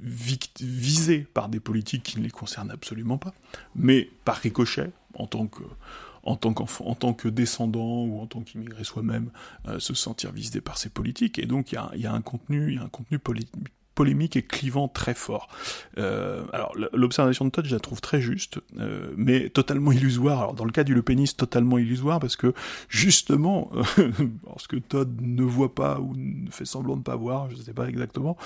visés 0.00 1.26
par 1.34 1.48
des 1.48 1.60
politiques 1.60 2.02
qui 2.02 2.18
ne 2.18 2.24
les 2.24 2.30
concernent 2.30 2.70
absolument 2.70 3.18
pas, 3.18 3.34
mais 3.74 4.08
par 4.24 4.36
ricochet, 4.36 4.90
en 5.14 5.26
tant 5.26 5.46
que, 5.46 5.62
tant, 6.36 6.94
tant 6.94 7.14
que 7.14 7.28
descendant 7.28 8.04
ou 8.04 8.20
en 8.20 8.26
tant 8.26 8.40
qu'immigré 8.40 8.84
soi-même, 8.84 9.30
euh, 9.68 9.78
se 9.78 9.94
sentir 9.94 10.32
visé 10.32 10.60
par 10.60 10.78
ces 10.78 10.88
politiques. 10.88 11.38
Et 11.38 11.46
donc 11.46 11.72
il 11.72 12.00
y 12.00 12.06
a, 12.06 12.12
un 12.12 12.22
contenu, 12.22 12.74
y 12.74 12.78
a 12.78 12.82
un 12.82 12.88
contenu 12.88 13.18
polémique 13.94 14.36
et 14.36 14.42
clivant 14.42 14.88
très 14.88 15.14
fort. 15.14 15.48
Euh, 15.98 16.44
alors 16.52 16.74
l'observation 16.92 17.44
de 17.44 17.50
Todd, 17.50 17.66
je 17.66 17.74
la 17.74 17.80
trouve 17.80 18.00
très 18.00 18.20
juste, 18.20 18.60
euh, 18.78 19.12
mais 19.16 19.50
totalement 19.50 19.92
illusoire. 19.92 20.38
Alors 20.40 20.54
dans 20.54 20.64
le 20.64 20.72
cas 20.72 20.84
du 20.84 20.94
Le 20.94 21.02
Pénis, 21.02 21.36
totalement 21.36 21.78
illusoire 21.78 22.20
parce 22.20 22.36
que 22.36 22.54
justement, 22.88 23.70
euh, 23.98 24.10
parce 24.46 24.66
que 24.66 24.76
Todd 24.76 25.14
ne 25.20 25.42
voit 25.42 25.74
pas 25.74 26.00
ou 26.00 26.14
ne 26.16 26.50
fait 26.50 26.64
semblant 26.64 26.96
de 26.96 27.02
pas 27.02 27.16
voir, 27.16 27.50
je 27.50 27.56
ne 27.56 27.62
sais 27.62 27.72
pas 27.72 27.88
exactement, 27.88 28.36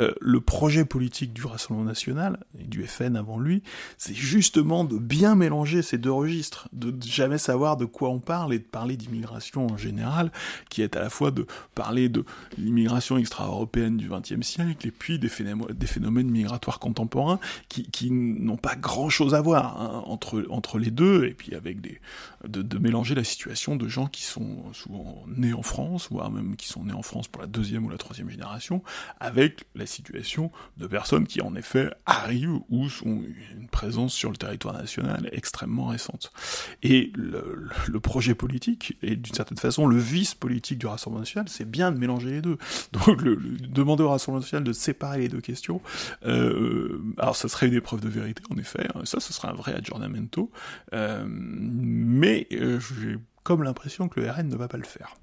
euh, 0.00 0.12
le 0.20 0.40
projet 0.40 0.84
politique 0.84 1.32
du 1.32 1.44
Rassemblement 1.44 1.86
National 1.86 2.38
et 2.58 2.64
du 2.64 2.86
FN 2.86 3.16
avant 3.16 3.38
lui, 3.38 3.62
c'est 3.98 4.14
justement 4.14 4.84
de 4.84 4.98
bien 4.98 5.34
mélanger 5.34 5.82
ces 5.82 5.98
deux 5.98 6.12
registres, 6.12 6.68
de 6.72 6.94
jamais 7.06 7.38
savoir 7.38 7.76
de 7.76 7.84
quoi 7.84 8.10
on 8.10 8.20
parle 8.20 8.54
et 8.54 8.58
de 8.58 8.64
parler 8.64 8.96
d'immigration 8.96 9.66
en 9.66 9.76
général, 9.76 10.32
qui 10.70 10.82
est 10.82 10.96
à 10.96 11.00
la 11.00 11.10
fois 11.10 11.30
de 11.30 11.46
parler 11.74 12.08
de 12.08 12.24
l'immigration 12.58 13.18
extra-européenne 13.18 13.96
du 13.96 14.08
XXe 14.08 14.46
siècle 14.46 14.86
puis 14.98 15.18
des 15.18 15.28
phénomènes, 15.28 16.30
migratoires 16.30 16.78
contemporains 16.78 17.38
qui, 17.68 18.10
n'ont 18.10 18.56
pas 18.56 18.76
grand-chose 18.76 19.34
à 19.34 19.40
voir 19.40 19.80
hein, 19.80 20.02
entre, 20.06 20.46
entre 20.50 20.78
les 20.78 20.90
deux, 20.90 21.24
et 21.26 21.34
puis 21.34 21.54
avec 21.54 21.78
de, 21.80 22.78
mélanger 22.78 23.14
la 23.14 23.24
situation 23.24 23.76
de 23.76 23.88
gens 23.88 24.06
qui 24.06 24.22
sont 24.22 24.72
souvent 24.72 25.24
nés 25.26 25.52
en 25.52 25.62
France, 25.62 26.08
voire 26.10 26.30
même 26.30 26.56
qui 26.56 26.68
sont 26.68 26.84
nés 26.84 26.92
en 26.92 27.02
France 27.02 27.28
pour 27.28 27.40
la 27.40 27.48
deuxième 27.48 27.86
ou 27.86 27.88
la 27.88 27.98
troisième 27.98 28.28
génération, 28.28 28.82
avec 29.20 29.64
la 29.74 29.86
situation 29.86 30.50
de 30.76 30.86
personnes 30.86 31.26
qui 31.26 31.40
en 31.40 31.54
effet 31.54 31.90
arrivent 32.06 32.60
ou 32.68 32.88
sont 32.88 33.22
une 33.56 33.68
présence 33.68 34.12
sur 34.12 34.30
le 34.30 34.36
territoire 34.36 34.74
national 34.74 35.28
extrêmement 35.32 35.86
récente. 35.86 36.32
Et 36.82 37.12
le, 37.14 38.00
projet 38.00 38.34
politique, 38.34 38.96
et 39.02 39.16
d'une 39.16 39.34
certaine 39.34 39.58
façon 39.58 39.86
le 39.86 39.96
vice 39.96 40.34
politique 40.34 40.78
du 40.78 40.86
Rassemblement 40.86 41.20
national, 41.20 41.48
c'est 41.48 41.68
bien 41.68 41.90
de 41.90 41.98
mélanger 41.98 42.30
les 42.30 42.42
deux. 42.42 42.58
Donc 42.92 43.22
le 43.22 43.36
demander 43.36 44.02
au 44.02 44.10
Rassemblement 44.10 44.42
national 44.42 44.64
de 44.64 44.72
séparer 44.84 45.18
les 45.18 45.28
deux 45.28 45.40
questions. 45.40 45.80
Euh, 46.24 47.00
alors 47.18 47.36
ça 47.36 47.48
serait 47.48 47.66
une 47.66 47.74
épreuve 47.74 48.00
de 48.00 48.08
vérité, 48.08 48.42
en 48.50 48.56
effet, 48.56 48.86
hein. 48.94 49.00
ça 49.04 49.20
ce 49.20 49.32
serait 49.32 49.48
un 49.48 49.54
vrai 49.54 49.74
aggiornamento, 49.74 50.50
euh, 50.92 51.24
mais 51.26 52.46
euh, 52.52 52.78
j'ai 52.80 53.16
comme 53.42 53.62
l'impression 53.62 54.08
que 54.08 54.20
le 54.20 54.30
RN 54.30 54.48
ne 54.48 54.56
va 54.56 54.68
pas 54.68 54.78
le 54.78 54.84
faire. 54.84 55.14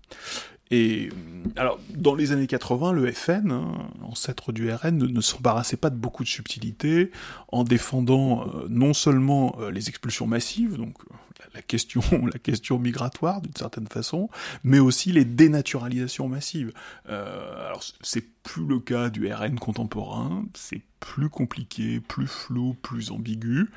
Et 0.71 1.09
alors, 1.57 1.79
dans 1.89 2.15
les 2.15 2.31
années 2.31 2.47
80, 2.47 2.93
le 2.93 3.11
FN, 3.11 3.51
hein, 3.51 3.89
ancêtre 4.03 4.53
du 4.53 4.71
RN, 4.71 4.97
ne, 4.97 5.21
s'embarrassait 5.21 5.77
pas 5.77 5.89
de 5.89 5.97
beaucoup 5.97 6.23
de 6.23 6.29
subtilités, 6.29 7.11
en 7.49 7.65
défendant 7.65 8.47
euh, 8.47 8.67
non 8.69 8.93
seulement 8.93 9.57
euh, 9.59 9.69
les 9.69 9.89
expulsions 9.89 10.27
massives, 10.27 10.77
donc 10.77 10.97
la 11.53 11.61
question, 11.61 12.01
la 12.33 12.39
question 12.39 12.79
migratoire 12.79 13.41
d'une 13.41 13.55
certaine 13.55 13.87
façon, 13.87 14.29
mais 14.63 14.79
aussi 14.79 15.11
les 15.11 15.25
dénaturalisations 15.25 16.29
massives. 16.29 16.71
Euh, 17.09 17.67
alors 17.67 17.83
c'est 18.01 18.25
plus 18.43 18.65
le 18.65 18.79
cas 18.79 19.09
du 19.09 19.31
RN 19.31 19.59
contemporain, 19.59 20.45
c'est 20.53 20.81
plus 21.01 21.29
compliqué, 21.29 21.99
plus 21.99 22.27
flou, 22.27 22.75
plus 22.81 23.11
ambigu. 23.11 23.69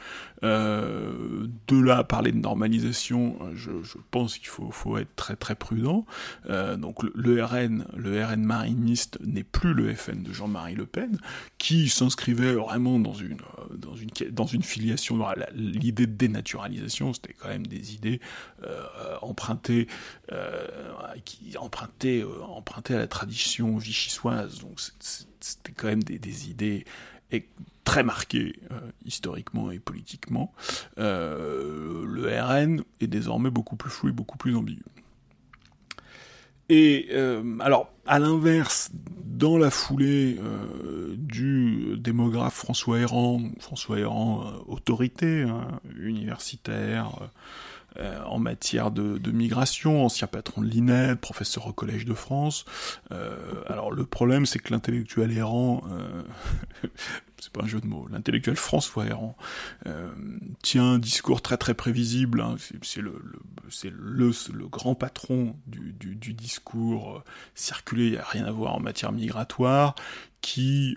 Euh, 0.45 1.49
de 1.67 1.81
là 1.81 1.99
à 1.99 2.05
parler 2.05 2.31
de 2.31 2.39
normalisation, 2.39 3.37
je, 3.55 3.71
je 3.83 3.97
pense 4.13 4.39
qu'il 4.39 4.49
faut, 4.49 4.99
être 4.99 5.17
très 5.17 5.35
très 5.35 5.57
prudent. 5.57 6.07
Euh, 6.49 6.77
donc 6.77 7.03
le, 7.15 7.43
RN, 7.43 7.87
le 7.97 8.25
RN 8.25 8.45
mariniste 8.45 9.19
n'est 9.25 9.43
plus 9.43 9.75
le 9.75 9.93
FN 9.95 10.23
de 10.23 10.33
Jean-Marie 10.33 10.77
Le 10.77 10.87
Pen, 10.87 11.19
qui 11.59 11.89
s'inscrivait 11.89 12.55
vraiment 12.55 12.99
dans 13.01 13.15
une, 13.15 13.39
dans 13.75 13.97
une, 13.97 14.11
dans 14.31 14.47
une 14.47 14.63
filiation. 14.63 15.25
L'idée 15.55 16.07
de 16.07 16.13
dénaturalisation, 16.13 17.13
c'était 17.15 17.33
quand 17.33 17.49
même 17.49 17.67
des 17.67 17.95
idées 17.95 18.21
euh, 18.63 19.17
empruntées, 19.23 19.89
euh, 20.33 20.67
qui 21.25 21.57
empruntées, 21.57 22.23
euh, 22.23 22.43
empruntées 22.43 22.95
à 22.95 22.99
la 22.99 23.07
tradition 23.07 23.77
vichysoise. 23.79 24.61
Donc 24.61 24.81
c'était 25.41 25.73
quand 25.73 25.89
même 25.89 26.03
des, 26.03 26.19
des 26.19 26.51
idées 26.51 26.85
très 27.85 28.03
marquées 28.03 28.57
euh, 28.73 28.81
historiquement 29.05 29.71
et 29.71 29.79
politiquement. 29.79 30.53
Euh, 30.99 32.05
le 32.07 32.41
RN 32.41 32.83
est 33.01 33.07
désormais 33.07 33.51
beaucoup 33.51 33.77
plus 33.77 33.91
flou 33.91 34.09
et 34.09 34.13
beaucoup 34.13 34.39
plus 34.39 34.57
ambigu. 34.57 34.83
Et 36.71 37.09
euh, 37.13 37.59
alors, 37.61 37.93
à 38.07 38.19
l'inverse, 38.19 38.91
dans 39.25 39.59
la 39.59 39.71
foulée 39.71 40.39
du 41.17 41.97
démographe 41.99 42.55
François 42.55 43.01
Héran, 43.01 43.43
François 43.59 43.99
Héran, 43.99 44.45
autorité 44.67 45.43
hein, 45.43 45.81
universitaire 45.99 47.11
euh, 47.99 48.23
en 48.25 48.39
matière 48.39 48.91
de, 48.91 49.31
migration, 49.31 50.05
ancien 50.05 50.27
patron 50.27 50.63
de 50.63 50.67
l'INED, 50.67 51.19
professeur 51.19 51.67
au 51.67 51.73
Collège 51.73 52.05
de 52.05 52.15
France. 52.15 52.65
alors 53.67 53.91
le 53.91 54.05
problème, 54.05 54.47
c'est 54.47 54.59
que 54.59 54.73
l'intellectuel 54.73 55.33
Héran 55.33 55.83
c'est 57.45 57.53
pas 57.53 57.63
un 57.63 57.67
jeu 57.67 57.81
de 57.81 57.87
mots, 57.87 58.07
l'intellectuel 58.11 58.57
François 58.57 59.05
euh, 59.87 60.15
tient 60.63 60.93
un 60.93 60.99
discours 60.99 61.43
très 61.43 61.59
très 61.59 61.75
prévisible, 61.75 62.41
hein, 62.41 62.57
c'est 62.83 63.03
le, 63.03 63.21
le 63.23 63.41
le, 63.91 64.33
le, 64.53 64.69
grand 64.69 64.95
patron 64.95 65.57
du, 65.67 65.93
du, 65.93 66.15
du 66.15 66.33
discours 66.33 67.17
euh, 67.17 67.23
circulé, 67.55 68.07
il 68.07 68.11
n'y 68.13 68.17
a 68.17 68.25
rien 68.25 68.47
à 68.47 68.51
voir 68.51 68.75
en 68.75 68.81
matière 68.81 69.13
migratoire, 69.13 69.95
qui 70.41 70.97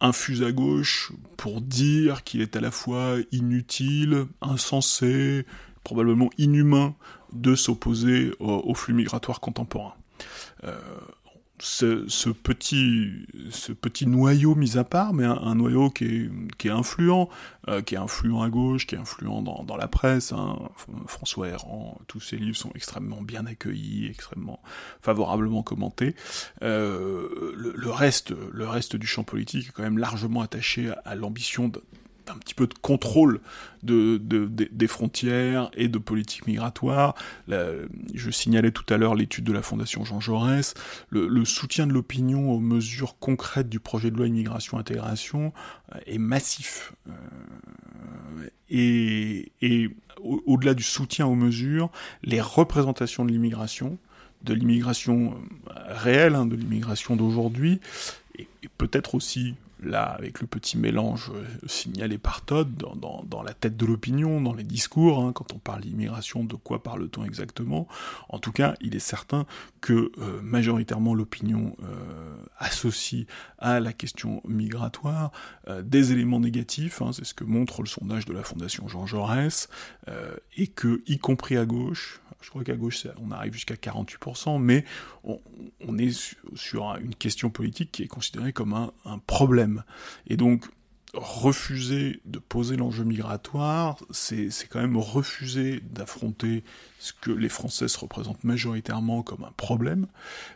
infuse 0.00 0.42
à 0.42 0.52
gauche 0.52 1.12
pour 1.36 1.60
dire 1.60 2.24
qu'il 2.24 2.40
est 2.40 2.56
à 2.56 2.60
la 2.60 2.70
fois 2.70 3.16
inutile, 3.32 4.26
insensé, 4.40 5.44
probablement 5.84 6.30
inhumain 6.38 6.94
de 7.32 7.54
s'opposer 7.54 8.32
au, 8.40 8.62
au, 8.64 8.74
flux 8.74 8.94
migratoire 8.94 9.40
contemporain. 9.40 9.94
Euh, 10.64 10.78
ce, 11.60 12.30
petit, 12.30 13.26
ce 13.50 13.72
petit 13.72 14.06
noyau 14.06 14.54
mis 14.54 14.76
à 14.76 14.84
part, 14.84 15.12
mais 15.12 15.24
un, 15.24 15.54
noyau 15.54 15.90
qui 15.90 16.28
est, 16.64 16.68
influent, 16.68 17.28
euh, 17.68 17.80
qui 17.80 17.94
est 17.94 17.98
influent 17.98 18.42
à 18.42 18.48
gauche, 18.48 18.86
qui 18.86 18.96
est 18.96 18.98
influent 18.98 19.40
dans, 19.42 19.76
la 19.76 19.88
presse. 19.88 20.32
Hein. 20.32 20.58
François 21.06 21.48
Héran, 21.48 21.98
tous 22.06 22.20
ses 22.20 22.36
livres 22.36 22.56
sont 22.56 22.72
extrêmement 22.74 23.22
bien 23.22 23.46
accueillis, 23.46 24.06
extrêmement 24.06 24.60
favorablement 25.00 25.62
commentés. 25.62 26.14
Euh, 26.62 27.52
le, 27.56 27.72
le, 27.76 27.90
reste, 27.90 28.34
le 28.52 28.66
reste 28.66 28.96
du 28.96 29.06
champ 29.06 29.24
politique 29.24 29.68
est 29.68 29.72
quand 29.72 29.84
même 29.84 29.98
largement 29.98 30.42
attaché 30.42 30.90
à, 30.90 31.00
à 31.04 31.14
l'ambition 31.14 31.70
un 32.28 32.38
petit 32.38 32.54
peu 32.54 32.66
de 32.66 32.74
contrôle 32.74 33.40
de, 33.82 34.16
de, 34.16 34.46
de, 34.46 34.68
des 34.70 34.86
frontières 34.86 35.70
et 35.74 35.88
de 35.88 35.98
politique 35.98 36.46
migratoire. 36.46 37.14
Je 37.48 38.30
signalais 38.30 38.70
tout 38.70 38.84
à 38.92 38.96
l'heure 38.96 39.14
l'étude 39.14 39.44
de 39.44 39.52
la 39.52 39.62
Fondation 39.62 40.04
Jean 40.04 40.20
Jaurès. 40.20 40.74
Le, 41.10 41.44
soutien 41.44 41.86
de 41.86 41.92
l'opinion 41.92 42.50
aux 42.50 42.58
mesures 42.58 43.18
concrètes 43.18 43.68
du 43.68 43.80
projet 43.80 44.10
de 44.10 44.16
loi 44.16 44.26
immigration-intégration 44.26 45.52
euh, 45.94 45.98
est 46.06 46.18
massif. 46.18 46.94
Euh, 47.08 48.48
et, 48.70 49.90
au-delà 50.20 50.72
au 50.72 50.74
du 50.74 50.82
soutien 50.82 51.26
aux 51.26 51.34
mesures, 51.34 51.90
les 52.22 52.40
représentations 52.40 53.24
de 53.24 53.30
l'immigration, 53.30 53.98
de 54.42 54.54
l'immigration 54.54 55.34
euh, 55.68 55.72
réelle, 55.88 56.34
hein, 56.34 56.46
de 56.46 56.56
l'immigration 56.56 57.14
d'aujourd'hui, 57.14 57.80
et 58.38 58.48
peut-être 58.78 59.14
aussi 59.14 59.54
là, 59.84 60.04
avec 60.04 60.40
le 60.40 60.46
petit 60.46 60.78
mélange 60.78 61.30
euh, 61.34 61.44
signalé 61.66 62.18
par 62.18 62.44
Todd, 62.44 62.74
dans, 62.74 63.42
la 63.42 63.52
tête 63.52 63.76
de 63.76 63.86
l'opinion, 63.86 64.40
dans 64.40 64.54
les 64.54 64.64
discours, 64.64 65.20
hein, 65.20 65.32
quand 65.32 65.52
on 65.52 65.58
parle 65.58 65.82
d'immigration, 65.82 66.44
de 66.44 66.54
quoi 66.54 66.82
parle-t-on 66.82 67.24
exactement 67.24 67.86
En 68.28 68.38
tout 68.38 68.52
cas, 68.52 68.74
il 68.80 68.94
est 68.94 69.00
certain 69.00 69.46
que 69.80 70.12
euh, 70.18 70.40
majoritairement 70.42 71.14
l'opinion 71.14 71.76
euh, 71.82 72.36
associe 72.58 73.26
à 73.58 73.80
la 73.80 73.92
question 73.92 74.42
migratoire 74.46 75.30
des 75.82 76.12
éléments 76.12 76.40
négatifs, 76.40 77.00
hein, 77.02 77.10
c'est 77.12 77.24
ce 77.24 77.34
que 77.34 77.44
montre 77.44 77.82
le 77.82 77.88
sondage 77.88 78.26
de 78.26 78.32
la 78.32 78.42
Fondation 78.42 78.88
Jean 78.88 79.06
Jaurès, 79.06 79.68
et 80.56 80.66
que, 80.66 81.02
y 81.06 81.18
compris 81.18 81.56
à 81.56 81.64
gauche, 81.64 82.20
je 82.40 82.50
crois 82.50 82.62
qu'à 82.64 82.76
gauche 82.76 83.06
on 83.20 83.30
arrive 83.30 83.54
jusqu'à 83.54 83.74
48%, 83.74 84.60
mais 84.60 84.84
on, 85.24 85.98
est 85.98 86.12
sur, 86.54 86.84
une 87.00 87.14
question 87.14 87.50
politique 87.50 87.90
qui 87.92 88.02
est 88.02 88.08
considérée 88.08 88.52
comme 88.52 88.74
un 88.74 89.18
problème. 89.26 89.73
Et 90.26 90.36
donc, 90.36 90.66
refuser 91.14 92.20
de 92.24 92.38
poser 92.38 92.76
l'enjeu 92.76 93.04
migratoire, 93.04 93.98
c'est 94.10 94.50
quand 94.68 94.80
même 94.80 94.96
refuser 94.96 95.80
d'affronter 95.80 96.64
ce 96.98 97.12
que 97.12 97.30
les 97.30 97.48
Français 97.48 97.88
se 97.88 97.98
représentent 97.98 98.44
majoritairement 98.44 99.22
comme 99.22 99.44
un 99.44 99.52
problème, 99.56 100.06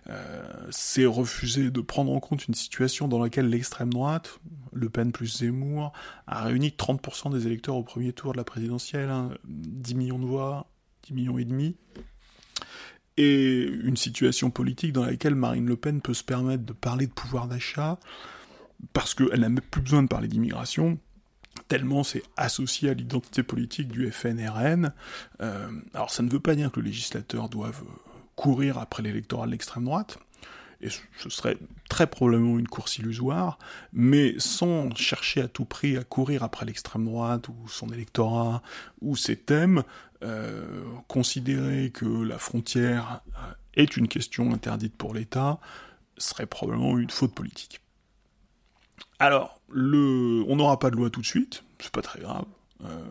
euh, 0.09 0.43
c'est 0.71 1.07
refuser 1.07 1.71
de 1.71 1.81
prendre 1.81 2.13
en 2.13 2.21
compte 2.21 2.49
une 2.49 2.55
situation 2.55 3.09
dans 3.09 3.23
laquelle 3.23 3.49
l'extrême 3.49 3.93
droite, 3.93 4.41
Le 4.73 4.89
Pen 4.89 5.13
plus 5.13 5.39
Zemmour, 5.39 5.93
a 6.27 6.45
réuni 6.45 6.71
30% 6.71 7.33
des 7.33 7.47
électeurs 7.47 7.77
au 7.77 7.83
premier 7.83 8.13
tour 8.13 8.33
de 8.33 8.37
la 8.37 8.45
présidentielle, 8.45 9.11
hein, 9.11 9.31
10 9.47 9.95
millions 9.95 10.19
de 10.19 10.27
voix, 10.27 10.67
10 11.05 11.15
millions 11.15 11.39
et 11.39 11.45
demi, 11.45 11.77
et 13.17 13.63
une 13.65 13.97
situation 13.97 14.51
politique 14.51 14.93
dans 14.93 15.05
laquelle 15.05 15.35
Marine 15.35 15.67
Le 15.67 15.77
Pen 15.77 16.01
peut 16.01 16.15
se 16.15 16.23
permettre 16.23 16.65
de 16.65 16.73
parler 16.73 17.07
de 17.07 17.13
pouvoir 17.13 17.49
d'achat, 17.49 17.99
parce 18.93 19.15
qu'elle 19.15 19.41
n'a 19.41 19.49
même 19.49 19.61
plus 19.61 19.81
besoin 19.81 20.03
de 20.03 20.09
parler 20.09 20.29
d'immigration, 20.29 20.99
tellement 21.69 22.05
c'est 22.05 22.23
associé 22.37 22.91
à 22.91 22.95
l'identité 22.95 23.43
politique 23.43 23.89
du 23.89 24.11
FNRN. 24.11 24.93
Euh, 25.41 25.69
alors 25.95 26.11
ça 26.11 26.23
ne 26.23 26.31
veut 26.31 26.41
pas 26.41 26.55
dire 26.55 26.71
que 26.71 26.81
le 26.81 26.87
législateur 26.87 27.49
doive 27.49 27.83
courir 28.37 28.79
après 28.79 29.03
l'électorat 29.03 29.47
de 29.47 29.51
l'extrême 29.51 29.85
droite, 29.85 30.19
et 30.81 30.91
ce 30.91 31.29
serait 31.29 31.57
très 31.89 32.07
probablement 32.07 32.57
une 32.57 32.69
course 32.69 32.99
illusoire, 32.99 33.59
mais 33.93 34.35
sans 34.39 34.95
chercher 34.95 35.41
à 35.41 35.49
tout 35.49 35.65
prix 35.65 35.97
à 35.97 36.05
courir 36.05 36.45
après 36.45 36.65
l'extrême 36.65 37.05
droite 37.05 37.49
ou 37.49 37.69
son 37.69 37.89
électorat 37.89 38.63
ou 39.01 39.17
ses 39.17 39.35
thèmes, 39.35 39.83
euh, 40.23 40.85
considérer 41.09 41.91
que 41.91 42.07
la 42.07 42.39
frontière 42.39 43.23
est 43.75 43.97
une 43.97 44.09
question 44.09 44.53
interdite 44.53 44.97
pour 44.97 45.15
l'État 45.15 45.59
serait 46.17 46.47
probablement 46.47 46.99
une 46.99 47.11
faute 47.11 47.35
politique. 47.35 47.81
Alors, 49.19 49.61
on 49.75 50.57
n'aura 50.57 50.79
pas 50.79 50.91
de 50.91 50.97
loi 50.97 51.11
tout 51.11 51.21
de 51.21 51.27
suite, 51.27 51.65
c'est 51.81 51.91
pas 51.91 52.03
très 52.03 52.21
grave. 52.21 52.45
Euh, 52.85 53.05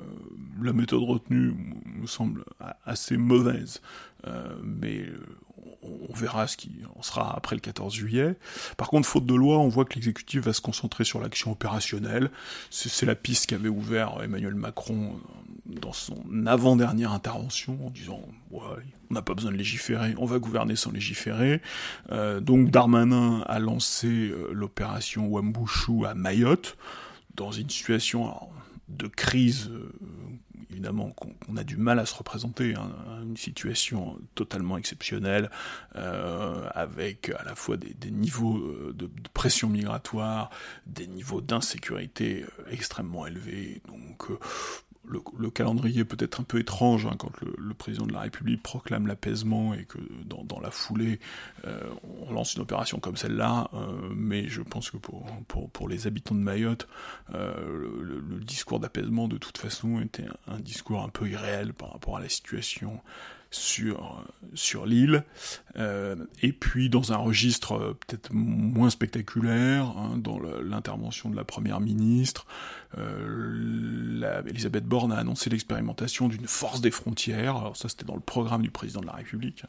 la 0.61 0.73
méthode 0.73 1.03
retenue 1.03 1.53
me 1.85 2.07
semble 2.07 2.45
assez 2.85 3.17
mauvaise, 3.17 3.81
euh, 4.25 4.55
mais 4.63 5.01
euh, 5.01 5.19
on 5.83 6.13
verra 6.13 6.47
ce 6.47 6.57
qui 6.57 6.71
en 6.95 7.01
sera 7.01 7.35
après 7.35 7.55
le 7.55 7.61
14 7.61 7.93
juillet. 7.93 8.35
Par 8.77 8.89
contre, 8.89 9.07
faute 9.07 9.25
de 9.25 9.35
loi, 9.35 9.57
on 9.59 9.67
voit 9.67 9.85
que 9.85 9.95
l'exécutif 9.95 10.41
va 10.41 10.53
se 10.53 10.61
concentrer 10.61 11.03
sur 11.03 11.19
l'action 11.19 11.51
opérationnelle. 11.51 12.31
C'est 12.69 13.05
la 13.05 13.15
piste 13.15 13.47
qu'avait 13.47 13.69
ouvert 13.69 14.21
Emmanuel 14.23 14.55
Macron 14.55 15.19
dans 15.65 15.93
son 15.93 16.23
avant-dernière 16.45 17.11
intervention 17.11 17.77
en 17.85 17.89
disant 17.89 18.21
ouais, 18.51 18.61
on 19.11 19.13
n'a 19.13 19.21
pas 19.21 19.33
besoin 19.33 19.51
de 19.51 19.57
légiférer, 19.57 20.15
on 20.17 20.25
va 20.25 20.39
gouverner 20.39 20.77
sans 20.77 20.91
légiférer. 20.91 21.61
Euh, 22.11 22.39
donc 22.39 22.71
Darmanin 22.71 23.41
a 23.47 23.59
lancé 23.59 24.33
l'opération 24.51 25.27
Wambushu 25.27 26.05
à 26.05 26.13
Mayotte 26.13 26.77
dans 27.35 27.51
une 27.51 27.69
situation 27.69 28.33
de 28.87 29.07
crise 29.07 29.71
évidemment 30.77 31.09
qu'on 31.11 31.57
a 31.57 31.63
du 31.63 31.77
mal 31.77 31.97
à 31.99 32.05
se 32.05 32.13
représenter, 32.13 32.75
hein, 32.75 32.91
une 33.23 33.35
situation 33.35 34.19
totalement 34.35 34.77
exceptionnelle, 34.77 35.49
euh, 35.95 36.69
avec 36.73 37.29
à 37.29 37.43
la 37.43 37.55
fois 37.55 37.77
des, 37.77 38.11
niveaux 38.11 38.57
euh, 38.57 38.93
de, 38.93 39.09
pression 39.33 39.69
migratoire, 39.69 40.51
des 40.85 41.07
niveaux 41.07 41.41
d'insécurité 41.41 42.43
euh, 42.43 42.63
extrêmement 42.69 43.25
élevés, 43.25 43.81
donc 43.87 44.27
le, 45.07 45.49
calendrier 45.49 46.05
peut 46.05 46.17
être 46.19 46.41
un 46.41 46.43
peu 46.43 46.59
étrange 46.59 47.05
hein, 47.05 47.15
quand 47.17 47.31
le, 47.41 47.73
président 47.73 48.05
de 48.05 48.13
la 48.13 48.21
République 48.21 48.61
proclame 48.61 49.07
l'apaisement 49.07 49.73
et 49.73 49.85
que 49.85 49.97
dans, 50.25 50.59
la 50.59 50.71
foulée 50.71 51.19
euh, 51.65 51.79
on 52.27 52.33
lance 52.33 52.55
une 52.55 52.61
opération 52.61 52.99
comme 52.99 53.15
celle-là, 53.15 53.69
euh, 53.73 54.09
mais 54.15 54.47
je 54.47 54.61
pense 54.61 54.89
que 54.89 54.97
pour, 54.97 55.87
les 55.87 56.07
habitants 56.07 56.35
de 56.35 56.39
Mayotte, 56.39 56.87
euh, 57.33 57.89
le, 58.01 58.39
discours 58.39 58.79
d'apaisement 58.79 59.27
de 59.27 59.37
toute 59.37 59.57
façon 59.57 59.99
était 60.01 60.25
un, 60.47 60.59
discours 60.59 61.03
un 61.03 61.09
peu 61.09 61.27
irréel 61.27 61.73
par 61.73 61.91
rapport 61.91 62.17
à 62.17 62.21
la 62.21 62.29
situation 62.29 62.99
sur, 63.49 64.23
sur 64.53 64.85
l'île, 64.85 65.23
euh, 65.77 66.15
et 66.41 66.51
puis 66.51 66.89
dans 66.89 67.13
un 67.13 67.17
registre 67.17 67.73
euh, 67.73 67.93
peut-être 67.93 68.31
moins 68.33 68.89
spectaculaire, 68.89 69.85
hein, 69.97 70.17
dans 70.17 70.39
l'intervention 70.39 71.29
de 71.29 71.35
la 71.35 71.43
première 71.43 71.79
ministre, 71.79 72.45
euh, 72.97 74.43
Elisabeth 74.47 74.85
Borne 74.85 75.11
a 75.11 75.17
annoncé 75.17 75.49
l'expérimentation 75.49 76.27
d'une 76.27 76.47
force 76.47 76.81
des 76.81 76.91
frontières, 76.91 77.57
alors 77.57 77.77
ça 77.77 77.89
c'était 77.89 78.05
dans 78.05 78.15
le 78.15 78.21
programme 78.21 78.61
du 78.61 78.71
président 78.71 79.01
de 79.01 79.07
la 79.07 79.13
République, 79.13 79.63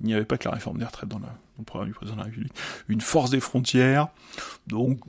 il 0.00 0.06
n'y 0.06 0.14
avait 0.14 0.24
pas 0.24 0.36
que 0.36 0.48
la 0.48 0.54
réforme 0.54 0.78
des 0.78 0.84
retraites 0.84 1.08
dans, 1.08 1.20
le 1.20 1.64
programme 1.64 1.88
du 1.88 1.94
président 1.94 2.16
de 2.16 2.20
la 2.20 2.26
République, 2.26 2.54
une 2.88 3.00
force 3.00 3.30
des 3.30 3.40
frontières, 3.40 4.08
donc, 4.66 5.00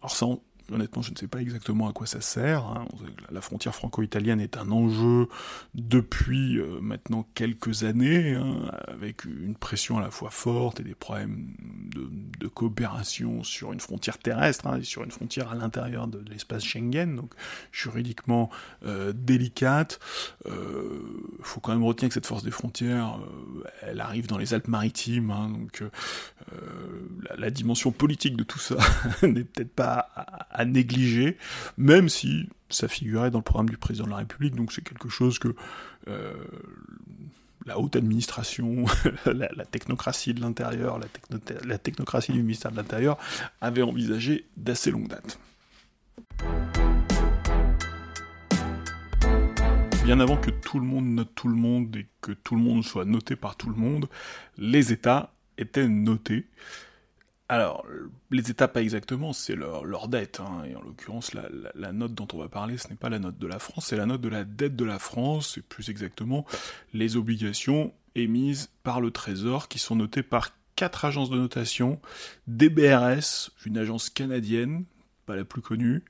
alors 0.00 0.14
ça, 0.14 0.26
honnêtement, 0.72 1.02
je 1.02 1.12
ne 1.12 1.16
sais 1.16 1.28
pas 1.28 1.40
exactement 1.40 1.88
à 1.88 1.92
quoi 1.92 2.06
ça 2.06 2.20
sert. 2.20 2.64
Hein. 2.64 2.86
La 3.30 3.40
frontière 3.40 3.74
franco-italienne 3.74 4.40
est 4.40 4.56
un 4.56 4.70
enjeu 4.70 5.28
depuis 5.74 6.58
euh, 6.58 6.80
maintenant 6.80 7.26
quelques 7.34 7.84
années, 7.84 8.34
hein, 8.34 8.70
avec 8.86 9.24
une 9.24 9.54
pression 9.54 9.98
à 9.98 10.00
la 10.00 10.10
fois 10.10 10.30
forte 10.30 10.80
et 10.80 10.82
des 10.82 10.94
problèmes 10.94 11.54
de, 11.94 12.48
coopération 12.48 13.44
sur 13.44 13.72
une 13.72 13.78
frontière 13.78 14.18
terrestre 14.18 14.66
hein, 14.66 14.78
et 14.78 14.82
sur 14.82 15.04
une 15.04 15.10
frontière 15.10 15.52
à 15.52 15.54
l'intérieur 15.54 16.08
de 16.08 16.24
l'espace 16.30 16.64
Schengen, 16.64 17.14
donc 17.14 17.34
juridiquement 17.72 18.50
euh, 18.84 19.12
délicate. 19.14 20.00
Il 20.44 20.52
euh, 20.52 21.02
faut 21.42 21.60
quand 21.60 21.72
même 21.72 21.84
retenir 21.84 22.08
que 22.08 22.14
cette 22.14 22.26
force 22.26 22.42
des 22.42 22.50
frontières, 22.50 23.20
elle 23.82 24.00
arrive 24.00 24.26
dans 24.26 24.38
les 24.38 24.54
Alpes-Maritimes, 24.54 25.28
donc 25.28 25.84
la, 27.28 27.36
la, 27.36 27.50
dimension 27.50 27.92
politique 27.92 28.36
de 28.36 28.44
tout 28.44 28.58
ça 28.58 28.76
n'est 29.22 29.44
peut-être 29.44 29.74
pas 29.74 30.10
à 30.58 30.64
négliger, 30.64 31.38
même 31.78 32.08
si 32.08 32.48
ça 32.68 32.88
figurait 32.88 33.30
dans 33.30 33.38
le 33.38 33.44
programme 33.44 33.70
du 33.70 33.78
président 33.78 34.06
de 34.06 34.10
la 34.10 34.16
République, 34.16 34.56
donc 34.56 34.72
c'est 34.72 34.82
quelque 34.82 35.08
chose 35.08 35.38
que 35.38 35.54
euh, 36.08 36.34
la 37.64 37.78
haute 37.78 37.94
administration, 37.94 38.84
la, 39.26 39.48
technocratie 39.64 40.34
de 40.34 40.40
l'intérieur, 40.40 40.98
la, 41.64 41.78
technocratie 41.78 42.32
du 42.32 42.42
ministère 42.42 42.72
de 42.72 42.76
l'Intérieur 42.76 43.18
avait 43.60 43.82
envisagé 43.82 44.46
d'assez 44.56 44.90
longue 44.90 45.06
date. 45.06 45.38
Bien 50.04 50.18
avant 50.18 50.38
que 50.38 50.50
tout 50.50 50.80
le 50.80 50.86
monde 50.86 51.06
note 51.06 51.34
tout 51.36 51.48
le 51.48 51.54
monde 51.54 51.94
et 51.94 52.06
que 52.20 52.32
tout 52.32 52.56
le 52.56 52.62
monde 52.62 52.82
soit 52.82 53.04
noté 53.04 53.36
par 53.36 53.56
tout 53.56 53.68
le 53.68 53.76
monde, 53.76 54.08
les 54.56 54.92
États 54.92 55.34
étaient 55.56 55.86
notés. 55.86 56.46
Alors, 57.50 57.86
les 58.30 58.50
États, 58.50 58.68
pas 58.68 58.82
exactement, 58.82 59.32
c'est 59.32 59.54
leur, 59.54 60.08
dette. 60.08 60.40
Hein, 60.40 60.64
et 60.68 60.76
en 60.76 60.82
l'occurrence, 60.82 61.32
la, 61.32 61.92
note 61.92 62.12
dont 62.12 62.28
on 62.34 62.38
va 62.38 62.48
parler, 62.48 62.76
ce 62.76 62.88
n'est 62.88 62.96
pas 62.96 63.08
la 63.08 63.18
note 63.18 63.38
de 63.38 63.46
la 63.46 63.58
France, 63.58 63.86
c'est 63.86 63.96
la 63.96 64.04
note 64.04 64.20
de 64.20 64.28
la 64.28 64.44
dette 64.44 64.76
de 64.76 64.84
la 64.84 64.98
France, 64.98 65.56
et 65.56 65.62
plus 65.62 65.88
exactement, 65.88 66.44
les 66.92 67.16
obligations 67.16 67.94
émises 68.14 68.68
par 68.82 69.00
le 69.00 69.10
Trésor, 69.10 69.68
qui 69.68 69.78
sont 69.78 69.96
notées 69.96 70.22
par 70.22 70.50
quatre 70.76 71.06
agences 71.06 71.30
de 71.30 71.38
notation, 71.38 72.00
DBRS, 72.48 73.50
une 73.64 73.78
agence 73.78 74.10
canadienne, 74.10 74.84
pas 75.24 75.34
la 75.34 75.44
plus 75.44 75.62
connue, 75.62 76.02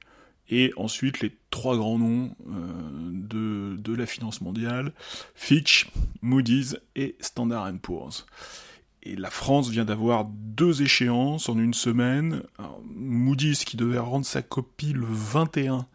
et 0.51 0.73
ensuite 0.77 1.21
les 1.21 1.37
trois 1.51 1.77
grands 1.77 1.99
noms 1.99 2.35
euh, 2.49 3.77
de 3.79 3.95
la 3.95 4.07
finance 4.07 4.41
mondiale, 4.41 4.93
Fitch, 5.37 5.89
Moody's 6.21 6.79
et 6.97 7.17
Standard 7.21 7.73
Poor's. 7.81 8.27
Et 9.03 9.17
la 9.17 9.31
France 9.31 9.71
vient 9.71 9.85
d'avoir 9.85 10.27
deux 10.27 10.83
échéances 10.83 11.49
en 11.49 11.59
une 11.59 11.75
semaine. 11.75 12.43
Moody's 12.85 13.65
qui 13.65 13.77
devait 13.77 13.99
rendre 13.99 14.27
sa 14.27 14.43
copie 14.43 14.93
le 14.93 15.07
21 15.09 15.87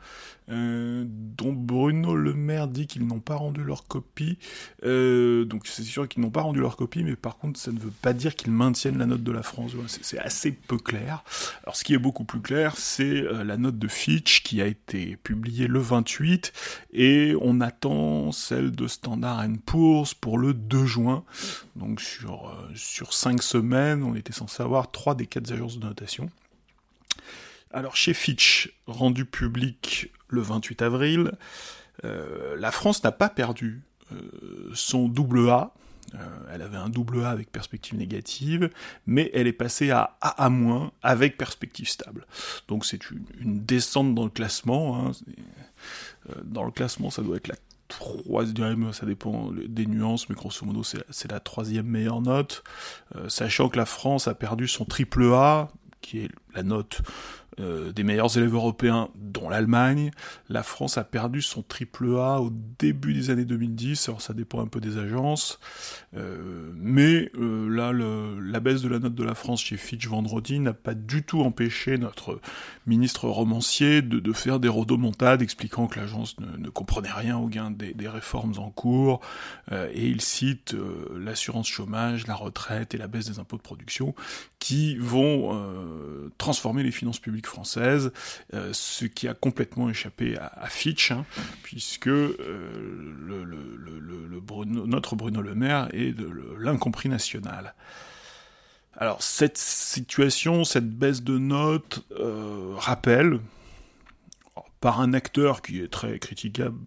euh, 0.50 1.06
dont 1.08 1.54
Bruno 1.54 2.16
Le 2.16 2.34
Maire 2.34 2.68
dit 2.68 2.88
qu'ils 2.88 3.06
n'ont 3.06 3.20
pas 3.20 3.36
rendu 3.36 3.64
leur 3.64 3.88
copie. 3.88 4.38
Euh, 4.84 5.46
donc 5.46 5.68
c'est 5.68 5.84
sûr 5.84 6.08
qu'ils 6.08 6.22
n'ont 6.22 6.30
pas 6.30 6.42
rendu 6.42 6.60
leur 6.60 6.76
copie, 6.76 7.04
mais 7.04 7.16
par 7.16 7.38
contre 7.38 7.60
ça 7.60 7.72
ne 7.72 7.80
veut 7.80 7.94
pas 8.02 8.14
dire 8.14 8.36
qu'ils 8.36 8.52
maintiennent 8.52 8.98
la 8.98 9.06
note 9.06 9.24
de 9.24 9.32
la 9.32 9.44
France. 9.44 9.72
C'est 9.88 10.20
assez 10.20 10.52
peu 10.52 10.78
clair. 10.78 11.24
Alors 11.64 11.76
ce 11.76 11.84
qui 11.84 11.94
est 11.94 12.00
beaucoup 12.00 12.26
plus 12.26 12.42
clair, 12.42 12.76
c'est 12.78 13.24
euh, 13.24 13.44
la 13.44 13.58
note 13.58 13.78
de 13.78 13.88
Fitch 13.88 14.44
qui 14.44 14.62
a 14.62 14.68
été 14.68 15.18
publiée 15.18 15.68
le 15.68 15.80
28 15.80 16.52
et 16.94 17.36
on 17.42 17.62
attend 17.62 18.32
celle 18.32 18.72
de 18.72 18.88
Standard 18.88 19.46
Poor's 19.66 20.14
pour 20.14 20.38
le 20.38 20.54
2 20.54 20.86
juin. 20.86 21.24
Donc 21.76 22.02
sur, 22.02 22.56
sur 22.76 23.14
5 23.14 23.42
semaines, 23.42 24.04
on 24.04 24.16
était 24.16 24.34
censé 24.34 24.62
avoir 24.62 24.92
3 24.92 25.16
des 25.16 25.26
4 25.26 25.52
agences 25.52 25.80
de 25.80 25.86
notation. 25.86 26.30
Alors 27.74 27.96
chez 27.96 28.14
Fitch, 28.14 28.72
rendu 28.86 29.26
public 29.26 30.12
le 30.28 30.42
28 30.42 30.84
avril, 30.84 31.32
euh, 32.06 32.56
la 32.58 32.72
France 32.72 33.04
n'a 33.04 33.12
pas 33.12 33.30
perdu 33.30 33.82
euh, 34.12 34.70
son 34.76 35.08
double 35.08 35.50
A. 35.50 35.74
Euh, 36.14 36.18
elle 36.54 36.62
avait 36.62 36.78
un 36.78 36.90
double 36.90 37.24
A 37.24 37.32
avec 37.32 37.52
perspective 37.52 37.98
négative, 37.98 38.70
mais 39.08 39.32
elle 39.34 39.48
est 39.48 39.54
passée 39.54 39.90
à 39.90 40.18
A 40.22 40.46
à- 40.46 40.52
avec 41.02 41.36
perspective 41.36 41.90
stable. 41.90 42.28
Donc 42.68 42.86
c'est 42.86 43.10
une, 43.10 43.26
descente 43.66 44.14
dans 44.14 44.26
le 44.26 44.30
classement. 44.30 45.08
Hein. 45.08 45.12
dans 46.44 46.64
le 46.66 46.72
classement, 46.72 47.10
ça 47.10 47.24
doit 47.24 47.38
être 47.38 47.48
la 47.48 47.56
troisième, 47.88 48.94
ça 48.94 49.08
dépend 49.08 49.52
des 49.52 49.88
nuances, 49.88 50.30
mais 50.30 50.36
grosso 50.36 50.64
modo 50.64 50.84
c'est 50.84 51.32
la 51.32 51.40
troisième 51.40 51.88
meilleure 51.88 52.22
note, 52.22 52.64
sachant 53.28 53.70
que 53.70 53.78
la 53.78 53.86
France 53.86 54.28
a 54.28 54.36
perdu 54.36 54.68
son 54.68 54.86
triple 54.86 55.26
A, 55.34 55.70
qui 56.02 56.20
est 56.20 56.30
la 56.54 56.64
note 56.64 57.02
euh, 57.60 57.92
des 57.92 58.04
meilleurs 58.04 58.36
élèves 58.38 58.54
européens, 58.54 59.10
dont 59.16 59.50
l'Allemagne. 59.50 60.12
La 60.50 60.64
France 60.64 60.98
a 60.98 61.04
perdu 61.04 61.42
son 61.42 61.62
triple 61.62 62.16
A 62.18 62.42
au 62.42 62.52
début 62.80 63.14
des 63.14 63.30
années 63.30 63.46
2010, 63.46 64.10
alors 64.10 64.22
ça 64.22 64.34
dépend 64.34 64.62
un 64.62 64.68
peu 64.68 64.80
des 64.80 64.98
agences. 64.98 65.60
Euh, 66.16 66.72
mais 66.76 67.32
euh, 67.36 67.70
là, 67.70 67.92
la 67.94 68.60
baisse 68.60 68.82
de 68.82 68.90
la 68.90 69.00
note 69.00 69.16
de 69.16 69.24
la 69.24 69.36
France 69.36 69.62
chez 69.62 69.78
Fitch 69.78 70.08
vendredi 70.08 70.60
n'a 70.60 70.74
pas 70.74 70.94
du 70.94 71.24
tout 71.24 71.42
empêché 71.42 71.98
notre 71.98 72.40
ministre 72.88 73.28
romancier 73.28 74.02
de, 74.02 74.34
faire 74.34 74.60
des 74.60 74.68
rodomontades 74.68 75.42
expliquant 75.42 75.88
que 75.88 76.00
l'agence 76.00 76.36
ne, 76.40 76.70
comprenait 76.70 77.12
rien 77.12 77.38
au 77.38 77.48
gain 77.48 77.70
des, 77.70 77.94
des 77.94 78.08
réformes 78.08 78.54
en 78.58 78.72
cours. 78.72 79.22
et 79.72 80.08
il 80.08 80.22
cite 80.22 80.76
l'assurance 81.16 81.68
chômage, 81.68 82.26
la 82.26 82.36
retraite 82.36 82.96
et 82.96 82.98
la 82.98 83.08
baisse 83.08 83.30
des 83.30 83.40
impôts 83.40 83.58
de 83.58 83.62
production 83.62 84.16
qui 84.64 84.96
vont 84.96 85.52
transformer 86.38 86.84
les 86.84 86.92
finances 86.92 87.20
publiques 87.20 87.48
française, 87.48 88.14
euh, 88.54 88.70
ce 88.72 89.04
qui 89.04 89.28
a 89.28 89.34
complètement 89.34 89.90
échappé 89.90 90.38
à, 90.38 90.68
Fitch, 90.68 91.12
hein, 91.12 91.26
puisque 91.64 92.08
euh, 92.08 92.38
notre 94.66 95.18
Bruno 95.18 95.42
Le 95.42 95.54
Maire 95.54 95.90
est 95.92 96.14
de 96.14 96.30
l'incompris 96.58 97.10
national. 97.10 97.76
Alors 98.96 99.22
cette 99.22 99.58
situation, 99.58 100.64
cette 100.64 100.90
baisse 100.90 101.24
de 101.24 101.38
notes 101.38 102.06
euh, 102.20 102.74
rappelle 102.78 103.40
par 104.80 105.02
un 105.02 105.14
acteur 105.14 105.62
qui 105.62 105.82
est 105.82 105.92
très 105.92 106.20
critiquable, 106.20 106.78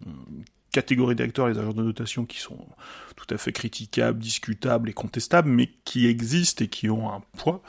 catégorie 0.71 1.15
d'acteurs, 1.15 1.47
les 1.47 1.57
agents 1.57 1.73
de 1.73 1.83
notation 1.83 2.25
qui 2.25 2.39
sont 2.39 2.57
tout 3.15 3.33
à 3.33 3.37
fait 3.37 3.51
critiquables, 3.51 4.19
discutables 4.19 4.89
et 4.89 4.93
contestables, 4.93 5.49
mais 5.49 5.71
qui 5.85 6.07
existent 6.07 6.63
et 6.63 6.67
qui 6.67 6.89
ont 6.89 7.11
un 7.11 7.21
poids, 7.37 7.61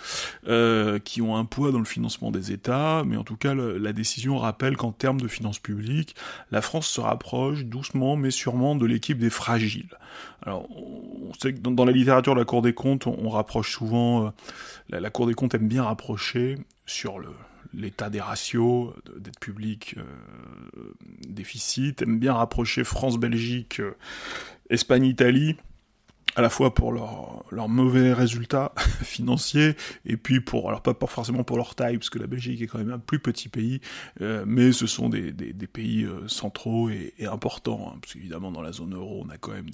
euh, 0.47 0.99
qui 0.99 1.23
ont 1.23 1.37
un 1.37 1.45
poids 1.45 1.73
dans 1.73 1.79
le 1.79 1.85
financement 1.85 2.31
des 2.31 2.53
États. 2.53 3.03
Mais 3.07 3.17
en 3.17 3.25
tout 3.25 3.37
cas, 3.37 3.55
la 3.55 3.93
décision 3.93 4.39
rappelle 4.39 4.77
qu'en 4.77 4.93
termes 4.93 5.21
de 5.21 5.29
finances 5.29 5.59
publiques, 5.59 6.15
la 6.51 6.61
France 6.61 6.87
se 6.87 7.01
rapproche 7.01 7.65
doucement 7.65 8.17
mais 8.17 8.31
sûrement 8.31 8.77
de 8.77 8.87
l'équipe 8.87 9.19
des 9.19 9.31
fragiles. 9.31 9.97
Alors, 10.43 10.69
on 10.71 11.33
sait 11.35 11.55
que 11.55 11.61
dans, 11.61 11.85
la 11.85 11.93
littérature 11.93 12.35
de 12.35 12.41
la 12.41 12.45
Cour 12.45 12.63
des 12.63 12.75
comptes, 12.75 13.07
on, 13.07 13.29
rapproche 13.29 13.73
souvent, 13.73 14.27
euh, 14.27 14.31
la 15.01 15.11
Cour 15.11 15.27
des 15.27 15.35
comptes 15.35 15.55
aime 15.55 15.69
bien 15.69 15.85
rapprocher 15.85 16.59
sur 16.87 17.19
le, 17.19 17.29
l'état 17.75 18.11
des 18.11 18.21
ratios, 18.21 18.93
dette 19.17 19.39
publique, 19.39 19.97
euh, 19.99 20.93
déficit, 21.29 22.03
aime 22.03 22.19
bien 22.19 22.35
rapprocher 22.35 22.85
France-Belgique, 22.85 23.81
euh, 23.81 23.97
Espagne-Italie, 24.71 25.57
à 26.37 26.43
la 26.43 26.51
fois 26.51 26.75
pour 26.75 26.93
leurs 26.93 27.69
mauvais 27.69 28.13
résultats 28.13 28.73
financiers 29.03 29.75
et 30.07 30.17
puis 30.17 30.41
pour 30.41 30.69
alors 30.69 30.83
pas, 30.83 30.95
forcément 31.07 31.43
pour 31.43 31.57
leur 31.57 31.75
taille 31.75 31.99
parce 31.99 32.11
que 32.11 32.19
la 32.19 32.27
Belgique 32.27 32.63
est 32.63 32.67
quand 32.67 32.79
même 32.79 32.93
un 32.93 32.99
plus 32.99 33.19
petit 33.19 33.49
pays 33.49 33.81
euh, 34.21 34.45
mais 34.47 34.73
ce 34.73 34.87
sont 34.87 35.09
des, 35.09 35.33
pays 35.73 36.05
euh, 36.05 36.27
centraux 36.29 36.91
et, 36.91 37.13
importants 37.27 37.93
hein, 37.93 37.99
parce 38.01 38.17
dans 38.53 38.63
la 38.63 38.73
zone 38.73 38.95
euro 38.95 39.25
on 39.27 39.31
a 39.31 39.37
quand 39.37 39.53
même 39.53 39.67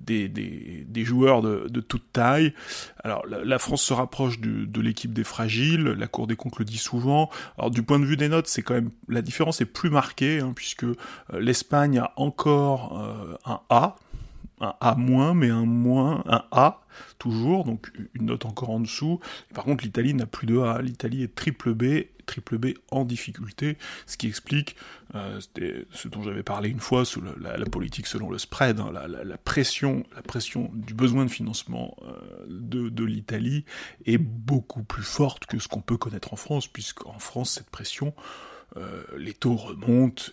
des, 0.00 0.28
des, 0.28 1.04
joueurs 1.04 1.42
de, 1.42 1.80
toute 1.80 2.12
taille. 2.12 2.54
Alors 3.02 3.24
la, 3.26 3.58
France 3.58 3.82
se 3.82 3.92
rapproche 3.92 4.40
de, 4.40 4.80
l'équipe 4.80 5.12
des 5.12 5.24
fragiles 5.24 5.84
la 5.84 6.06
Cour 6.06 6.26
des 6.26 6.36
comptes 6.36 6.58
le 6.58 6.64
dit 6.64 6.78
souvent. 6.78 7.30
Alors 7.58 7.70
du 7.70 7.82
point 7.82 7.98
de 7.98 8.04
vue 8.04 8.16
des 8.16 8.28
notes 8.28 8.48
c'est 8.48 8.62
quand 8.62 8.74
même 8.74 8.90
la 9.08 9.22
différence 9.22 9.60
est 9.60 9.66
plus 9.66 9.90
marquée 9.90 10.40
hein, 10.40 10.52
puisque 10.54 10.84
euh, 10.84 10.96
l'Espagne 11.38 11.98
a 11.98 12.12
encore 12.16 12.98
un 13.44 13.60
A 13.68 13.96
un 14.60 14.74
A 14.80 14.94
moins, 14.94 15.34
mais 15.34 15.50
un 15.50 15.64
moins, 15.64 16.22
un 16.26 16.44
A 16.50 16.82
toujours, 17.18 17.64
donc 17.64 17.90
une 18.14 18.26
note 18.26 18.44
encore 18.44 18.70
en 18.70 18.80
dessous. 18.80 19.20
Par 19.54 19.64
contre, 19.64 19.84
l'Italie 19.84 20.14
n'a 20.14 20.26
plus 20.26 20.46
de 20.46 20.58
A. 20.58 20.82
L'Italie 20.82 21.22
est 21.22 21.34
triple 21.34 21.74
B, 21.74 22.04
triple 22.26 22.58
B 22.58 22.66
en 22.90 23.04
difficulté, 23.04 23.76
ce 24.06 24.16
qui 24.16 24.26
explique, 24.26 24.76
euh, 25.14 25.40
ce 25.92 26.08
dont 26.08 26.22
j'avais 26.22 26.42
parlé 26.42 26.68
une 26.68 26.80
fois, 26.80 27.04
sous 27.04 27.22
la, 27.22 27.64
politique 27.66 28.06
selon 28.06 28.30
le 28.30 28.38
spread, 28.38 28.80
hein, 28.80 28.92
la, 28.92 29.38
pression, 29.38 30.04
la 30.14 30.22
pression 30.22 30.70
du 30.74 30.94
besoin 30.94 31.24
de 31.24 31.30
financement 31.30 31.96
euh, 32.02 32.46
de, 32.48 33.04
l'Italie 33.04 33.64
est 34.06 34.18
beaucoup 34.18 34.82
plus 34.82 35.02
forte 35.02 35.46
que 35.46 35.58
ce 35.58 35.68
qu'on 35.68 35.80
peut 35.80 35.96
connaître 35.96 36.32
en 36.32 36.36
France, 36.36 36.66
puisqu'en 36.66 37.18
France, 37.18 37.52
cette 37.52 37.70
pression, 37.70 38.14
euh, 38.76 39.02
les 39.16 39.34
taux 39.34 39.56
remontent, 39.56 40.24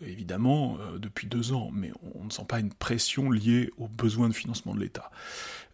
évidemment, 0.00 0.78
euh, 0.80 0.98
depuis 0.98 1.26
deux 1.26 1.52
ans, 1.52 1.70
mais 1.72 1.92
on 2.14 2.24
ne 2.24 2.30
sent 2.30 2.44
pas 2.48 2.60
une 2.60 2.72
pression 2.72 3.30
liée 3.30 3.70
aux 3.76 3.88
besoins 3.88 4.28
de 4.28 4.34
financement 4.34 4.74
de 4.74 4.80
l'État. 4.80 5.10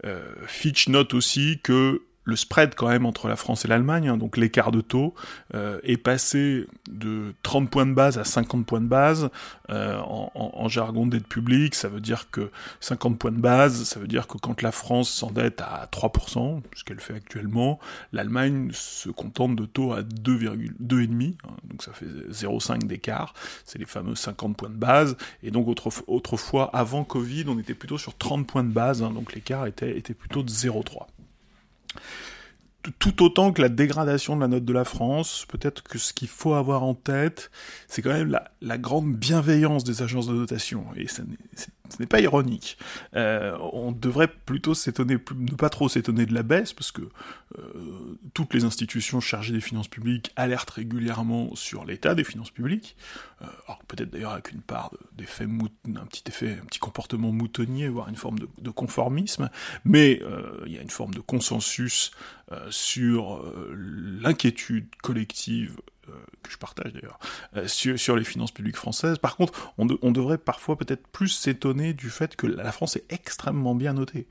Euh, 0.04 0.34
Fitch 0.46 0.88
note 0.88 1.14
aussi 1.14 1.60
que 1.62 2.02
le 2.24 2.36
spread 2.36 2.74
quand 2.74 2.88
même 2.88 3.06
entre 3.06 3.28
la 3.28 3.36
France 3.36 3.64
et 3.64 3.68
l'Allemagne, 3.68 4.08
hein, 4.08 4.16
donc 4.16 4.36
l'écart 4.36 4.70
de 4.70 4.80
taux, 4.80 5.14
euh, 5.54 5.80
est 5.82 5.96
passé 5.96 6.66
de 6.90 7.34
30 7.42 7.70
points 7.70 7.86
de 7.86 7.92
base 7.92 8.18
à 8.18 8.24
50 8.24 8.66
points 8.66 8.80
de 8.80 8.86
base. 8.86 9.30
Euh, 9.70 9.98
en, 10.04 10.68
jargon 10.68 11.06
d'aide 11.06 11.26
publique, 11.26 11.74
ça 11.74 11.88
veut 11.88 12.00
dire 12.00 12.30
que 12.30 12.50
50 12.80 13.18
points 13.18 13.32
de 13.32 13.40
base, 13.40 13.84
ça 13.84 13.98
veut 13.98 14.06
dire 14.06 14.26
que 14.26 14.38
quand 14.38 14.62
la 14.62 14.72
France 14.72 15.10
s'endette 15.10 15.60
à 15.60 15.88
3%, 15.90 16.60
ce 16.74 16.84
qu'elle 16.84 17.00
fait 17.00 17.14
actuellement, 17.14 17.80
l'Allemagne 18.12 18.70
se 18.72 19.08
contente 19.08 19.56
de 19.56 19.66
taux 19.66 19.92
à 19.92 20.02
2,5, 20.02 21.34
hein, 21.44 21.50
donc 21.64 21.82
ça 21.82 21.92
fait 21.92 22.06
0,5 22.06 22.86
d'écart, 22.86 23.34
c'est 23.64 23.78
les 23.78 23.86
fameux 23.86 24.14
50 24.14 24.56
points 24.56 24.70
de 24.70 24.74
base, 24.74 25.16
et 25.42 25.50
donc 25.50 25.66
autrefois, 26.06 26.70
avant 26.72 27.02
Covid, 27.02 27.44
on 27.48 27.58
était 27.58 27.74
plutôt 27.74 27.98
sur 27.98 28.16
30 28.16 28.46
points 28.46 28.64
de 28.64 28.72
base, 28.72 29.02
hein, 29.02 29.10
donc 29.10 29.34
l'écart 29.34 29.66
était, 29.66 29.96
était 29.96 30.14
plutôt 30.14 30.42
de 30.42 30.50
0,3 30.50 31.06
tout 32.98 33.22
autant 33.22 33.52
que 33.52 33.60
la 33.60 33.68
dégradation 33.68 34.36
de 34.36 34.40
la 34.40 34.48
note 34.48 34.64
de 34.64 34.72
la 34.72 34.84
France, 34.84 35.46
peut-être 35.48 35.82
que 35.82 35.98
ce 35.98 36.12
qu'il 36.12 36.28
faut 36.28 36.54
avoir 36.54 36.82
en 36.82 36.94
tête, 36.94 37.50
c'est 37.88 38.00
quand 38.02 38.12
même 38.12 38.38
la, 38.60 38.78
grande 38.78 39.14
bienveillance 39.14 39.84
des 39.84 40.02
agences 40.02 40.26
de 40.26 40.34
notation. 40.34 40.86
Ce 41.92 42.00
n'est 42.00 42.06
pas 42.06 42.20
ironique. 42.20 42.78
Euh, 43.16 43.56
on 43.72 43.92
devrait 43.92 44.28
plutôt 44.28 44.74
s'étonner, 44.74 45.16
ne 45.34 45.54
pas 45.54 45.68
trop 45.68 45.88
s'étonner 45.88 46.26
de 46.26 46.34
la 46.34 46.42
baisse, 46.42 46.72
parce 46.72 46.92
que 46.92 47.02
euh, 47.02 48.18
toutes 48.34 48.54
les 48.54 48.64
institutions 48.64 49.20
chargées 49.20 49.52
des 49.52 49.60
finances 49.60 49.88
publiques 49.88 50.32
alertent 50.36 50.70
régulièrement 50.70 51.54
sur 51.54 51.84
l'état 51.84 52.14
des 52.14 52.24
finances 52.24 52.50
publiques. 52.50 52.96
Euh, 53.42 53.46
alors 53.66 53.80
peut-être 53.88 54.10
d'ailleurs 54.10 54.32
avec 54.32 54.52
une 54.52 54.62
part 54.62 54.92
d'effet, 55.16 55.44
un 55.44 56.06
petit 56.06 56.24
effet, 56.28 56.58
un 56.62 56.66
petit 56.66 56.78
comportement 56.78 57.32
moutonnier, 57.32 57.88
voire 57.88 58.08
une 58.08 58.16
forme 58.16 58.38
de, 58.38 58.70
conformisme, 58.70 59.50
mais 59.84 60.22
il 60.66 60.72
y 60.72 60.78
a 60.78 60.82
une 60.82 60.90
forme 60.90 61.12
de 61.12 61.20
consensus 61.20 62.12
sur 62.70 63.42
l'inquiétude 64.22 64.86
collective 65.02 65.76
que 66.42 66.50
je 66.50 66.56
partage 66.56 66.92
d'ailleurs, 66.92 67.18
sur, 67.66 68.16
les 68.16 68.24
finances 68.24 68.52
publiques 68.52 68.76
françaises. 68.76 69.18
Par 69.18 69.36
contre, 69.36 69.72
on, 69.78 70.10
devrait 70.10 70.38
parfois 70.38 70.76
peut-être 70.76 71.06
plus 71.08 71.28
s'étonner 71.28 71.92
du 71.94 72.10
fait 72.10 72.36
que 72.36 72.46
la 72.46 72.72
France 72.72 72.96
est 72.96 73.04
extrêmement 73.10 73.74
bien 73.74 73.92
notée 73.94 74.26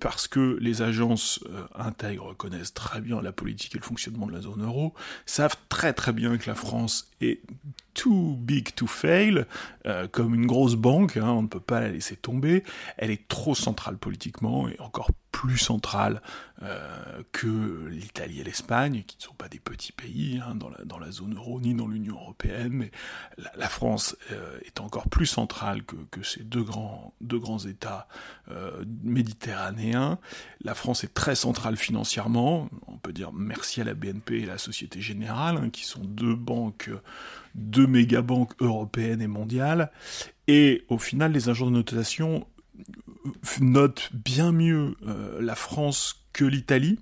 parce 0.00 0.28
que 0.28 0.56
les 0.60 0.82
agences 0.82 1.40
euh, 1.48 1.66
intègres 1.74 2.36
connaissent 2.36 2.74
très 2.74 3.00
bien 3.00 3.20
la 3.20 3.32
politique 3.32 3.74
et 3.74 3.78
le 3.78 3.84
fonctionnement 3.84 4.26
de 4.26 4.32
la 4.32 4.40
zone 4.40 4.62
euro, 4.62 4.94
savent 5.26 5.56
très 5.68 5.92
très 5.92 6.12
bien 6.12 6.38
que 6.38 6.48
la 6.48 6.54
France 6.54 7.10
est 7.20 7.40
too 7.94 8.36
big 8.38 8.74
to 8.74 8.86
fail, 8.86 9.44
euh, 9.86 10.06
comme 10.06 10.34
une 10.34 10.46
grosse 10.46 10.76
banque, 10.76 11.16
hein, 11.16 11.30
on 11.30 11.42
ne 11.42 11.48
peut 11.48 11.60
pas 11.60 11.80
la 11.80 11.88
laisser 11.88 12.16
tomber, 12.16 12.62
elle 12.96 13.10
est 13.10 13.26
trop 13.26 13.54
centrale 13.54 13.98
politiquement 13.98 14.68
et 14.68 14.78
encore 14.78 15.10
plus 15.32 15.58
centrale 15.58 16.22
euh, 16.62 17.22
que 17.30 17.86
l'Italie 17.88 18.40
et 18.40 18.44
l'Espagne, 18.44 19.04
qui 19.06 19.16
ne 19.18 19.22
sont 19.22 19.34
pas 19.34 19.48
des 19.48 19.60
petits 19.60 19.92
pays 19.92 20.40
hein, 20.44 20.56
dans, 20.56 20.98
la, 20.98 21.10
zone 21.12 21.36
euro 21.36 21.60
ni 21.60 21.74
dans 21.74 21.86
l'Union 21.86 22.16
européenne, 22.16 22.72
mais 22.72 22.90
la, 23.54 23.68
France 23.68 24.16
euh, 24.32 24.58
est 24.64 24.80
encore 24.80 25.08
plus 25.08 25.26
centrale 25.26 25.82
que, 25.84 26.22
ces 26.24 26.42
deux 26.42 26.64
grands, 26.64 27.14
États 27.68 28.08
euh, 28.50 28.82
La 29.94 30.74
France 30.74 31.04
est 31.04 31.14
très 31.14 31.34
centrale 31.34 31.76
financièrement, 31.76 32.68
on 32.86 32.96
peut 32.98 33.12
dire 33.12 33.32
merci 33.32 33.80
à 33.80 33.84
la 33.84 33.94
BNP 33.94 34.40
et 34.40 34.46
la 34.46 34.58
Société 34.58 35.00
Générale, 35.00 35.56
hein, 35.56 35.70
qui 35.70 35.84
sont 35.84 36.02
deux 36.02 36.34
banques, 36.34 36.90
deux 37.54 37.86
méga-banques 37.86 38.52
européennes 38.60 39.22
et 39.22 39.26
mondiales, 39.26 39.90
et 40.48 40.84
au 40.88 40.98
final, 40.98 41.32
les 41.32 41.48
agents 41.48 41.66
de 41.66 41.72
notation 41.72 42.46
note 43.60 44.10
bien 44.12 44.52
mieux 44.52 44.96
euh, 45.06 45.40
la 45.40 45.54
France 45.54 46.24
que 46.32 46.44
l'Italie. 46.44 46.98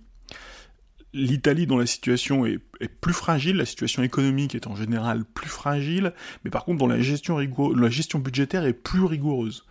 L'Italie, 1.12 1.66
dont 1.66 1.78
la 1.78 1.86
situation 1.86 2.44
est 2.44 2.58
est 2.80 2.88
plus 2.88 3.12
fragile, 3.12 3.56
la 3.56 3.64
situation 3.64 4.02
économique 4.02 4.54
est 4.54 4.66
en 4.66 4.76
général 4.76 5.24
plus 5.24 5.48
fragile, 5.48 6.12
mais 6.44 6.50
par 6.50 6.64
contre, 6.64 6.78
dont 6.78 6.86
la 6.86 7.00
gestion, 7.00 7.38
la 7.38 7.90
gestion 7.90 8.18
budgétaire 8.18 8.64
est 8.64 8.72
plus 8.72 9.04
rigoureuse. 9.04 9.64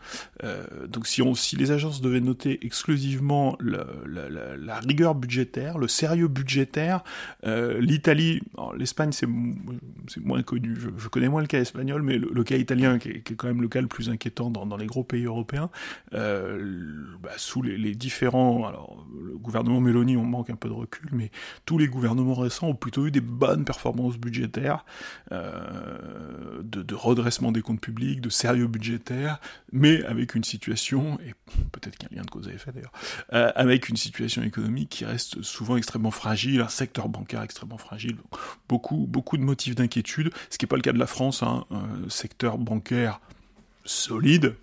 Euh, 0.44 0.66
donc 0.88 1.08
si, 1.08 1.22
on, 1.22 1.36
si 1.36 1.56
les 1.56 1.72
agences 1.72 2.02
devaient 2.02 2.22
noter 2.22 2.66
exclusivement 2.66 3.58
la, 3.60 4.80
rigueur 4.80 5.16
budgétaire, 5.16 5.78
le 5.78 5.88
sérieux 5.88 6.28
budgétaire, 6.28 7.04
euh, 7.46 7.80
l'Italie, 7.80 8.42
l'Espagne 8.78 9.12
c'est 9.12 9.28
moins 9.28 10.44
connu, 10.44 10.76
je, 10.98 11.08
connais 11.08 11.30
moins 11.30 11.42
le 11.42 11.48
cas 11.48 11.60
espagnol, 11.60 12.02
mais 12.02 12.18
le, 12.18 12.44
cas 12.44 12.58
italien, 12.58 13.00
qui 13.00 13.10
est, 13.10 13.36
quand 13.36 13.48
même 13.48 13.62
le 13.62 13.68
cas 13.68 13.82
le 13.82 13.88
plus 13.88 14.10
inquiétant 14.10 14.50
dans, 14.50 14.66
dans 14.66 14.78
les 14.78 14.88
gros 14.88 15.04
pays 15.04 15.26
européens, 15.26 15.70
euh, 16.14 17.06
bah, 17.22 17.32
sous 17.38 17.62
les, 17.62 17.78
les, 17.78 17.96
différents, 17.96 18.68
alors 18.68 19.06
le 19.24 19.38
gouvernement 19.38 19.80
Meloni, 19.80 20.18
on 20.18 20.26
manque 20.26 20.50
un 20.50 20.56
peu 20.56 20.70
de 20.70 20.74
recul, 20.74 21.10
mais 21.12 21.32
tous 21.66 21.78
les 21.78 21.88
gouvernements 21.88 22.34
récents 22.34 22.68
ont 22.68 22.76
plutôt 22.76 22.95
eu 23.02 23.12
des 23.12 23.22
bonnes 23.22 23.66
performances 23.66 24.18
budgétaires, 24.18 24.86
euh, 25.32 26.62
de, 26.64 26.96
redressement 26.96 27.52
des 27.52 27.62
comptes 27.62 27.82
publics, 27.82 28.22
de 28.22 28.30
sérieux 28.30 28.68
budgétaire, 28.68 29.40
mais 29.72 30.04
avec 30.06 30.36
une 30.36 30.44
situation, 30.44 31.20
et 31.20 31.34
peut-être 31.72 31.98
qu'il 31.98 32.10
y 32.10 32.14
a 32.14 32.16
un 32.16 32.18
lien 32.18 32.26
de 32.26 32.32
cause 32.32 32.48
à 32.48 32.52
effet 32.52 32.72
d'ailleurs, 32.72 32.94
euh, 33.34 33.52
avec 33.56 33.90
une 33.90 33.98
situation 33.98 34.44
économique 34.44 34.90
qui 34.90 35.06
reste 35.06 35.42
souvent 35.42 35.78
extrêmement 35.78 36.12
fragile, 36.12 36.62
un 36.62 36.70
secteur 36.70 37.10
bancaire 37.10 37.42
extrêmement 37.42 37.78
fragile, 37.78 38.18
beaucoup, 38.70 39.06
beaucoup 39.08 39.38
de 39.38 39.44
motifs 39.44 39.76
d'inquiétude, 39.76 40.32
ce 40.50 40.58
qui 40.58 40.66
n'est 40.66 40.70
pas 40.70 40.78
le 40.78 40.82
cas 40.82 40.94
de 40.94 41.00
la 41.00 41.08
France, 41.08 41.44
hein, 41.44 41.66
secteur 42.08 42.58
bancaire 42.58 43.20
solide. 43.86 44.56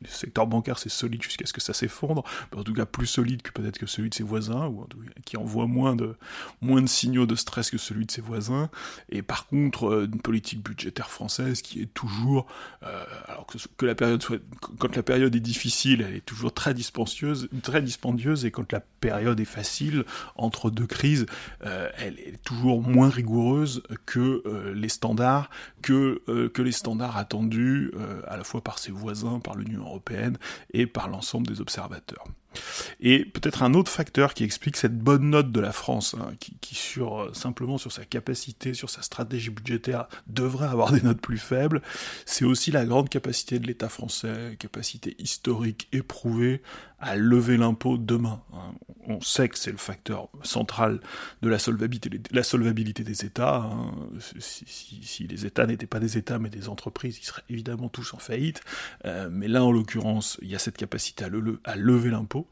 le 0.00 0.08
secteur 0.08 0.46
bancaire, 0.46 0.78
c'est 0.78 0.88
solide 0.88 1.22
jusqu'à 1.22 1.46
ce 1.46 1.52
que 1.52 1.60
ça 1.60 1.72
s'effondre, 1.72 2.24
en 2.56 2.62
tout 2.62 2.72
cas 2.72 2.86
plus 2.86 3.06
solide 3.06 3.42
que 3.42 3.52
peut-être 3.52 3.78
que 3.78 3.86
celui 3.86 4.10
de 4.10 4.14
ses 4.14 4.22
voisins, 4.22 4.66
ou 4.66 4.82
en 4.82 4.86
tout 4.86 4.98
cas, 4.98 5.10
qui 5.24 5.36
envoie 5.36 5.66
moins 5.66 5.94
de, 5.94 6.16
moins 6.60 6.82
de 6.82 6.88
signaux 6.88 7.26
de 7.26 7.34
stress 7.34 7.70
que 7.70 7.78
celui 7.78 8.06
de 8.06 8.10
ses 8.10 8.20
voisins. 8.20 8.70
Et 9.10 9.22
par 9.22 9.46
contre, 9.46 9.88
euh, 9.88 10.06
une 10.06 10.20
politique 10.20 10.62
budgétaire 10.62 11.10
française 11.10 11.62
qui 11.62 11.82
est 11.82 11.92
toujours, 11.92 12.46
euh, 12.82 13.04
alors 13.26 13.46
que, 13.46 13.86
la 13.86 13.94
période 13.94 14.22
soit, 14.22 14.40
quand 14.78 14.96
la 14.96 15.02
période 15.02 15.34
est 15.34 15.40
difficile, 15.40 16.04
elle 16.06 16.16
est 16.16 16.24
toujours 16.24 16.52
très 16.52 16.74
dispendieuse, 16.74 17.48
très 17.62 17.82
dispendieuse, 17.82 18.44
et 18.44 18.50
quand 18.50 18.72
la 18.72 18.80
période 18.80 19.38
est 19.40 19.44
facile, 19.44 20.04
entre 20.36 20.70
deux 20.70 20.86
crises, 20.86 21.26
euh, 21.64 21.88
elle 21.96 22.18
est 22.18 22.42
toujours 22.44 22.82
moins 22.82 23.08
rigoureuse 23.08 23.82
que 24.06 24.42
les 24.74 24.88
standards, 24.88 25.50
que, 25.82 26.22
que 26.48 26.62
les 26.62 26.72
standards 26.72 27.16
attendus 27.16 27.92
à 28.26 28.36
la 28.36 28.44
fois 28.44 28.53
par 28.60 28.78
ses 28.78 28.92
voisins, 28.92 29.40
par 29.40 29.56
l'Union 29.56 29.82
européenne 29.82 30.38
et 30.72 30.86
par 30.86 31.08
l'ensemble 31.08 31.46
des 31.46 31.60
observateurs. 31.60 32.24
Et 33.00 33.24
peut-être 33.24 33.62
un 33.62 33.74
autre 33.74 33.90
facteur 33.90 34.34
qui 34.34 34.44
explique 34.44 34.76
cette 34.76 34.98
bonne 34.98 35.30
note 35.30 35.52
de 35.52 35.60
la 35.60 35.72
France, 35.72 36.14
hein, 36.18 36.32
qui, 36.38 36.74
sur 36.74 37.20
euh, 37.20 37.32
simplement 37.32 37.78
sur 37.78 37.92
sa 37.92 38.04
capacité, 38.04 38.74
sur 38.74 38.90
sa 38.90 39.02
stratégie 39.02 39.50
budgétaire, 39.50 40.06
devrait 40.26 40.68
avoir 40.68 40.92
des 40.92 41.02
notes 41.02 41.20
plus 41.20 41.38
faibles, 41.38 41.82
c'est 42.26 42.44
aussi 42.44 42.70
la 42.70 42.84
grande 42.84 43.08
capacité 43.08 43.58
de 43.58 43.66
l'État 43.66 43.88
français, 43.88 44.56
capacité 44.58 45.14
historique 45.18 45.88
éprouvée 45.92 46.62
à 47.04 47.16
lever 47.16 47.58
l'impôt 47.58 47.98
demain. 47.98 48.42
Hein. 48.54 48.72
On 49.06 49.20
sait 49.20 49.50
que 49.50 49.58
c'est 49.58 49.70
le 49.70 49.76
facteur 49.76 50.28
central 50.42 51.00
de 51.42 51.50
la 51.50 51.58
solvabilité, 51.58 53.04
des 53.04 53.24
États. 53.26 53.56
Hein. 53.56 53.92
Si, 54.38 55.26
les 55.28 55.44
États 55.44 55.66
n'étaient 55.66 55.86
pas 55.86 56.00
des 56.00 56.16
États 56.16 56.38
mais 56.38 56.48
des 56.48 56.70
entreprises, 56.70 57.18
ils 57.18 57.24
seraient 57.24 57.44
évidemment 57.50 57.90
tous 57.90 58.14
en 58.14 58.18
faillite. 58.18 58.62
Euh, 59.04 59.28
mais 59.30 59.48
là, 59.48 59.62
en 59.62 59.70
l'occurrence, 59.70 60.38
il 60.40 60.50
y 60.50 60.54
a 60.54 60.58
cette 60.58 60.78
capacité 60.78 61.26
à 61.64 61.76
lever 61.76 62.10
l'impôt 62.10 62.43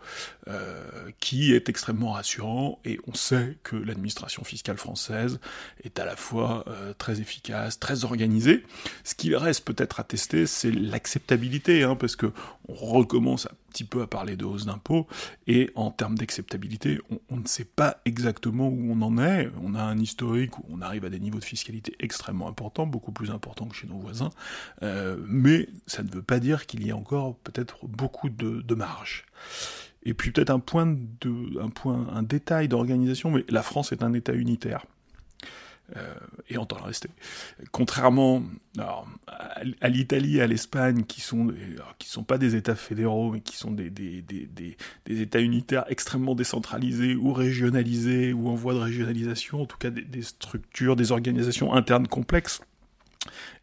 euh, 0.48 1.10
qui 1.20 1.52
est 1.52 1.68
extrêmement 1.68 2.12
rassurant, 2.12 2.80
et 2.84 2.98
on 3.06 3.14
sait 3.14 3.56
que 3.62 3.76
l'administration 3.76 4.44
fiscale 4.44 4.76
française 4.76 5.40
est 5.84 5.98
à 5.98 6.04
la 6.04 6.16
fois 6.16 6.64
euh, 6.66 6.92
très 6.94 7.20
efficace, 7.20 7.78
très 7.78 8.04
organisée. 8.04 8.64
Ce 9.04 9.14
qu'il 9.14 9.36
reste 9.36 9.64
peut-être 9.64 10.00
à 10.00 10.04
tester, 10.04 10.46
c'est 10.46 10.72
l'acceptabilité, 10.72 11.82
hein, 11.82 11.96
parce 11.96 12.16
que 12.16 12.32
on 12.68 12.74
recommence 12.74 13.46
un 13.46 13.54
petit 13.70 13.84
peu 13.84 14.02
à 14.02 14.06
parler 14.06 14.36
de 14.36 14.44
hausse 14.44 14.66
d'impôts, 14.66 15.06
et 15.46 15.70
en 15.74 15.90
termes 15.90 16.16
d'acceptabilité, 16.16 17.00
on, 17.30 17.36
ne 17.36 17.46
sait 17.46 17.64
pas 17.64 17.98
exactement 18.04 18.68
où 18.68 18.92
on 18.92 19.02
en 19.02 19.18
est. 19.18 19.50
On 19.62 19.74
a 19.74 19.82
un 19.82 19.98
historique 19.98 20.58
où 20.58 20.64
on 20.70 20.80
arrive 20.80 21.04
à 21.04 21.10
des 21.10 21.18
niveaux 21.18 21.38
de 21.38 21.44
fiscalité 21.44 21.94
extrêmement 21.98 22.48
importants, 22.48 22.86
beaucoup 22.86 23.12
plus 23.12 23.30
importants 23.30 23.66
que 23.66 23.74
chez 23.74 23.86
nos 23.86 23.98
voisins, 23.98 24.30
euh, 24.82 25.16
mais 25.26 25.68
ça 25.86 26.02
ne 26.02 26.10
veut 26.10 26.22
pas 26.22 26.38
dire 26.38 26.66
qu'il 26.66 26.86
y 26.86 26.90
a 26.90 26.96
encore 26.96 27.36
peut-être 27.36 27.86
beaucoup 27.86 28.28
de, 28.28 28.60
de 28.60 28.74
marge. 28.74 29.24
Et 30.04 30.14
puis 30.14 30.30
peut-être 30.30 30.50
un 30.50 30.58
point 30.58 30.86
de, 30.86 31.60
un 31.60 31.70
point, 31.70 32.08
un 32.12 32.22
détail 32.22 32.68
d'organisation, 32.68 33.30
mais 33.30 33.44
la 33.48 33.62
France 33.62 33.92
est 33.92 34.02
un 34.02 34.12
État 34.12 34.32
unitaire. 34.32 34.84
Euh, 35.96 36.14
et 36.48 36.56
entend 36.56 36.78
le 36.78 36.84
rester. 36.84 37.10
Contrairement 37.70 38.42
à, 38.78 39.88
l'Italie 39.88 40.38
et 40.38 40.42
à 40.42 40.46
l'Espagne, 40.46 41.02
qui 41.02 41.20
sont 41.20 41.48
sont 42.00 42.22
pas 42.22 42.38
des 42.38 42.56
États 42.56 42.76
fédéraux, 42.76 43.32
mais 43.32 43.40
qui 43.40 43.56
sont 43.56 43.70
des, 43.70 43.90
des, 43.90 44.22
des, 44.22 45.20
États 45.20 45.40
unitaires 45.40 45.84
extrêmement 45.88 46.34
décentralisés 46.34 47.14
ou 47.14 47.32
régionalisés 47.34 48.32
ou 48.32 48.48
en 48.48 48.54
voie 48.54 48.72
de 48.72 48.78
régionalisation, 48.78 49.62
en 49.62 49.66
tout 49.66 49.76
cas 49.76 49.90
des 49.90 50.22
structures, 50.22 50.96
des 50.96 51.12
organisations 51.12 51.74
internes 51.74 52.06
complexes 52.06 52.62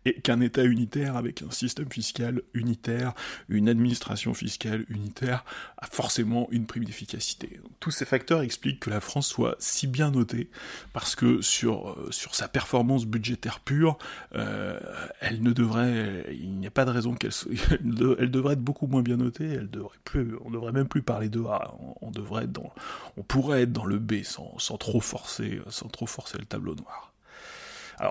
et 0.05 0.14
qu'un 0.22 0.41
État 0.41 0.64
unitaire 0.64 1.18
avec 1.18 1.41
un 1.41 1.51
système 1.51 1.91
fiscal 1.91 2.41
unitaire, 2.53 3.14
une 3.49 3.68
administration 3.68 4.34
fiscale 4.34 4.86
unitaire, 4.89 5.43
a 5.78 5.88
forcément 5.88 6.47
une 6.51 6.66
prime 6.66 6.86
d'efficacité. 6.86 7.60
Tous 7.80 7.91
ces 7.91 8.05
facteurs 8.05 8.41
expliquent 8.41 8.80
que 8.80 8.89
la 8.89 9.01
France 9.01 9.28
soit 9.28 9.55
si 9.60 9.88
bien 9.88 10.12
notée, 10.12 10.49
parce 10.93 11.16
que 11.16 11.41
sur, 11.41 11.89
euh, 11.89 12.12
sur 12.12 12.36
sa 12.36 12.47
performance 12.47 13.05
budgétaire 13.05 13.60
pure, 13.60 13.97
euh, 14.36 14.80
elle 15.20 15.41
ne 15.41 15.51
devrait, 15.51 16.26
il 16.32 16.53
n'y 16.55 16.68
a 16.68 16.72
pas 16.72 16.86
de 16.86 16.91
raison 16.91 17.14
qu'elle 17.14 17.32
elle 18.20 18.32
devrait 18.32 18.53
être 18.53 18.64
beaucoup 18.64 18.88
moins 18.88 19.01
bien 19.01 19.18
notée, 19.18 19.47
elle 19.47 19.70
devrait 19.70 19.97
plus, 20.05 20.36
on 20.45 20.51
devrait 20.51 20.72
même 20.72 20.88
plus 20.88 21.01
parler 21.01 21.30
de 21.30 21.41
A, 21.41 21.76
on, 22.01 22.12
devrait 22.12 22.45
être 22.45 22.51
dans, 22.51 22.74
on 23.18 23.24
pourrait 23.24 23.64
être 23.64 23.74
dans 23.74 23.86
le 23.86 23.99
B 23.99 24.24
sans, 24.24 24.57
sans 24.60 24.78
trop 24.78 25.01
forcer, 25.01 25.62
sans 25.70 25.88
trop 25.88 26.05
forcer 26.05 26.38
le 26.38 26.45
tableau 26.45 26.76
noir. 26.76 27.09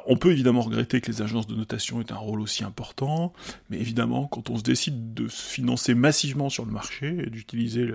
On 0.06 0.16
peut 0.16 0.32
évidemment 0.32 0.60
regretter 0.60 1.00
que 1.00 1.10
les 1.10 1.22
agences 1.22 1.46
de 1.46 1.54
notation 1.54 2.00
aient 2.00 2.12
un 2.12 2.16
rôle 2.16 2.40
aussi 2.40 2.64
important, 2.64 3.32
mais 3.70 3.78
évidemment, 3.78 4.26
quand 4.26 4.50
on 4.50 4.56
se 4.56 4.62
décide 4.62 5.14
de 5.14 5.28
se 5.28 5.42
financer 5.42 5.94
massivement 5.94 6.50
sur 6.50 6.66
le 6.66 6.72
marché 6.72 7.24
et 7.26 7.30
d'utiliser 7.30 7.88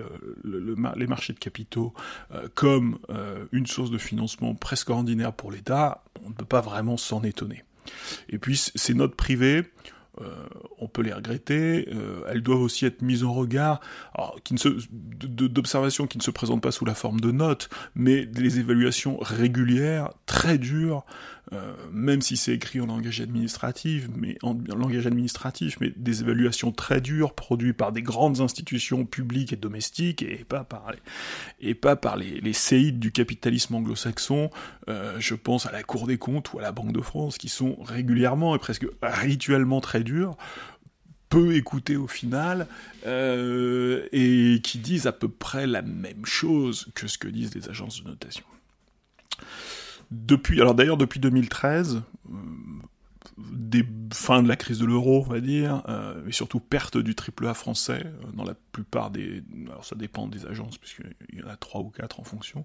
les 0.44 1.06
marchés 1.06 1.32
de 1.32 1.38
capitaux 1.38 1.92
euh, 2.32 2.48
comme 2.54 2.98
euh, 3.10 3.44
une 3.52 3.66
source 3.66 3.90
de 3.90 3.98
financement 3.98 4.54
presque 4.54 4.90
ordinaire 4.90 5.32
pour 5.32 5.50
l'État, 5.50 6.04
on 6.24 6.28
ne 6.28 6.34
peut 6.34 6.44
pas 6.44 6.60
vraiment 6.60 6.96
s'en 6.96 7.22
étonner. 7.22 7.64
Et 8.28 8.38
puis, 8.38 8.56
ces 8.56 8.94
notes 8.94 9.14
privées, 9.14 9.64
euh, 10.20 10.28
on 10.78 10.86
peut 10.88 11.02
les 11.02 11.12
regretter, 11.12 11.88
elles 12.28 12.42
doivent 12.42 12.62
aussi 12.62 12.86
être 12.86 13.02
mises 13.02 13.24
en 13.24 13.32
regard, 13.32 13.80
d'observations 14.40 16.06
qui 16.06 16.18
ne 16.18 16.22
se 16.22 16.30
présentent 16.30 16.62
pas 16.62 16.70
sous 16.70 16.84
la 16.84 16.94
forme 16.94 17.20
de 17.20 17.32
notes, 17.32 17.68
mais 17.94 18.24
des 18.24 18.60
évaluations 18.60 19.18
régulières, 19.20 20.10
très 20.26 20.56
dures, 20.56 21.04
euh, 21.54 21.74
même 21.92 22.20
si 22.20 22.36
c'est 22.36 22.52
écrit 22.52 22.80
en 22.80 22.86
langage 22.86 23.20
administratif, 23.20 24.08
mais 24.16 24.36
en, 24.42 24.54
langage 24.76 25.06
administratif, 25.06 25.76
mais 25.80 25.92
des 25.96 26.22
évaluations 26.22 26.72
très 26.72 27.00
dures 27.00 27.34
produites 27.34 27.76
par 27.76 27.92
des 27.92 28.02
grandes 28.02 28.40
institutions 28.40 29.04
publiques 29.04 29.52
et 29.52 29.56
domestiques 29.56 30.22
et 30.22 30.44
pas 30.44 30.64
par 30.64 30.92
les, 30.92 31.68
et 31.68 31.74
pas 31.74 31.96
par 31.96 32.16
les, 32.16 32.52
séides 32.52 32.98
du 32.98 33.12
capitalisme 33.12 33.74
anglo-saxon. 33.74 34.50
Euh, 34.88 35.16
je 35.18 35.34
pense 35.34 35.66
à 35.66 35.72
la 35.72 35.82
Cour 35.82 36.06
des 36.06 36.18
comptes 36.18 36.52
ou 36.52 36.58
à 36.58 36.62
la 36.62 36.72
Banque 36.72 36.92
de 36.92 37.00
France 37.00 37.38
qui 37.38 37.48
sont 37.48 37.76
régulièrement 37.82 38.54
et 38.54 38.58
presque 38.58 38.86
rituellement 39.02 39.80
très 39.80 40.02
dures 40.02 40.36
peu 41.34 41.56
écoutés 41.56 41.96
au 41.96 42.06
final, 42.06 42.68
euh, 43.06 44.06
et 44.12 44.60
qui 44.62 44.78
disent 44.78 45.08
à 45.08 45.12
peu 45.12 45.28
près 45.28 45.66
la 45.66 45.82
même 45.82 46.24
chose 46.24 46.86
que 46.94 47.08
ce 47.08 47.18
que 47.18 47.26
disent 47.26 47.56
les 47.56 47.68
agences 47.68 48.04
de 48.04 48.08
notation. 48.08 48.44
Depuis, 50.10 50.60
alors 50.60 50.74
d'ailleurs 50.74 50.96
depuis 50.96 51.20
2013, 51.20 52.02
des 53.36 53.84
fins 54.12 54.42
de 54.42 54.48
la 54.48 54.56
crise 54.56 54.78
de 54.78 54.84
l'euro, 54.84 55.24
on 55.26 55.32
va 55.32 55.40
dire, 55.40 55.82
euh, 55.88 56.26
et 56.28 56.32
surtout 56.32 56.60
perte 56.60 56.96
du 56.96 57.16
triple 57.16 57.46
A 57.48 57.54
français 57.54 58.02
euh, 58.04 58.32
dans 58.32 58.44
la 58.44 58.54
plupart 58.54 59.10
des, 59.10 59.42
alors 59.66 59.84
ça 59.84 59.96
dépend 59.96 60.28
des 60.28 60.46
agences 60.46 60.78
puisqu'il 60.78 61.40
y 61.40 61.42
en 61.42 61.48
a 61.48 61.56
trois 61.56 61.80
ou 61.80 61.88
quatre 61.88 62.20
en 62.20 62.24
fonction, 62.24 62.64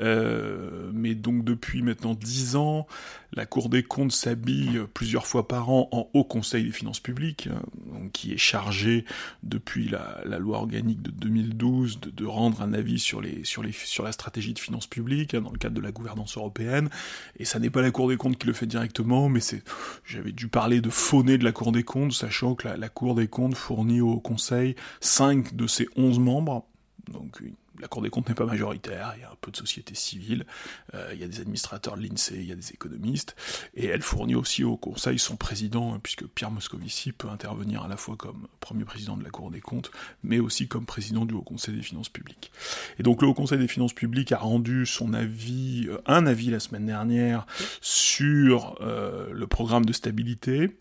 euh, 0.00 0.90
mais 0.92 1.14
donc 1.14 1.44
depuis 1.44 1.82
maintenant 1.82 2.14
dix 2.14 2.56
ans, 2.56 2.86
la 3.32 3.46
Cour 3.46 3.68
des 3.68 3.84
comptes 3.84 4.10
s'habille 4.10 4.80
plusieurs 4.92 5.26
fois 5.26 5.46
par 5.46 5.70
an 5.70 5.88
en 5.92 6.10
Haut 6.14 6.24
Conseil 6.24 6.64
des 6.64 6.72
finances 6.72 7.00
publiques, 7.00 7.48
hein, 7.52 7.62
donc, 7.92 8.10
qui 8.12 8.32
est 8.32 8.38
chargé 8.38 9.04
depuis 9.44 9.88
la, 9.88 10.22
loi 10.38 10.58
organique 10.58 11.02
de 11.02 11.10
2012 11.10 12.00
de, 12.00 12.10
de, 12.10 12.26
rendre 12.26 12.62
un 12.62 12.72
avis 12.72 12.98
sur 12.98 13.20
les 13.20 13.44
sur 13.44 13.62
les 13.62 13.72
sur 13.72 14.04
la 14.04 14.12
stratégie 14.12 14.54
de 14.54 14.58
finances 14.58 14.86
publiques 14.86 15.34
hein, 15.34 15.42
dans 15.42 15.50
le 15.50 15.58
cadre 15.58 15.76
de 15.76 15.80
la 15.80 15.92
gouvernance 15.92 16.36
européenne, 16.36 16.90
et 17.38 17.44
ça 17.44 17.60
n'est 17.60 17.70
pas 17.70 17.82
la 17.82 17.92
Cour 17.92 18.08
des 18.08 18.16
comptes 18.16 18.38
qui 18.38 18.46
le 18.46 18.52
fait 18.52 18.66
directement, 18.66 19.28
mais 19.28 19.40
c'est 19.40 19.62
j'avais 20.08 20.32
dû 20.32 20.48
parler 20.48 20.80
de 20.80 20.88
fauné 20.88 21.36
de 21.36 21.44
la 21.44 21.52
Cour 21.52 21.70
des 21.70 21.84
comptes, 21.84 22.12
sachant 22.12 22.54
que 22.54 22.66
la, 22.66 22.88
Cour 22.88 23.14
des 23.14 23.28
comptes 23.28 23.54
fournit 23.54 24.00
au 24.00 24.18
Conseil 24.18 24.74
5 25.00 25.54
de 25.54 25.66
ses 25.66 25.86
11 25.96 26.18
membres, 26.18 26.66
donc 27.12 27.42
la 27.80 27.88
Cour 27.88 28.02
des 28.02 28.10
comptes 28.10 28.28
n'est 28.28 28.34
pas 28.34 28.46
majoritaire, 28.46 29.14
il 29.16 29.22
y 29.22 29.24
a 29.24 29.30
un 29.30 29.36
peu 29.40 29.50
de 29.50 29.56
société 29.56 29.94
civile, 29.94 30.46
euh, 30.94 31.10
il 31.12 31.20
y 31.20 31.24
a 31.24 31.28
des 31.28 31.40
administrateurs 31.40 31.96
de 31.96 32.02
l'INSEE, 32.02 32.36
il 32.36 32.48
y 32.48 32.52
a 32.52 32.56
des 32.56 32.70
économistes, 32.72 33.36
et 33.74 33.86
elle 33.86 34.02
fournit 34.02 34.34
aussi 34.34 34.64
au 34.64 34.76
Conseil 34.76 35.18
son 35.18 35.36
président, 35.36 35.94
hein, 35.94 36.00
puisque 36.02 36.26
Pierre 36.26 36.50
Moscovici 36.50 37.12
peut 37.12 37.28
intervenir 37.28 37.82
à 37.82 37.88
la 37.88 37.96
fois 37.96 38.16
comme 38.16 38.48
premier 38.60 38.84
président 38.84 39.16
de 39.16 39.24
la 39.24 39.30
Cour 39.30 39.50
des 39.50 39.60
comptes, 39.60 39.90
mais 40.22 40.38
aussi 40.38 40.68
comme 40.68 40.86
président 40.86 41.24
du 41.24 41.34
Haut 41.34 41.42
Conseil 41.42 41.76
des 41.76 41.82
finances 41.82 42.08
publiques. 42.08 42.50
Et 42.98 43.02
donc 43.02 43.22
le 43.22 43.28
Haut 43.28 43.34
Conseil 43.34 43.58
des 43.58 43.68
finances 43.68 43.92
publiques 43.92 44.32
a 44.32 44.38
rendu 44.38 44.86
son 44.86 45.14
avis, 45.14 45.86
euh, 45.88 45.98
un 46.06 46.26
avis 46.26 46.50
la 46.50 46.60
semaine 46.60 46.86
dernière 46.86 47.46
sur 47.80 48.76
euh, 48.80 49.28
le 49.32 49.46
programme 49.46 49.84
de 49.84 49.92
stabilité, 49.92 50.76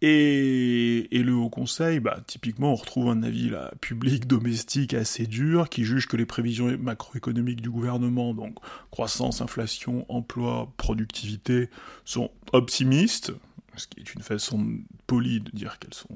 et, 0.00 1.08
le 1.12 1.34
Haut 1.34 1.50
Conseil, 1.50 1.98
bah, 2.00 2.20
typiquement, 2.26 2.72
on 2.72 2.76
retrouve 2.76 3.08
un 3.08 3.22
avis 3.22 3.50
là, 3.50 3.72
public, 3.80 4.26
domestique 4.26 4.94
assez 4.94 5.26
dur, 5.26 5.68
qui 5.68 5.84
juge 5.84 6.06
que 6.06 6.16
les 6.16 6.26
prévisions 6.26 6.76
macroéconomiques 6.78 7.60
du 7.60 7.70
gouvernement, 7.70 8.34
donc 8.34 8.56
croissance, 8.90 9.40
inflation, 9.40 10.06
emploi, 10.08 10.72
productivité, 10.76 11.68
sont 12.04 12.30
optimistes, 12.52 13.32
ce 13.76 13.86
qui 13.88 14.00
est 14.00 14.14
une 14.14 14.22
façon 14.22 14.66
polie 15.06 15.40
de 15.40 15.50
dire 15.50 15.78
qu'elles 15.78 15.94
sont, 15.94 16.08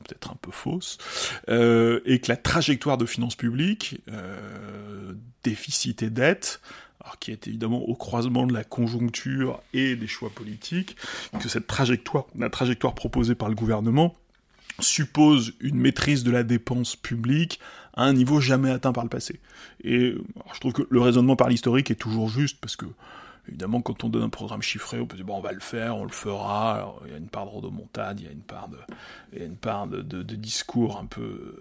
peut-être 0.00 0.30
un 0.30 0.38
peu 0.40 0.50
fausses, 0.50 0.98
euh, 1.48 2.00
et 2.04 2.20
que 2.20 2.28
la 2.28 2.36
trajectoire 2.36 2.98
de 2.98 3.06
finances 3.06 3.36
publiques, 3.36 4.00
euh, 4.08 5.14
déficit 5.42 6.02
et 6.02 6.10
dette, 6.10 6.60
alors 7.02 7.18
qui 7.18 7.32
est 7.32 7.48
évidemment 7.48 7.80
au 7.80 7.94
croisement 7.94 8.46
de 8.46 8.52
la 8.52 8.64
conjoncture 8.64 9.60
et 9.74 9.96
des 9.96 10.06
choix 10.06 10.30
politiques, 10.30 10.96
que 11.40 11.48
cette 11.48 11.66
trajectoire, 11.66 12.26
la 12.36 12.50
trajectoire 12.50 12.94
proposée 12.94 13.34
par 13.34 13.48
le 13.48 13.54
gouvernement, 13.54 14.14
suppose 14.80 15.52
une 15.60 15.76
maîtrise 15.76 16.24
de 16.24 16.30
la 16.30 16.42
dépense 16.44 16.96
publique 16.96 17.60
à 17.94 18.04
un 18.04 18.12
niveau 18.12 18.40
jamais 18.40 18.70
atteint 18.70 18.92
par 18.92 19.04
le 19.04 19.10
passé. 19.10 19.40
Et 19.84 20.14
je 20.54 20.60
trouve 20.60 20.72
que 20.72 20.82
le 20.88 21.00
raisonnement 21.00 21.36
par 21.36 21.48
l'historique 21.48 21.90
est 21.90 21.96
toujours 21.96 22.28
juste, 22.28 22.58
parce 22.60 22.76
que 22.76 22.86
évidemment, 23.48 23.80
quand 23.80 24.04
on 24.04 24.08
donne 24.08 24.22
un 24.22 24.28
programme 24.28 24.62
chiffré, 24.62 25.00
on 25.00 25.06
peut 25.06 25.16
dire 25.16 25.26
bon, 25.26 25.36
on 25.36 25.40
va 25.40 25.52
le 25.52 25.60
faire, 25.60 25.96
on 25.96 26.04
le 26.04 26.10
fera. 26.10 26.76
Alors, 26.76 27.02
il 27.06 27.12
y 27.12 27.14
a 27.14 27.18
une 27.18 27.28
part 27.28 27.44
de 27.46 27.50
rodomontade, 27.50 28.20
il 28.20 28.26
y 28.26 28.28
a 28.28 28.32
une 28.32 29.56
part 29.56 29.88
de, 29.88 30.22
discours 30.22 30.98
un 30.98 31.06
peu 31.06 31.54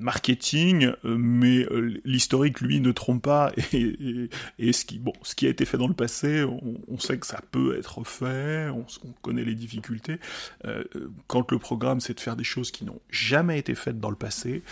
marketing, 0.00 0.92
euh, 1.04 1.16
mais 1.16 1.64
euh, 1.70 2.00
l'historique, 2.04 2.60
lui, 2.60 2.80
ne 2.80 2.92
trompe 2.92 3.22
pas, 3.22 3.52
et, 3.72 4.72
ce, 4.72 4.84
qui, 4.84 4.98
bon, 4.98 5.12
ce 5.22 5.34
qui 5.34 5.46
a 5.46 5.50
été 5.50 5.64
fait 5.64 5.78
dans 5.78 5.88
le 5.88 5.94
passé, 5.94 6.44
on, 6.44 6.98
sait 6.98 7.18
que 7.18 7.26
ça 7.26 7.40
peut 7.50 7.78
être 7.78 8.04
fait, 8.04 8.68
on, 8.70 8.84
connaît 9.22 9.44
les 9.44 9.54
difficultés. 9.54 10.18
Euh, 10.64 10.84
quand 11.26 11.50
le 11.50 11.58
programme, 11.58 12.00
c'est 12.00 12.14
de 12.14 12.20
faire 12.20 12.36
des 12.36 12.44
choses 12.44 12.70
qui 12.70 12.84
n'ont 12.84 13.00
jamais 13.10 13.58
été 13.58 13.74
faites 13.74 14.00
dans 14.00 14.10
le 14.10 14.16
passé, 14.16 14.62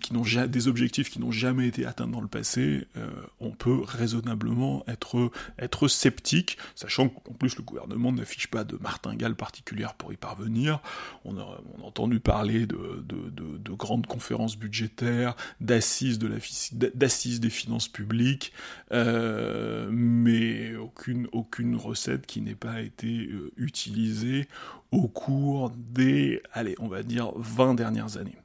qui 0.00 0.14
n'ont 0.14 0.24
des 0.46 0.68
objectifs 0.68 1.10
qui 1.10 1.20
n'ont 1.20 1.30
jamais 1.30 1.68
été 1.68 1.84
atteints 1.84 2.06
dans 2.06 2.22
le 2.22 2.26
passé, 2.26 2.86
on 3.38 3.50
peut 3.50 3.82
raisonnablement 3.84 4.82
être, 4.88 5.88
sceptique, 5.88 6.56
sachant 6.74 7.10
qu'en 7.10 7.34
plus 7.34 7.56
le 7.58 7.62
gouvernement 7.62 8.10
n'affiche 8.10 8.46
pas 8.46 8.64
de 8.64 8.78
martingale 8.80 9.34
particulière 9.34 9.92
pour 9.94 10.10
y 10.10 10.16
parvenir. 10.16 10.80
On 11.26 11.36
a, 11.36 11.60
entendu 11.82 12.18
parler 12.18 12.64
de, 12.66 13.04
de 13.06 13.72
grandes 13.72 14.06
conférences 14.06 14.56
d'assises 15.60 16.18
de 16.18 16.30
d'assises 16.94 17.40
des 17.40 17.50
finances 17.50 17.88
publiques, 17.88 18.52
euh, 18.92 19.88
mais 19.90 20.74
aucune 20.76 21.28
aucune 21.32 21.76
recette 21.76 22.26
qui 22.26 22.40
n'ait 22.40 22.54
pas 22.54 22.80
été 22.80 23.26
euh, 23.26 23.52
utilisée 23.56 24.48
au 24.90 25.08
cours 25.08 25.70
des, 25.70 26.40
allez, 26.52 26.76
on 26.78 26.88
va 26.88 27.02
dire 27.02 27.32
20 27.36 27.74
dernières 27.74 28.16
années. 28.16 28.38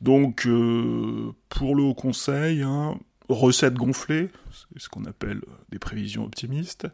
Donc 0.00 0.46
euh, 0.46 1.32
pour 1.48 1.74
le 1.74 1.82
Haut 1.82 1.94
Conseil, 1.94 2.62
hein, 2.62 2.98
recettes 3.34 3.74
gonflées, 3.74 4.30
c'est 4.52 4.82
ce 4.82 4.88
qu'on 4.88 5.04
appelle 5.04 5.40
des 5.70 5.78
prévisions 5.78 6.24
optimistes, 6.24 6.86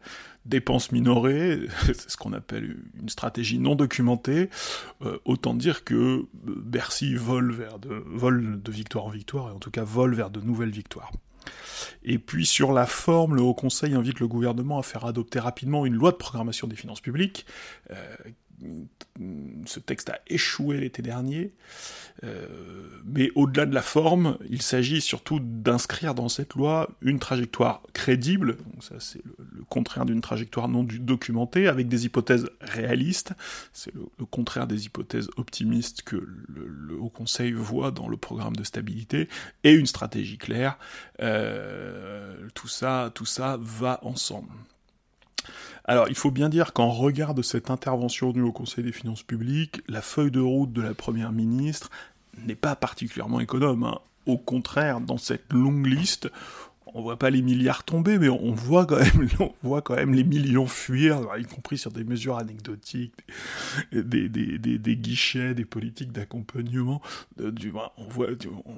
dépenses 0.44 0.92
minorées, 0.92 1.60
c'est 1.86 2.10
ce 2.10 2.16
qu'on 2.16 2.32
appelle 2.32 2.76
une 3.00 3.08
stratégie 3.08 3.58
non 3.58 3.74
documentée, 3.74 4.50
euh, 5.02 5.18
autant 5.24 5.54
dire 5.54 5.84
que 5.84 6.26
Bercy 6.44 7.14
vole, 7.14 7.52
vers 7.52 7.78
de, 7.78 8.02
vole 8.06 8.62
de 8.62 8.72
victoire 8.72 9.06
en 9.06 9.10
victoire, 9.10 9.48
et 9.48 9.52
en 9.52 9.58
tout 9.58 9.70
cas 9.70 9.84
vole 9.84 10.14
vers 10.14 10.30
de 10.30 10.40
nouvelles 10.40 10.70
victoires. 10.70 11.12
Et 12.02 12.18
puis 12.18 12.46
sur 12.46 12.72
la 12.72 12.86
forme, 12.86 13.36
le 13.36 13.42
Haut 13.42 13.54
Conseil 13.54 13.94
invite 13.94 14.20
le 14.20 14.28
gouvernement 14.28 14.78
à 14.78 14.82
faire 14.82 15.04
adopter 15.04 15.38
rapidement 15.38 15.86
une 15.86 15.94
loi 15.94 16.10
de 16.10 16.16
programmation 16.16 16.66
des 16.66 16.76
finances 16.76 17.00
publiques, 17.00 17.46
euh, 17.90 18.16
ce 19.66 19.80
texte 19.80 20.10
a 20.10 20.20
échoué 20.26 20.78
l'été 20.78 21.02
dernier, 21.02 21.52
euh, 22.24 22.46
mais 23.04 23.30
au-delà 23.34 23.66
de 23.66 23.74
la 23.74 23.82
forme, 23.82 24.38
il 24.48 24.62
s'agit 24.62 25.00
surtout 25.00 25.40
d'inscrire 25.40 26.14
dans 26.14 26.28
cette 26.28 26.54
loi 26.54 26.88
une 27.02 27.18
trajectoire 27.18 27.82
crédible, 27.92 28.56
donc 28.56 28.82
ça 28.82 28.96
c'est 28.98 29.22
le, 29.24 29.64
contraire 29.68 30.06
d'une 30.06 30.20
trajectoire 30.20 30.68
non 30.68 30.84
documentée, 30.84 31.66
avec 31.66 31.88
des 31.88 32.06
hypothèses 32.06 32.48
réalistes, 32.60 33.32
c'est 33.72 33.94
le, 33.94 34.06
contraire 34.26 34.66
des 34.66 34.86
hypothèses 34.86 35.28
optimistes 35.36 36.02
que 36.02 36.16
le, 36.16 36.96
Haut 36.98 37.10
Conseil 37.10 37.52
voit 37.52 37.90
dans 37.90 38.08
le 38.08 38.16
programme 38.16 38.56
de 38.56 38.64
stabilité, 38.64 39.28
et 39.64 39.72
une 39.72 39.86
stratégie 39.86 40.38
claire. 40.38 40.78
Euh, 41.20 42.48
tout 42.54 42.68
ça, 42.68 43.10
tout 43.14 43.26
ça 43.26 43.58
va 43.60 44.00
ensemble. 44.02 44.48
Alors, 45.88 46.08
il 46.08 46.16
faut 46.16 46.32
bien 46.32 46.48
dire 46.48 46.72
qu'en 46.72 46.90
regard 46.90 47.32
de 47.32 47.42
cette 47.42 47.70
intervention 47.70 48.32
du 48.32 48.40
Haut 48.40 48.52
Conseil 48.52 48.82
des 48.82 48.92
finances 48.92 49.22
publiques, 49.22 49.82
la 49.86 50.02
feuille 50.02 50.32
de 50.32 50.40
route 50.40 50.72
de 50.72 50.82
la 50.82 50.94
Première 50.94 51.30
ministre 51.30 51.90
n'est 52.44 52.56
pas 52.56 52.74
particulièrement 52.74 53.38
économe. 53.38 53.84
Hein. 53.84 53.98
Au 54.26 54.36
contraire, 54.36 55.00
dans 55.00 55.16
cette 55.16 55.52
longue 55.52 55.86
liste, 55.86 56.28
on 56.94 57.02
voit 57.02 57.18
pas 57.18 57.30
les 57.30 57.42
milliards 57.42 57.84
tomber, 57.84 58.18
mais 58.18 58.28
on 58.28 58.52
voit 58.52 58.86
quand 58.86 58.98
même, 58.98 59.28
on 59.40 59.52
voit 59.62 59.82
quand 59.82 59.96
même 59.96 60.14
les 60.14 60.24
millions 60.24 60.66
fuir, 60.66 61.20
y 61.38 61.44
compris 61.44 61.78
sur 61.78 61.90
des 61.90 62.04
mesures 62.04 62.38
anecdotiques, 62.38 63.14
des, 63.92 64.28
des, 64.28 64.58
des, 64.58 64.96
guichets, 64.96 65.54
des 65.54 65.64
politiques 65.64 66.12
d'accompagnement. 66.12 67.02
Du, 67.38 67.72
on 67.96 68.08
voit 68.08 68.28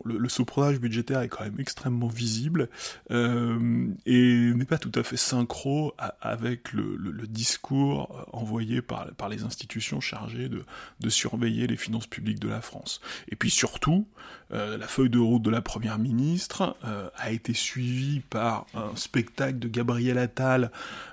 le, 0.04 0.18
le 0.18 0.78
budgétaire 0.78 1.20
est 1.20 1.28
quand 1.28 1.44
même 1.44 1.60
extrêmement 1.60 2.08
visible 2.08 2.68
euh, 3.10 3.86
et 4.06 4.52
n'est 4.54 4.64
pas 4.64 4.78
tout 4.78 4.92
à 4.94 5.02
fait 5.02 5.16
synchro 5.16 5.94
avec 6.20 6.72
le, 6.72 6.96
le, 6.96 7.26
discours 7.26 8.10
euh, 8.16 8.36
envoyé 8.36 8.80
par, 8.82 9.12
par 9.14 9.28
les 9.28 9.44
institutions 9.44 10.00
chargées 10.00 10.48
de, 10.48 10.64
de 11.00 11.08
surveiller 11.08 11.66
les 11.66 11.76
finances 11.76 12.06
publiques 12.06 12.40
de 12.40 12.48
la 12.48 12.60
France. 12.60 13.00
Et 13.28 13.36
puis 13.36 13.50
surtout, 13.50 14.06
euh, 14.52 14.78
la 14.78 14.86
feuille 14.86 15.10
de 15.10 15.18
route 15.18 15.42
de 15.42 15.50
la 15.50 15.60
première 15.60 15.98
ministre 15.98 16.76
euh, 16.84 17.10
a 17.16 17.30
été 17.30 17.52
suivie 17.52 18.07
par 18.30 18.66
un 18.74 18.94
spectacle 18.96 19.58
de 19.58 19.68
Gabriel 19.68 20.18
Attal, 20.18 20.70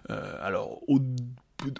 euh, 0.09 0.35
alors 0.41 0.81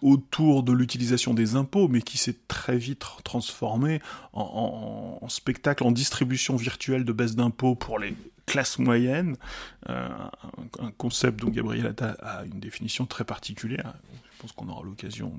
autour 0.01 0.63
de 0.63 0.72
l'utilisation 0.72 1.34
des 1.34 1.55
impôts, 1.55 1.88
mais 1.88 2.01
qui 2.01 2.18
s'est 2.18 2.38
très 2.47 2.78
vite 2.78 3.03
transformé 3.24 4.01
en, 4.34 5.20
spectacle 5.28 5.84
en 5.84 5.91
distribution 5.91 6.55
virtuelle 6.55 7.05
de 7.05 7.11
baisse 7.11 7.36
d'impôts 7.36 7.76
pour 7.76 7.99
les 7.99 8.16
classes 8.45 8.80
moyennes, 8.80 9.36
un, 9.88 10.30
concept 10.97 11.41
dont 11.41 11.49
Gabriel 11.49 11.88
Attal 11.88 12.18
a 12.22 12.45
une 12.45 12.59
définition 12.59 13.05
très 13.05 13.26
particulière, 13.26 13.93
pense 14.45 14.51
qu'on 14.51 14.69
aura 14.69 14.83
l'occasion 14.83 15.33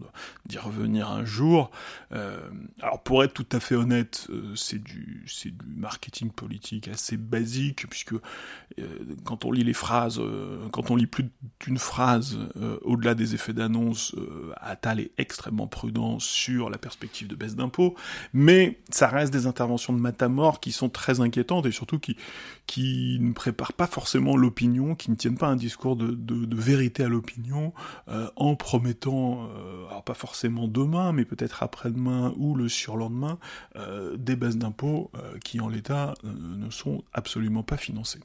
d'y 0.47 0.59
revenir 0.59 1.09
un 1.11 1.25
jour. 1.25 1.71
Euh, 2.13 2.41
alors 2.81 3.03
pour 3.03 3.23
être 3.23 3.35
tout 3.35 3.47
à 3.53 3.61
fait 3.61 3.75
honnête, 3.75 4.27
euh, 4.31 4.55
c'est 4.57 4.83
du, 4.83 5.25
du 5.45 5.55
marketing 5.77 6.31
politique 6.31 6.89
assez 6.89 7.17
basique, 7.17 7.87
puisque 7.89 8.15
euh, 8.15 8.19
quand 9.25 9.45
on 9.45 9.53
lit 9.53 9.65
les 9.65 9.73
phrases, 9.73 10.21
quand 10.73 10.91
on 10.91 10.97
lit 10.97 11.07
plus 11.07 11.31
d'une 11.61 11.79
phrase 11.79 12.39
au-delà 12.83 13.15
des 13.15 13.35
effets 13.35 13.53
d'annonce, 13.53 14.15
Attal 14.57 15.01
est 15.01 15.13
extrêmement 15.19 15.67
prudent 15.67 16.19
sur 16.19 16.71
la 16.71 16.79
perspective 16.79 17.29
de 17.29 17.35
baisse 17.35 17.55
d'impôts, 17.55 17.95
mais 18.33 18.81
ça 18.91 19.09
reste 19.09 19.33
des 19.33 19.47
interventions 19.47 19.93
de 19.93 20.01
matamor 20.01 20.61
qui 20.61 20.73
sont 20.73 20.89
très 20.89 21.21
inquiétantes 21.21 21.67
et 21.67 21.73
surtout 21.73 21.99
qui, 21.99 22.17
qui 22.67 23.19
ne 23.21 23.33
préparent 23.33 23.73
pas 23.73 23.87
forcément 23.87 24.37
l'opinion, 24.37 24.95
qui 24.95 25.11
ne 25.11 25.17
tiennent 25.17 25.39
pas 25.39 25.49
un 25.49 25.57
discours 25.57 25.97
de, 25.97 26.09
de, 26.09 26.45
de 26.45 26.57
vérité 26.57 27.05
à 27.05 27.09
l'opinion 27.09 27.73
en 28.37 28.57
promettant 28.57 28.96
mettant, 28.97 29.49
euh, 29.55 29.87
alors 29.89 30.03
pas 30.03 30.15
forcément 30.15 30.69
demain, 30.69 31.13
mais 31.13 31.25
peut-être 31.25 31.63
après-demain 31.63 32.33
ou 32.39 32.55
le 32.55 32.69
surlendemain, 32.69 33.39
euh, 33.77 34.17
des 34.17 34.37
baisses 34.37 34.57
d'impôts 34.57 35.11
euh, 35.15 35.39
qui 35.45 35.61
en 35.61 35.69
l'état 35.69 36.15
ne 36.25 36.71
sont 36.71 37.05
absolument 37.13 37.63
pas 37.63 37.77
financées. 37.77 38.21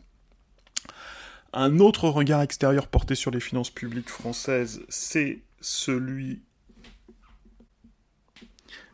Un 1.53 1.79
autre 1.79 2.07
regard 2.07 2.41
extérieur 2.41 2.87
porté 2.87 3.15
sur 3.15 3.31
les 3.31 3.41
finances 3.41 3.69
publiques 3.69 4.09
françaises, 4.09 4.81
c'est 4.87 5.41
celui 5.59 6.41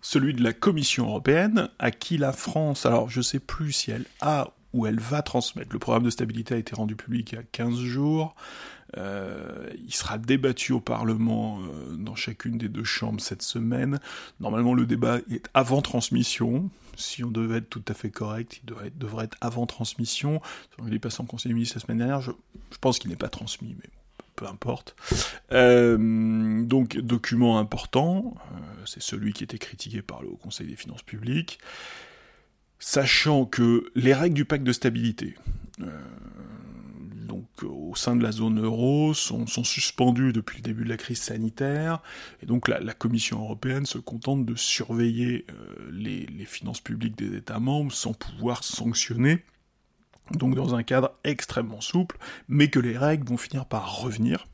celui 0.01 0.33
de 0.33 0.41
la 0.41 0.53
Commission 0.53 1.07
européenne, 1.07 1.69
à 1.79 1.91
qui 1.91 2.17
la 2.17 2.31
France, 2.31 2.85
alors 2.85 3.09
je 3.09 3.21
sais 3.21 3.39
plus 3.39 3.73
si 3.73 3.91
elle 3.91 4.05
a 4.21 4.53
ou 4.73 4.85
elle 4.85 4.99
va 4.99 5.21
transmettre, 5.21 5.73
le 5.73 5.79
programme 5.79 6.03
de 6.03 6.09
stabilité 6.09 6.53
a 6.55 6.57
été 6.57 6.75
rendu 6.75 6.95
public 6.95 7.33
il 7.33 7.35
y 7.35 7.39
a 7.39 7.43
15 7.43 7.77
jours, 7.79 8.33
euh, 8.95 9.69
il 9.85 9.93
sera 9.93 10.17
débattu 10.17 10.71
au 10.71 10.79
Parlement 10.79 11.59
euh, 11.59 11.95
dans 11.95 12.15
chacune 12.15 12.57
des 12.57 12.69
deux 12.69 12.83
chambres 12.83 13.19
cette 13.19 13.41
semaine. 13.41 13.99
Normalement, 14.39 14.73
le 14.73 14.85
débat 14.85 15.19
est 15.29 15.49
avant 15.53 15.81
transmission. 15.81 16.69
Si 16.95 17.23
on 17.23 17.29
devait 17.29 17.57
être 17.57 17.69
tout 17.69 17.83
à 17.87 17.93
fait 17.93 18.09
correct, 18.09 18.61
il 18.63 18.65
devrait 18.97 19.25
être, 19.25 19.37
avant 19.41 19.65
transmission. 19.65 20.41
Il 20.85 20.93
est 20.93 20.99
passé 20.99 21.21
en 21.21 21.25
Conseil 21.25 21.49
des 21.49 21.53
ministres 21.53 21.77
la 21.77 21.81
semaine 21.81 21.97
dernière. 21.97 22.21
Je, 22.21 22.31
pense 22.81 22.99
qu'il 22.99 23.09
n'est 23.09 23.17
pas 23.17 23.29
transmis, 23.29 23.75
mais 23.77 23.89
peu 24.35 24.47
importe. 24.47 24.95
Euh, 25.51 26.63
donc, 26.63 26.97
document 26.97 27.59
important, 27.59 28.35
c'est 28.85 29.01
celui 29.01 29.33
qui 29.33 29.43
était 29.43 29.57
critiqué 29.57 30.01
par 30.01 30.21
le 30.21 30.29
Conseil 30.29 30.67
des 30.67 30.75
finances 30.75 31.03
publiques, 31.03 31.59
sachant 32.79 33.45
que 33.45 33.91
les 33.95 34.13
règles 34.13 34.35
du 34.35 34.45
pacte 34.45 34.63
de 34.63 34.73
stabilité, 34.73 35.35
donc 37.27 37.45
au 37.63 37.93
sein 37.95 38.15
de 38.15 38.23
la 38.23 38.31
zone 38.31 38.61
euro 38.61 39.13
sont, 39.13 39.45
suspendus 39.45 40.33
depuis 40.33 40.57
le 40.57 40.63
début 40.63 40.83
de 40.83 40.89
la 40.89 40.97
crise 40.97 41.21
sanitaire, 41.21 42.01
et 42.41 42.45
donc 42.45 42.67
la, 42.67 42.93
Commission 42.93 43.39
européenne 43.41 43.85
se 43.85 43.99
contente 43.99 44.45
de 44.45 44.55
surveiller 44.55 45.45
euh, 45.51 45.89
les, 45.91 46.25
finances 46.45 46.81
publiques 46.81 47.17
des 47.17 47.37
États 47.37 47.59
membres 47.59 47.91
sans 47.91 48.13
pouvoir 48.13 48.63
sanctionner, 48.63 49.43
donc 50.31 50.55
dans 50.55 50.73
un 50.73 50.83
cadre 50.83 51.13
extrêmement 51.23 51.81
souple, 51.81 52.17
mais 52.47 52.69
que 52.69 52.79
les 52.79 52.97
règles 52.97 53.27
vont 53.27 53.37
finir 53.37 53.65
par 53.65 54.01
revenir. 54.01 54.47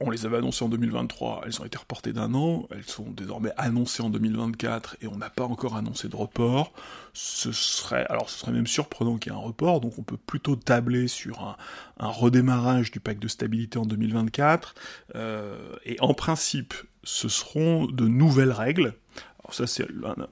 On 0.00 0.10
les 0.10 0.26
avait 0.26 0.36
annoncées 0.36 0.64
en 0.64 0.68
2023, 0.68 1.42
elles 1.44 1.60
ont 1.60 1.64
été 1.64 1.76
reportées 1.76 2.12
d'un 2.12 2.32
an, 2.34 2.68
elles 2.70 2.84
sont 2.84 3.10
désormais 3.10 3.50
annoncées 3.56 4.02
en 4.02 4.10
2024 4.10 4.96
et 5.00 5.08
on 5.08 5.16
n'a 5.16 5.30
pas 5.30 5.44
encore 5.44 5.76
annoncé 5.76 6.08
de 6.08 6.14
report. 6.14 6.72
Ce 7.14 7.50
serait, 7.50 8.06
alors 8.08 8.30
ce 8.30 8.38
serait 8.38 8.52
même 8.52 8.68
surprenant 8.68 9.18
qu'il 9.18 9.32
y 9.32 9.34
ait 9.34 9.38
un 9.38 9.42
report, 9.42 9.80
donc 9.80 9.98
on 9.98 10.02
peut 10.02 10.16
plutôt 10.16 10.54
tabler 10.54 11.08
sur 11.08 11.42
un, 11.42 11.56
redémarrage 11.98 12.92
du 12.92 13.00
pacte 13.00 13.20
de 13.20 13.28
stabilité 13.28 13.78
en 13.78 13.86
2024. 13.86 14.76
Euh, 15.16 15.74
et 15.84 15.96
en 16.00 16.14
principe, 16.14 16.74
ce 17.02 17.28
seront 17.28 17.86
de 17.86 18.06
nouvelles 18.06 18.52
règles. 18.52 18.94
Alors 19.42 19.54
ça 19.54 19.66
c'est 19.66 19.84
un, 20.04 20.28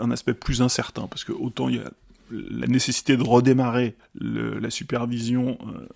un 0.00 0.10
aspect 0.10 0.34
plus 0.34 0.62
incertain 0.62 1.08
parce 1.08 1.24
que 1.24 1.32
autant 1.32 1.68
il 1.68 1.76
y 1.76 1.78
a 1.80 1.90
la 2.30 2.66
nécessité 2.66 3.16
de 3.16 3.22
redémarrer 3.22 3.96
la 4.14 4.70
supervision 4.70 5.58
euh, 5.66 5.88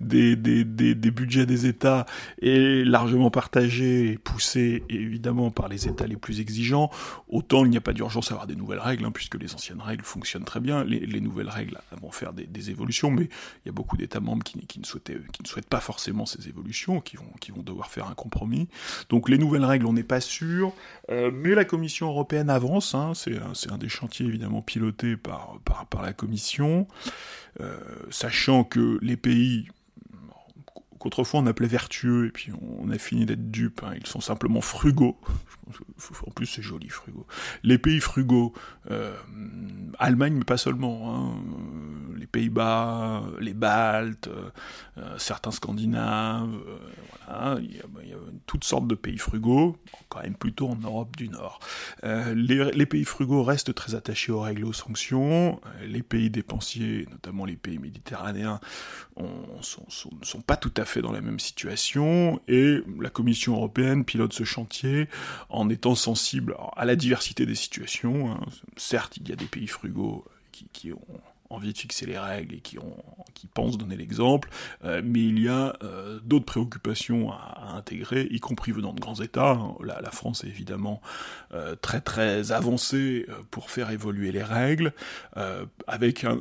des, 0.00 0.36
des, 0.36 0.64
des, 0.64 1.10
budgets 1.10 1.46
des 1.46 1.66
États 1.66 2.06
est 2.42 2.84
largement 2.84 3.30
partagée 3.30 4.12
et 4.12 4.18
poussée 4.18 4.84
évidemment 4.88 5.50
par 5.50 5.68
les 5.68 5.88
États 5.88 6.06
les 6.06 6.16
plus 6.16 6.40
exigeants, 6.40 6.90
autant 7.28 7.64
il 7.64 7.70
n'y 7.70 7.76
a 7.76 7.80
pas 7.80 7.92
d'urgence 7.92 8.30
à 8.30 8.34
avoir 8.34 8.46
des 8.46 8.56
nouvelles 8.56 8.80
règles, 8.80 9.04
hein, 9.04 9.10
puisque 9.12 9.36
les 9.36 9.54
anciennes 9.54 9.80
règles 9.80 10.04
fonctionnent 10.04 10.44
très 10.44 10.60
bien. 10.60 10.84
Les, 10.84 11.00
les 11.00 11.20
nouvelles 11.20 11.48
règles 11.48 11.78
vont 12.00 12.10
faire 12.10 12.32
des, 12.32 12.70
évolutions, 12.70 13.10
mais 13.10 13.24
il 13.24 13.66
y 13.66 13.68
a 13.68 13.72
beaucoup 13.72 13.96
d'États 13.96 14.18
membres 14.18 14.42
qui, 14.42 14.58
ne 14.58 14.64
qui 14.64 14.80
ne 14.80 14.84
souhaitent 15.46 15.68
pas 15.68 15.80
forcément 15.80 16.26
ces 16.26 16.48
évolutions, 16.48 17.00
qui 17.00 17.16
vont, 17.16 17.30
qui 17.40 17.52
vont 17.52 17.62
devoir 17.62 17.90
faire 17.90 18.08
un 18.08 18.14
compromis. 18.14 18.68
Donc 19.08 19.28
les 19.28 19.38
nouvelles 19.38 19.64
règles, 19.64 19.86
on 19.86 19.92
n'est 19.92 20.02
pas 20.02 20.20
sûr, 20.20 20.72
euh, 21.10 21.30
mais 21.32 21.54
la 21.54 21.64
Commission 21.64 22.08
européenne 22.08 22.50
avance, 22.50 22.94
hein, 22.94 23.12
c'est 23.14 23.38
un, 23.70 23.78
des 23.78 23.88
chantiers 23.88 24.26
évidemment 24.26 24.62
pilotés 24.62 25.16
par, 25.16 25.58
par 25.64 25.75
par, 25.84 26.02
la 26.02 26.12
Commission, 26.12 26.86
euh, 27.60 27.78
sachant 28.10 28.64
que 28.64 28.98
les 29.02 29.16
pays 29.16 29.68
qu'autrefois 31.06 31.40
on 31.40 31.46
appelait 31.46 31.68
vertueux, 31.68 32.26
et 32.26 32.30
puis 32.30 32.50
on 32.80 32.90
a 32.90 32.98
fini 32.98 33.26
d'être 33.26 33.50
dupes, 33.50 33.82
hein, 33.84 33.94
ils 33.96 34.06
sont 34.06 34.20
simplement 34.20 34.60
frugaux. 34.60 35.16
En 36.26 36.30
plus, 36.30 36.46
c'est 36.46 36.62
joli, 36.62 36.88
frugaux. 36.88 37.26
Les 37.64 37.78
pays 37.78 38.00
frugaux, 38.00 38.52
euh, 38.90 39.16
Allemagne, 39.98 40.34
mais 40.34 40.44
pas 40.44 40.56
seulement, 40.56 41.12
hein, 41.12 41.34
les 42.16 42.26
Pays-Bas, 42.26 43.24
les 43.40 43.54
Baltes, 43.54 44.28
euh, 44.28 45.18
certains 45.18 45.50
Scandinaves, 45.50 46.56
voilà, 47.26 47.58
il 47.60 47.76
y, 47.76 47.80
a, 47.80 48.16
toutes 48.46 48.64
sortes 48.64 48.86
de 48.86 48.94
pays 48.94 49.18
frugaux, 49.18 49.76
quand 50.08 50.22
même 50.22 50.34
plutôt 50.34 50.68
en 50.68 50.76
Europe 50.76 51.16
du 51.16 51.28
Nord. 51.28 51.58
Euh, 52.04 52.34
les, 52.34 52.86
pays 52.86 53.04
frugaux 53.04 53.42
restent 53.42 53.74
très 53.74 53.94
attachés 53.94 54.32
aux 54.32 54.40
règles 54.40 54.64
aux 54.64 54.72
sanctions. 54.72 55.60
Euh, 55.66 55.86
les 55.86 56.02
pays 56.02 56.30
dépensiers, 56.30 57.06
notamment 57.10 57.44
les 57.44 57.56
pays 57.56 57.78
méditerranéens, 57.78 58.60
ne 59.18 59.62
sont, 59.62 60.40
pas 60.46 60.56
tout 60.56 60.72
à 60.76 60.84
fait 60.84 60.95
dans 61.02 61.12
la 61.12 61.20
même 61.20 61.40
situation. 61.40 62.40
Et 62.48 62.78
la 63.00 63.10
Commission 63.10 63.54
européenne 63.54 64.04
pilote 64.04 64.32
ce 64.32 64.44
chantier 64.44 65.08
en 65.48 65.68
étant 65.68 65.94
sensible 65.94 66.56
à 66.76 66.84
la 66.84 66.96
diversité 66.96 67.46
des 67.46 67.54
situations. 67.54 68.32
Hein. 68.32 68.40
Certes, 68.76 69.16
il 69.16 69.28
y 69.28 69.32
a 69.32 69.36
des 69.36 69.46
pays 69.46 69.66
frugaux 69.66 70.24
qui, 70.72 70.92
ont 70.92 71.20
envie 71.50 71.72
de 71.72 71.78
fixer 71.78 72.06
les 72.06 72.18
règles 72.18 72.54
et 72.54 72.60
qui, 72.60 72.78
ont, 72.78 72.96
qui 73.34 73.46
pensent 73.46 73.78
donner 73.78 73.96
l'exemple, 73.96 74.48
euh, 74.84 75.02
mais 75.04 75.20
il 75.20 75.38
y 75.38 75.48
a 75.48 75.76
euh, 75.82 76.18
d'autres 76.24 76.46
préoccupations 76.46 77.30
à, 77.30 77.74
intégrer, 77.76 78.26
y 78.30 78.40
compris 78.40 78.72
venant 78.72 78.92
de 78.92 79.00
grands 79.00 79.20
États. 79.20 79.52
Hein. 79.52 79.74
La, 79.84 80.00
la, 80.00 80.10
France 80.10 80.44
est 80.44 80.48
évidemment 80.48 81.00
euh, 81.52 81.76
très 81.76 82.00
très 82.00 82.52
avancée 82.52 83.26
pour 83.50 83.70
faire 83.70 83.90
évoluer 83.90 84.32
les 84.32 84.42
règles, 84.42 84.92
avec 85.86 86.24
un, 86.24 86.40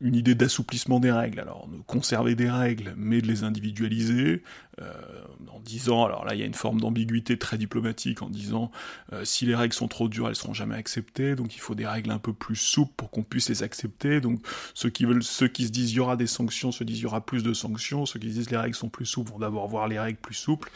une 0.00 0.14
idée 0.14 0.34
d'assouplissement 0.34 1.00
des 1.00 1.12
règles, 1.12 1.40
alors 1.40 1.68
conserver 1.86 2.34
des 2.34 2.50
règles, 2.50 2.94
mais 2.96 3.20
de 3.20 3.26
les 3.26 3.44
individualiser, 3.44 4.42
en 4.80 5.60
disant, 5.60 6.04
alors 6.04 6.24
là 6.24 6.34
il 6.34 6.40
y 6.40 6.42
a 6.42 6.46
une 6.46 6.54
forme 6.54 6.80
d'ambiguïté 6.80 7.38
très 7.38 7.58
diplomatique, 7.58 8.22
en 8.22 8.30
disant 8.30 8.70
euh, 9.12 9.24
si 9.24 9.46
les 9.46 9.54
règles 9.54 9.74
sont 9.74 9.88
trop 9.88 10.08
dures, 10.08 10.28
elles 10.28 10.36
seront 10.36 10.54
jamais 10.54 10.74
acceptées, 10.74 11.34
donc 11.34 11.54
il 11.54 11.60
faut 11.60 11.74
des 11.74 11.86
règles 11.86 12.10
un 12.10 12.18
peu 12.18 12.32
plus 12.32 12.56
souples 12.56 12.92
pour 12.96 13.10
qu'on 13.10 13.22
puisse 13.22 13.48
les 13.48 13.62
accepter, 13.62 14.20
donc 14.20 14.40
ceux 14.74 14.90
qui 14.90 15.04
veulent, 15.04 15.22
ceux 15.22 15.48
qui 15.48 15.66
se 15.66 15.70
disent 15.70 15.92
il 15.92 15.96
y 15.96 16.00
aura 16.00 16.16
des 16.16 16.26
sanctions, 16.26 16.72
se 16.72 16.84
disent 16.84 16.98
il 16.98 17.02
y 17.02 17.06
aura 17.06 17.24
plus 17.24 17.42
de 17.42 17.52
sanctions, 17.52 18.06
ceux 18.06 18.18
qui 18.18 18.30
se 18.30 18.34
disent 18.34 18.50
les 18.50 18.56
règles 18.56 18.74
sont 18.74 18.88
plus 18.88 19.06
souples 19.06 19.30
vont 19.30 19.38
d'abord 19.38 19.68
voir 19.68 19.88
les 19.88 19.98
règles 19.98 20.18
plus 20.18 20.34
souples, 20.34 20.70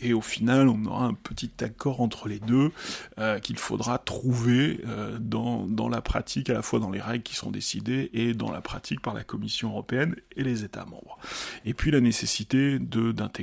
et 0.00 0.12
au 0.12 0.20
final 0.20 0.68
on 0.68 0.84
aura 0.86 1.04
un 1.06 1.14
petit 1.14 1.50
accord 1.60 2.00
entre 2.00 2.28
les 2.28 2.38
deux 2.38 2.72
euh, 3.18 3.38
qu'il 3.38 3.58
faudra 3.58 3.98
trouver 3.98 4.80
dans, 5.20 5.66
dans 5.66 5.88
la 5.88 6.00
pratique, 6.00 6.50
à 6.50 6.54
la 6.54 6.62
fois 6.62 6.78
dans 6.78 6.90
les 6.90 7.00
règles 7.00 7.22
qui 7.22 7.34
sont 7.34 7.50
décidées 7.50 8.10
et 8.12 8.34
dans 8.34 8.50
la 8.50 8.60
pratique 8.60 9.00
par 9.00 9.14
la 9.14 9.24
Commission 9.24 9.70
européenne 9.70 10.16
et 10.36 10.42
les 10.42 10.64
États 10.64 10.84
membres. 10.84 11.18
Et 11.64 11.74
puis 11.74 11.90
la 11.90 12.00
nécessité 12.00 12.78
de 12.78 13.12
d'intégrer 13.12 13.41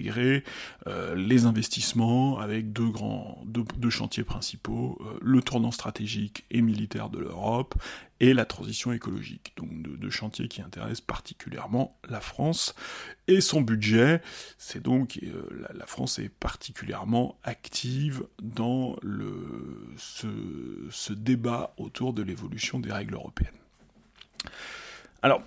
euh, 0.87 1.15
les 1.15 1.45
investissements 1.45 2.39
avec 2.39 2.71
deux 2.71 2.89
grands 2.89 3.41
deux, 3.45 3.89
chantiers 3.89 4.23
principaux, 4.23 4.97
euh, 5.01 5.17
le 5.21 5.41
tournant 5.41 5.71
stratégique 5.71 6.45
et 6.51 6.61
militaire 6.61 7.09
de 7.09 7.19
l'Europe 7.19 7.75
et 8.19 8.33
la 8.33 8.45
transition 8.45 8.91
écologique. 8.91 9.53
Donc 9.57 9.69
deux, 9.81 10.09
chantiers 10.09 10.47
qui 10.47 10.61
intéressent 10.61 11.01
particulièrement 11.01 11.97
la 12.07 12.19
France 12.19 12.75
et 13.27 13.41
son 13.41 13.61
budget. 13.61 14.21
C'est 14.57 14.81
donc 14.81 15.19
euh, 15.23 15.67
la, 15.73 15.85
France 15.85 16.19
est 16.19 16.29
particulièrement 16.29 17.37
active 17.43 18.23
dans 18.41 18.95
le, 19.01 19.93
ce, 19.97 20.27
ce 20.89 21.13
débat 21.13 21.73
autour 21.77 22.13
de 22.13 22.21
l'évolution 22.21 22.79
des 22.79 22.91
règles 22.91 23.15
européennes. 23.15 23.53
Alors, 25.21 25.43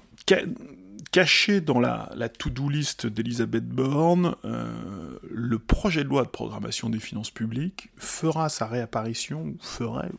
caché 1.12 1.60
dans 1.60 1.78
la, 1.78 2.28
to-do 2.28 2.68
list 2.68 3.06
d'Elisabeth 3.06 3.68
Borne, 3.68 4.34
euh, 4.44 5.18
le 5.30 5.58
projet 5.58 6.04
de 6.04 6.08
loi 6.08 6.24
de 6.24 6.28
programmation 6.28 6.88
des 6.90 6.98
finances 6.98 7.30
publiques 7.30 7.90
fera 7.96 8.48
sa 8.48 8.66
réapparition, 8.66 9.42
ou 9.42 9.56
ferait, 9.60 10.10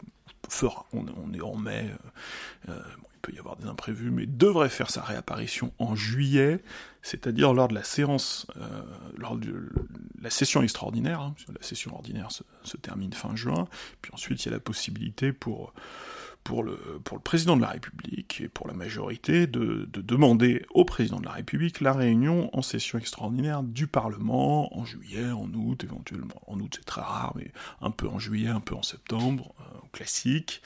fera, 0.50 0.86
on, 0.94 1.34
est 1.34 1.42
en 1.42 1.56
mai, 1.56 1.90
euh, 2.70 2.72
euh, 2.72 2.80
il 3.16 3.20
peut 3.22 3.34
y 3.34 3.40
avoir 3.40 3.56
des 3.56 3.66
imprévus, 3.66 4.12
mais 4.12 4.28
devrait 4.28 4.70
faire 4.70 4.92
sa 4.92 5.02
réapparition 5.02 5.74
en 5.80 5.96
juillet, 5.96 6.62
c'est-à-dire 7.02 7.54
lors 7.54 7.70
de 7.70 7.74
la 7.74 7.84
séance, 7.84 8.46
lors 9.18 9.38
de 9.38 9.70
la 10.22 10.30
session 10.30 10.62
extraordinaire, 10.62 11.22
hein, 11.22 11.36
la 11.48 11.66
session 11.66 11.96
ordinaire 11.96 12.32
se, 12.32 12.44
se, 12.64 12.78
termine 12.78 13.14
fin 13.14 13.36
juin, 13.36 13.68
puis 14.02 14.12
ensuite 14.14 14.44
il 14.44 14.50
y 14.50 14.50
a 14.50 14.56
la 14.56 14.60
possibilité 14.60 15.32
pour 15.32 15.74
pour 16.44 16.64
le, 16.64 16.78
président 17.24 17.56
de 17.56 17.62
la 17.62 17.70
République 17.70 18.42
et 18.42 18.50
pour 18.50 18.68
la 18.68 18.74
majorité 18.74 19.48
de, 19.48 19.88
de, 19.92 20.02
demander 20.02 20.66
au 20.72 20.86
président 20.86 21.20
de 21.20 21.26
la 21.26 21.32
République 21.32 21.82
la 21.82 21.94
réunion 21.94 22.50
en 22.56 22.62
session 22.62 22.98
extraordinaire 22.98 23.64
du 23.64 23.88
Parlement 23.88 24.78
en 24.78 24.86
juillet, 24.86 25.32
en 25.32 25.50
août, 25.54 25.84
éventuellement. 25.84 26.42
En 26.48 26.60
août 26.60 26.74
c'est 26.78 26.86
très 26.86 27.02
rare, 27.02 27.34
mais 27.36 27.52
un 27.82 27.92
peu 27.92 28.08
en 28.08 28.20
juillet, 28.20 28.50
un 28.50 28.60
peu 28.60 28.76
en 28.76 28.84
septembre, 28.84 29.54
euh, 29.62 29.80
classique. 29.92 30.62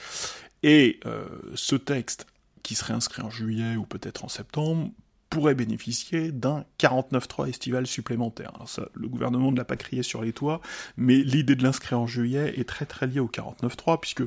Et 0.64 1.00
euh, 1.06 1.28
ce 1.56 1.76
texte 1.76 2.26
qui 2.64 2.76
serait 2.76 2.94
inscrit 2.94 3.22
en 3.22 3.30
juillet 3.30 3.76
ou 3.76 3.86
peut-être 3.86 4.26
en 4.26 4.30
septembre 4.30 4.92
pourrait 5.30 5.56
bénéficier 5.56 6.32
d'un 6.32 6.64
49.3 6.80 7.50
estival 7.50 7.86
supplémentaire. 7.86 8.54
Ça, 8.66 8.88
le 8.94 9.08
gouvernement 9.08 9.52
ne 9.52 9.58
l'a 9.58 9.66
pas 9.66 9.76
crié 9.76 10.04
sur 10.04 10.22
les 10.22 10.34
toits, 10.34 10.62
mais 10.96 11.18
l'idée 11.18 11.56
de 11.56 11.64
l'inscrire 11.64 12.00
en 12.00 12.08
juillet 12.08 12.54
est 12.58 12.68
très 12.68 12.86
très 12.86 13.08
liée 13.08 13.20
au 13.20 13.28
49.3, 13.28 14.00
puisque 14.00 14.24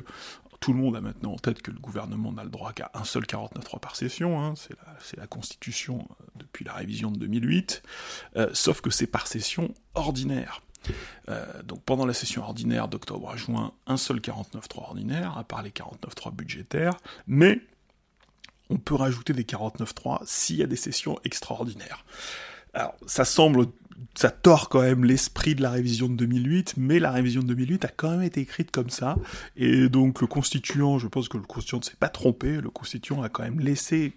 tout 0.61 0.73
le 0.73 0.79
monde 0.79 0.95
a 0.95 1.01
maintenant 1.01 1.33
en 1.33 1.37
tête 1.37 1.61
que 1.61 1.71
le 1.71 1.79
gouvernement 1.79 2.31
n'a 2.31 2.43
le 2.43 2.49
droit 2.49 2.71
qu'à 2.71 2.91
un 2.93 3.03
seul 3.03 3.23
49.3 3.23 3.79
par 3.79 3.95
session, 3.95 4.39
hein, 4.39 4.53
c'est 4.99 5.17
la, 5.17 5.27
Constitution 5.27 6.07
euh, 6.09 6.25
depuis 6.35 6.63
la 6.63 6.73
révision 6.73 7.11
de 7.11 7.17
2008, 7.17 7.81
euh, 8.37 8.49
sauf 8.53 8.79
que 8.79 8.91
c'est 8.91 9.07
par 9.07 9.27
session 9.27 9.73
ordinaire. 9.95 10.61
Euh, 11.29 11.63
donc 11.63 11.83
pendant 11.83 12.05
la 12.05 12.13
session 12.13 12.43
ordinaire 12.43 12.87
d'octobre 12.87 13.31
à 13.31 13.37
juin, 13.37 13.73
un 13.87 13.97
seul 13.97 14.19
49.3 14.19 14.83
ordinaire, 14.83 15.35
à 15.37 15.43
part 15.43 15.63
les 15.63 15.71
49.3 15.71 16.31
budgétaires, 16.31 16.93
mais 17.25 17.59
on 18.69 18.77
peut 18.77 18.95
rajouter 18.95 19.33
des 19.33 19.43
49.3 19.43 20.21
s'il 20.25 20.57
y 20.57 20.63
a 20.63 20.67
des 20.67 20.75
sessions 20.75 21.19
extraordinaires. 21.23 22.05
Alors, 22.73 22.95
ça 23.07 23.25
semble 23.25 23.65
ça 24.15 24.29
tord 24.29 24.69
quand 24.69 24.81
même 24.81 25.03
l'esprit 25.03 25.55
de 25.55 25.61
la 25.61 25.71
révision 25.71 26.07
de 26.07 26.15
2008, 26.15 26.75
mais 26.77 26.99
la 26.99 27.11
révision 27.11 27.41
de 27.41 27.47
2008 27.47 27.85
a 27.85 27.89
quand 27.89 28.11
même 28.11 28.23
été 28.23 28.41
écrite 28.41 28.71
comme 28.71 28.89
ça, 28.89 29.17
et 29.55 29.89
donc 29.89 30.21
le 30.21 30.27
constituant, 30.27 30.99
je 30.99 31.07
pense 31.07 31.29
que 31.29 31.37
le 31.37 31.43
constituant 31.43 31.79
ne 31.79 31.83
s'est 31.83 31.95
pas 31.99 32.09
trompé, 32.09 32.61
le 32.61 32.69
constituant 32.69 33.21
a 33.23 33.29
quand 33.29 33.43
même 33.43 33.59
laissé 33.59 34.13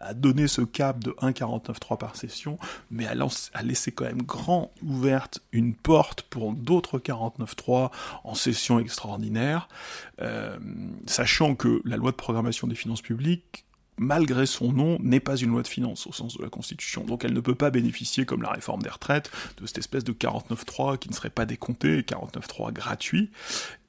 a 0.00 0.14
donné 0.14 0.48
ce 0.48 0.60
cap 0.60 1.02
de 1.02 1.10
1,49,3 1.12 1.98
par 1.98 2.16
session, 2.16 2.58
mais 2.90 3.06
a, 3.06 3.14
laissé 3.62 3.92
quand 3.92 4.04
même 4.04 4.22
grand 4.22 4.70
ouverte 4.82 5.40
une 5.52 5.74
porte 5.74 6.22
pour 6.22 6.52
d'autres 6.52 6.98
49,3 6.98 7.90
en 8.24 8.34
session 8.34 8.78
extraordinaire, 8.78 9.68
euh, 10.20 10.58
sachant 11.06 11.54
que 11.54 11.80
la 11.84 11.96
loi 11.96 12.10
de 12.10 12.16
programmation 12.16 12.66
des 12.66 12.74
finances 12.74 13.02
publiques 13.02 13.63
malgré 13.98 14.46
son 14.46 14.72
nom, 14.72 14.98
n'est 15.00 15.20
pas 15.20 15.36
une 15.36 15.50
loi 15.50 15.62
de 15.62 15.68
finances 15.68 16.06
au 16.06 16.12
sens 16.12 16.36
de 16.36 16.42
la 16.42 16.48
Constitution. 16.48 17.04
Donc 17.04 17.24
elle 17.24 17.32
ne 17.32 17.40
peut 17.40 17.54
pas 17.54 17.70
bénéficier, 17.70 18.24
comme 18.24 18.42
la 18.42 18.50
réforme 18.50 18.82
des 18.82 18.88
retraites, 18.88 19.30
de 19.60 19.66
cette 19.66 19.78
espèce 19.78 20.04
de 20.04 20.12
49.3 20.12 20.98
qui 20.98 21.08
ne 21.08 21.14
serait 21.14 21.30
pas 21.30 21.46
décompté, 21.46 22.00
49.3 22.02 22.72
gratuit. 22.72 23.30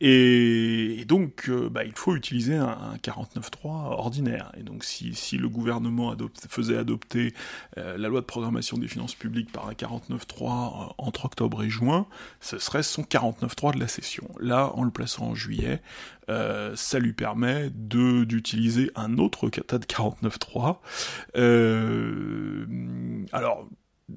Et, 0.07 1.03
donc, 1.07 1.49
euh, 1.49 1.67
bah, 1.67 1.83
il 1.83 1.93
faut 1.95 2.15
utiliser 2.15 2.55
un, 2.55 2.95
49.3 3.01 3.65
ordinaire. 3.65 4.51
Et 4.55 4.61
donc, 4.61 4.83
si, 4.83 5.15
le 5.35 5.49
gouvernement 5.49 6.15
faisait 6.47 6.77
adopter 6.77 7.33
euh, 7.79 7.97
la 7.97 8.07
loi 8.07 8.21
de 8.21 8.25
programmation 8.27 8.77
des 8.77 8.87
finances 8.87 9.15
publiques 9.15 9.51
par 9.51 9.67
un 9.67 9.71
49.3 9.71 10.93
entre 10.99 11.25
octobre 11.25 11.63
et 11.63 11.71
juin, 11.71 12.05
ce 12.39 12.59
serait 12.59 12.83
son 12.83 13.01
49.3 13.01 13.73
de 13.73 13.79
la 13.79 13.87
session. 13.87 14.29
Là, 14.39 14.71
en 14.75 14.83
le 14.83 14.91
plaçant 14.91 15.29
en 15.29 15.33
juillet, 15.33 15.81
ça 16.27 16.99
lui 16.99 17.13
permet 17.13 17.71
d'utiliser 17.71 18.91
un 18.95 19.17
autre 19.17 19.49
kata 19.49 19.79
de 19.79 19.85
49.3. 19.85 20.77
alors, 23.31 23.67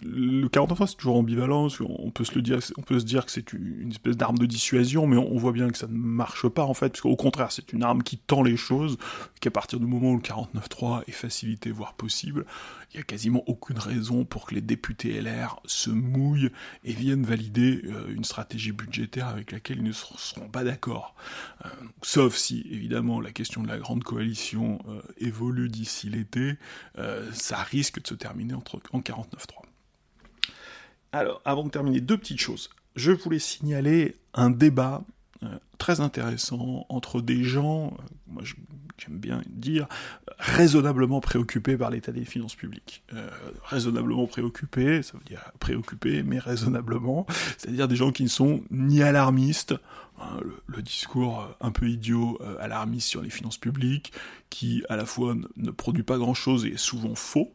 le 0.05 0.49
49 0.49 0.87
c'est 0.87 0.97
toujours 0.97 1.17
ambivalent, 1.17 1.69
on 1.81 2.11
peut 2.11 2.25
se 2.25 2.35
le 2.35 2.43
dire, 2.43 2.59
on 2.77 2.83
peut 2.83 3.01
se 3.01 3.07
dire 3.07 3.25
que 3.25 3.33
c'est 3.33 3.55
une 3.55 3.91
espèce 3.91 4.19
d'arme 4.19 4.37
de 4.37 4.45
dissuasion, 4.45 5.07
mais 5.07 5.17
on, 5.17 5.39
voit 5.39 5.53
bien 5.53 5.71
que 5.71 5.79
ça 5.79 5.87
ne 5.87 5.97
marche 5.97 6.47
pas 6.47 6.65
en 6.65 6.75
fait, 6.75 6.91
parce 6.91 7.01
qu'au 7.01 7.17
contraire, 7.17 7.53
c'est 7.53 7.73
une 7.73 7.83
arme 7.83 8.03
qui 8.03 8.19
tend 8.19 8.43
les 8.43 8.57
choses, 8.59 8.99
qu'à 9.41 9.51
partir 9.51 9.81
du 9.81 9.87
moment 9.87 10.11
où 10.11 10.17
le 10.17 10.23
49.3 10.23 11.05
est 11.07 11.13
facilité, 11.13 11.71
voire 11.71 11.95
possible, 11.95 12.45
il 12.93 12.99
n'y 12.99 13.01
a 13.01 13.05
quasiment 13.05 13.43
aucune 13.47 13.79
raison 13.79 14.25
pour 14.27 14.47
que 14.47 14.55
les 14.55 14.61
députés 14.61 15.21
LR 15.23 15.61
se 15.65 15.91
mouillent 15.91 16.51
et 16.85 16.93
viennent 16.93 17.25
valider 17.25 17.83
euh, 17.87 18.13
une 18.15 18.25
stratégie 18.25 18.73
budgétaire 18.73 19.29
avec 19.29 19.53
laquelle 19.53 19.79
ils 19.79 19.85
ne 19.85 19.93
seront 19.93 20.49
pas 20.51 20.65
d'accord. 20.65 21.15
Euh, 21.65 21.69
sauf 22.03 22.37
si, 22.37 22.67
évidemment, 22.71 23.23
la 23.23 23.33
question 23.33 23.63
de 23.63 23.69
la 23.69 23.79
grande 23.79 24.05
coalition 24.05 24.81
euh, 24.89 25.01
évolue 25.17 25.69
d'ici 25.69 26.11
l'été, 26.11 26.57
ça 27.33 27.59
risque 27.59 28.03
de 28.03 28.07
se 28.07 28.15
terminer 28.15 28.55
entre, 28.55 28.81
en 28.93 29.01
49.3. 29.01 29.69
Alors, 31.13 31.41
avant 31.45 31.65
de 31.65 31.71
terminer, 31.71 32.01
deux 32.01 32.19
petites 32.19 32.41
choses. 32.41 32.71
Je 32.97 33.13
voulais 33.13 33.39
signaler 33.39 34.17
un 34.35 34.51
débat 34.51 35.05
euh, 35.43 35.59
très 35.79 36.01
intéressant 36.01 36.87
entre 36.89 37.21
des 37.21 37.45
gens, 37.45 37.97
euh, 38.37 38.43
j'aime 38.99 39.19
bien 39.19 39.43
dire, 39.49 39.87
raisonnablement 40.39 41.21
préoccupés 41.21 41.77
par 41.77 41.91
l'état 41.91 42.13
des 42.13 42.25
finances 42.25 42.55
publiques. 42.55 43.03
Euh, 43.15 43.29
raisonnablement 43.65 44.27
préoccupés, 44.27 45.03
ça 45.03 45.17
veut 45.17 45.25
dire 45.25 45.53
préoccupés, 45.59 46.23
mais 46.23 46.39
raisonnablement, 46.39 47.27
c'est-à-dire 47.57 47.89
des 47.89 47.97
gens 47.97 48.13
qui 48.13 48.25
ne 48.25 48.29
sont 48.29 48.63
ni 48.71 49.03
alarmistes, 49.03 49.75
hein, 50.21 50.41
le, 50.67 50.83
discours 50.83 51.49
un 51.61 51.71
peu 51.71 51.89
idiot 51.89 52.39
alarmiste 52.61 53.09
sur 53.09 53.23
les 53.23 53.31
finances 53.31 53.59
publiques, 53.59 54.13
qui 54.51 54.83
à 54.89 54.97
la 54.97 55.07
fois 55.07 55.35
ne, 55.57 55.71
produit 55.71 56.03
pas 56.03 56.19
grand-chose 56.19 56.65
et 56.65 56.71
est 56.71 56.77
souvent 56.77 57.15
faux, 57.15 57.53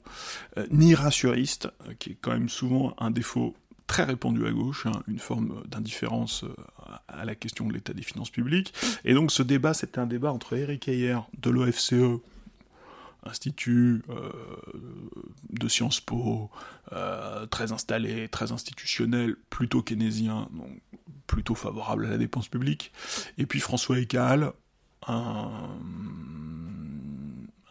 ni 0.72 0.96
rassuriste, 0.96 1.70
qui 2.00 2.12
est 2.12 2.18
quand 2.22 2.32
même 2.32 2.50
souvent 2.50 2.96
un 3.00 3.12
défaut 3.12 3.56
très 3.88 4.04
répandu 4.04 4.46
à 4.46 4.52
gauche, 4.52 4.86
hein, 4.86 5.04
une 5.08 5.20
forme 5.20 5.64
d'indifférence 5.68 6.46
à 7.08 7.26
la 7.26 7.36
question 7.36 7.68
de 7.68 7.74
l'état 7.74 7.94
des 7.94 8.04
finances 8.04 8.30
publiques. 8.30 8.74
Et 9.06 9.14
donc 9.14 9.32
ce 9.32 9.44
débat, 9.44 9.74
c'était 9.74 10.00
un 10.00 10.06
débat 10.06 10.32
entre 10.32 10.56
Eric 10.56 10.88
Heyer 10.88 11.20
de 11.38 11.50
l'OFCE, 11.50 12.22
institut 13.26 14.04
euh, 14.10 14.30
de 15.50 15.68
Sciences 15.68 16.02
Po, 16.02 16.50
euh, 16.92 17.46
très 17.48 17.72
installé, 17.72 18.28
très 18.28 18.52
institutionnel, 18.52 19.36
plutôt 19.50 19.82
keynésien, 19.82 20.50
donc 20.52 20.82
plutôt 21.28 21.56
favorable 21.56 22.06
à 22.06 22.10
la 22.10 22.18
dépense 22.18 22.48
publique, 22.48 22.92
et 23.38 23.46
puis 23.46 23.60
François 23.60 23.98
Ecal, 23.98 24.52
un, 25.08 25.50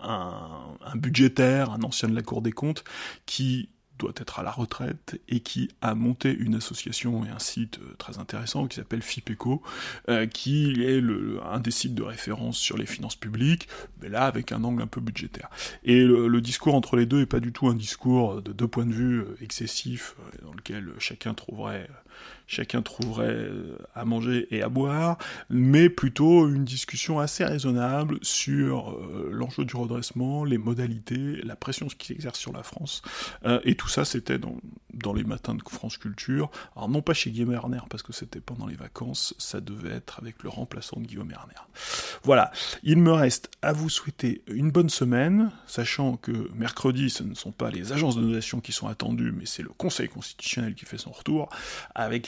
un 0.00 0.96
budgétaire, 0.96 1.70
un 1.70 1.82
ancien 1.82 2.08
de 2.08 2.14
la 2.14 2.22
Cour 2.22 2.42
des 2.42 2.52
comptes, 2.52 2.84
qui 3.26 3.68
doit 4.02 4.12
être 4.16 4.40
à 4.40 4.42
la 4.42 4.50
retraite 4.50 5.20
et 5.28 5.40
qui 5.40 5.70
a 5.80 5.94
monté 5.94 6.34
une 6.34 6.56
association 6.56 7.24
et 7.24 7.28
un 7.28 7.38
site 7.38 7.78
euh, 7.78 7.94
très 7.98 8.18
intéressant 8.18 8.66
qui 8.66 8.76
s'appelle 8.76 9.02
FIPECO, 9.02 9.62
euh, 10.08 10.26
qui 10.26 10.82
est 10.82 11.00
un 11.44 11.60
des 11.60 11.70
sites 11.70 11.94
de 11.94 12.02
référence 12.02 12.58
sur 12.58 12.76
les 12.76 12.86
finances 12.86 13.14
publiques, 13.14 13.68
mais 14.00 14.08
là 14.08 14.24
avec 14.24 14.50
un 14.50 14.64
angle 14.64 14.82
un 14.82 14.86
peu 14.88 15.00
budgétaire. 15.00 15.50
Et 15.84 16.02
le, 16.04 16.40
discours 16.42 16.74
entre 16.74 16.96
les 16.96 17.06
deux 17.06 17.20
est 17.20 17.26
pas 17.26 17.38
du 17.38 17.52
tout 17.52 17.68
un 17.68 17.74
discours 17.74 18.42
de 18.42 18.52
deux 18.52 18.66
points 18.66 18.86
de 18.86 18.92
vue 18.92 19.20
euh, 19.20 19.36
excessifs 19.40 20.16
dans 20.42 20.52
lequel 20.52 20.92
chacun 20.98 21.34
trouverait 21.34 21.88
chacun 22.46 22.82
trouverait 22.82 23.48
à 23.94 24.04
manger 24.04 24.46
et 24.50 24.62
à 24.62 24.68
boire, 24.68 25.18
mais 25.50 25.88
plutôt 25.88 26.48
une 26.48 26.64
discussion 26.64 27.18
assez 27.18 27.44
raisonnable 27.44 28.18
sur 28.22 28.98
l'enjeu 29.30 29.64
du 29.64 29.76
redressement, 29.76 30.44
les 30.44 30.58
modalités, 30.58 31.40
la 31.42 31.56
pression 31.56 31.86
qui 31.86 32.08
s'exerce 32.08 32.38
sur 32.38 32.52
la 32.52 32.62
France, 32.62 33.02
et 33.64 33.74
tout 33.74 33.88
ça, 33.88 34.04
c'était 34.04 34.38
dans, 34.38 35.12
les 35.12 35.24
matins 35.24 35.54
de 35.54 35.62
France 35.68 35.96
Culture. 35.96 36.50
Alors, 36.76 36.88
non 36.88 37.02
pas 37.02 37.14
chez 37.14 37.30
Guillaume 37.30 37.52
Erner, 37.52 37.80
parce 37.88 38.02
que 38.02 38.12
c'était 38.12 38.40
pendant 38.40 38.66
les 38.66 38.76
vacances, 38.76 39.34
ça 39.38 39.60
devait 39.60 39.90
être 39.90 40.18
avec 40.20 40.42
le 40.42 40.48
remplaçant 40.48 41.00
de 41.00 41.06
Guillaume 41.06 41.30
Erner. 41.30 41.54
Voilà, 42.22 42.52
il 42.82 42.98
me 42.98 43.12
reste 43.12 43.50
à 43.62 43.72
vous 43.72 43.88
souhaiter 43.88 44.42
une 44.46 44.70
bonne 44.70 44.90
semaine, 44.90 45.50
sachant 45.66 46.16
que 46.16 46.50
mercredi, 46.54 47.10
ce 47.10 47.22
ne 47.22 47.34
sont 47.34 47.52
pas 47.52 47.70
les 47.70 47.92
agences 47.92 48.16
de 48.16 48.22
notation 48.22 48.60
qui 48.60 48.72
sont 48.72 48.88
attendues, 48.88 49.32
mais 49.32 49.46
c'est 49.46 49.62
le 49.62 49.70
Conseil 49.70 50.08
constitutionnel 50.08 50.74
qui 50.74 50.84
fait 50.84 50.98
son 50.98 51.10
retour, 51.10 51.48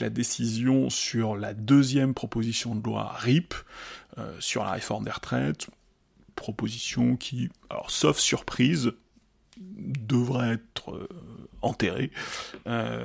la 0.01 0.11
décision 0.11 0.91
sur 0.91 1.37
la 1.37 1.55
deuxième 1.55 2.14
proposition 2.14 2.74
de 2.74 2.82
loi 2.82 3.12
RIP, 3.16 3.55
euh, 4.18 4.35
sur 4.41 4.64
la 4.64 4.72
réforme 4.72 5.05
des 5.05 5.11
retraites, 5.11 5.68
proposition 6.35 7.16
qui, 7.16 7.49
alors 7.70 7.91
sauf 7.91 8.18
surprise, 8.18 8.93
devrait 9.57 10.55
être 10.55 10.93
euh, 10.93 11.09
enterré. 11.62 12.11
Euh, 12.66 13.05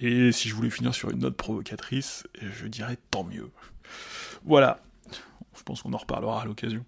et 0.00 0.32
si 0.32 0.48
je 0.48 0.54
voulais 0.54 0.70
finir 0.70 0.94
sur 0.94 1.10
une 1.10 1.20
note 1.20 1.36
provocatrice, 1.36 2.24
je 2.40 2.66
dirais 2.66 2.98
tant 3.10 3.24
mieux. 3.24 3.50
Voilà. 4.44 4.80
Je 5.56 5.62
pense 5.64 5.82
qu'on 5.82 5.92
en 5.92 5.98
reparlera 5.98 6.42
à 6.42 6.44
l'occasion. 6.44 6.84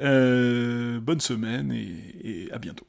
Euh, 0.00 1.00
bonne 1.00 1.20
semaine 1.20 1.72
et 1.72 2.48
à 2.52 2.58
bientôt. 2.58 2.86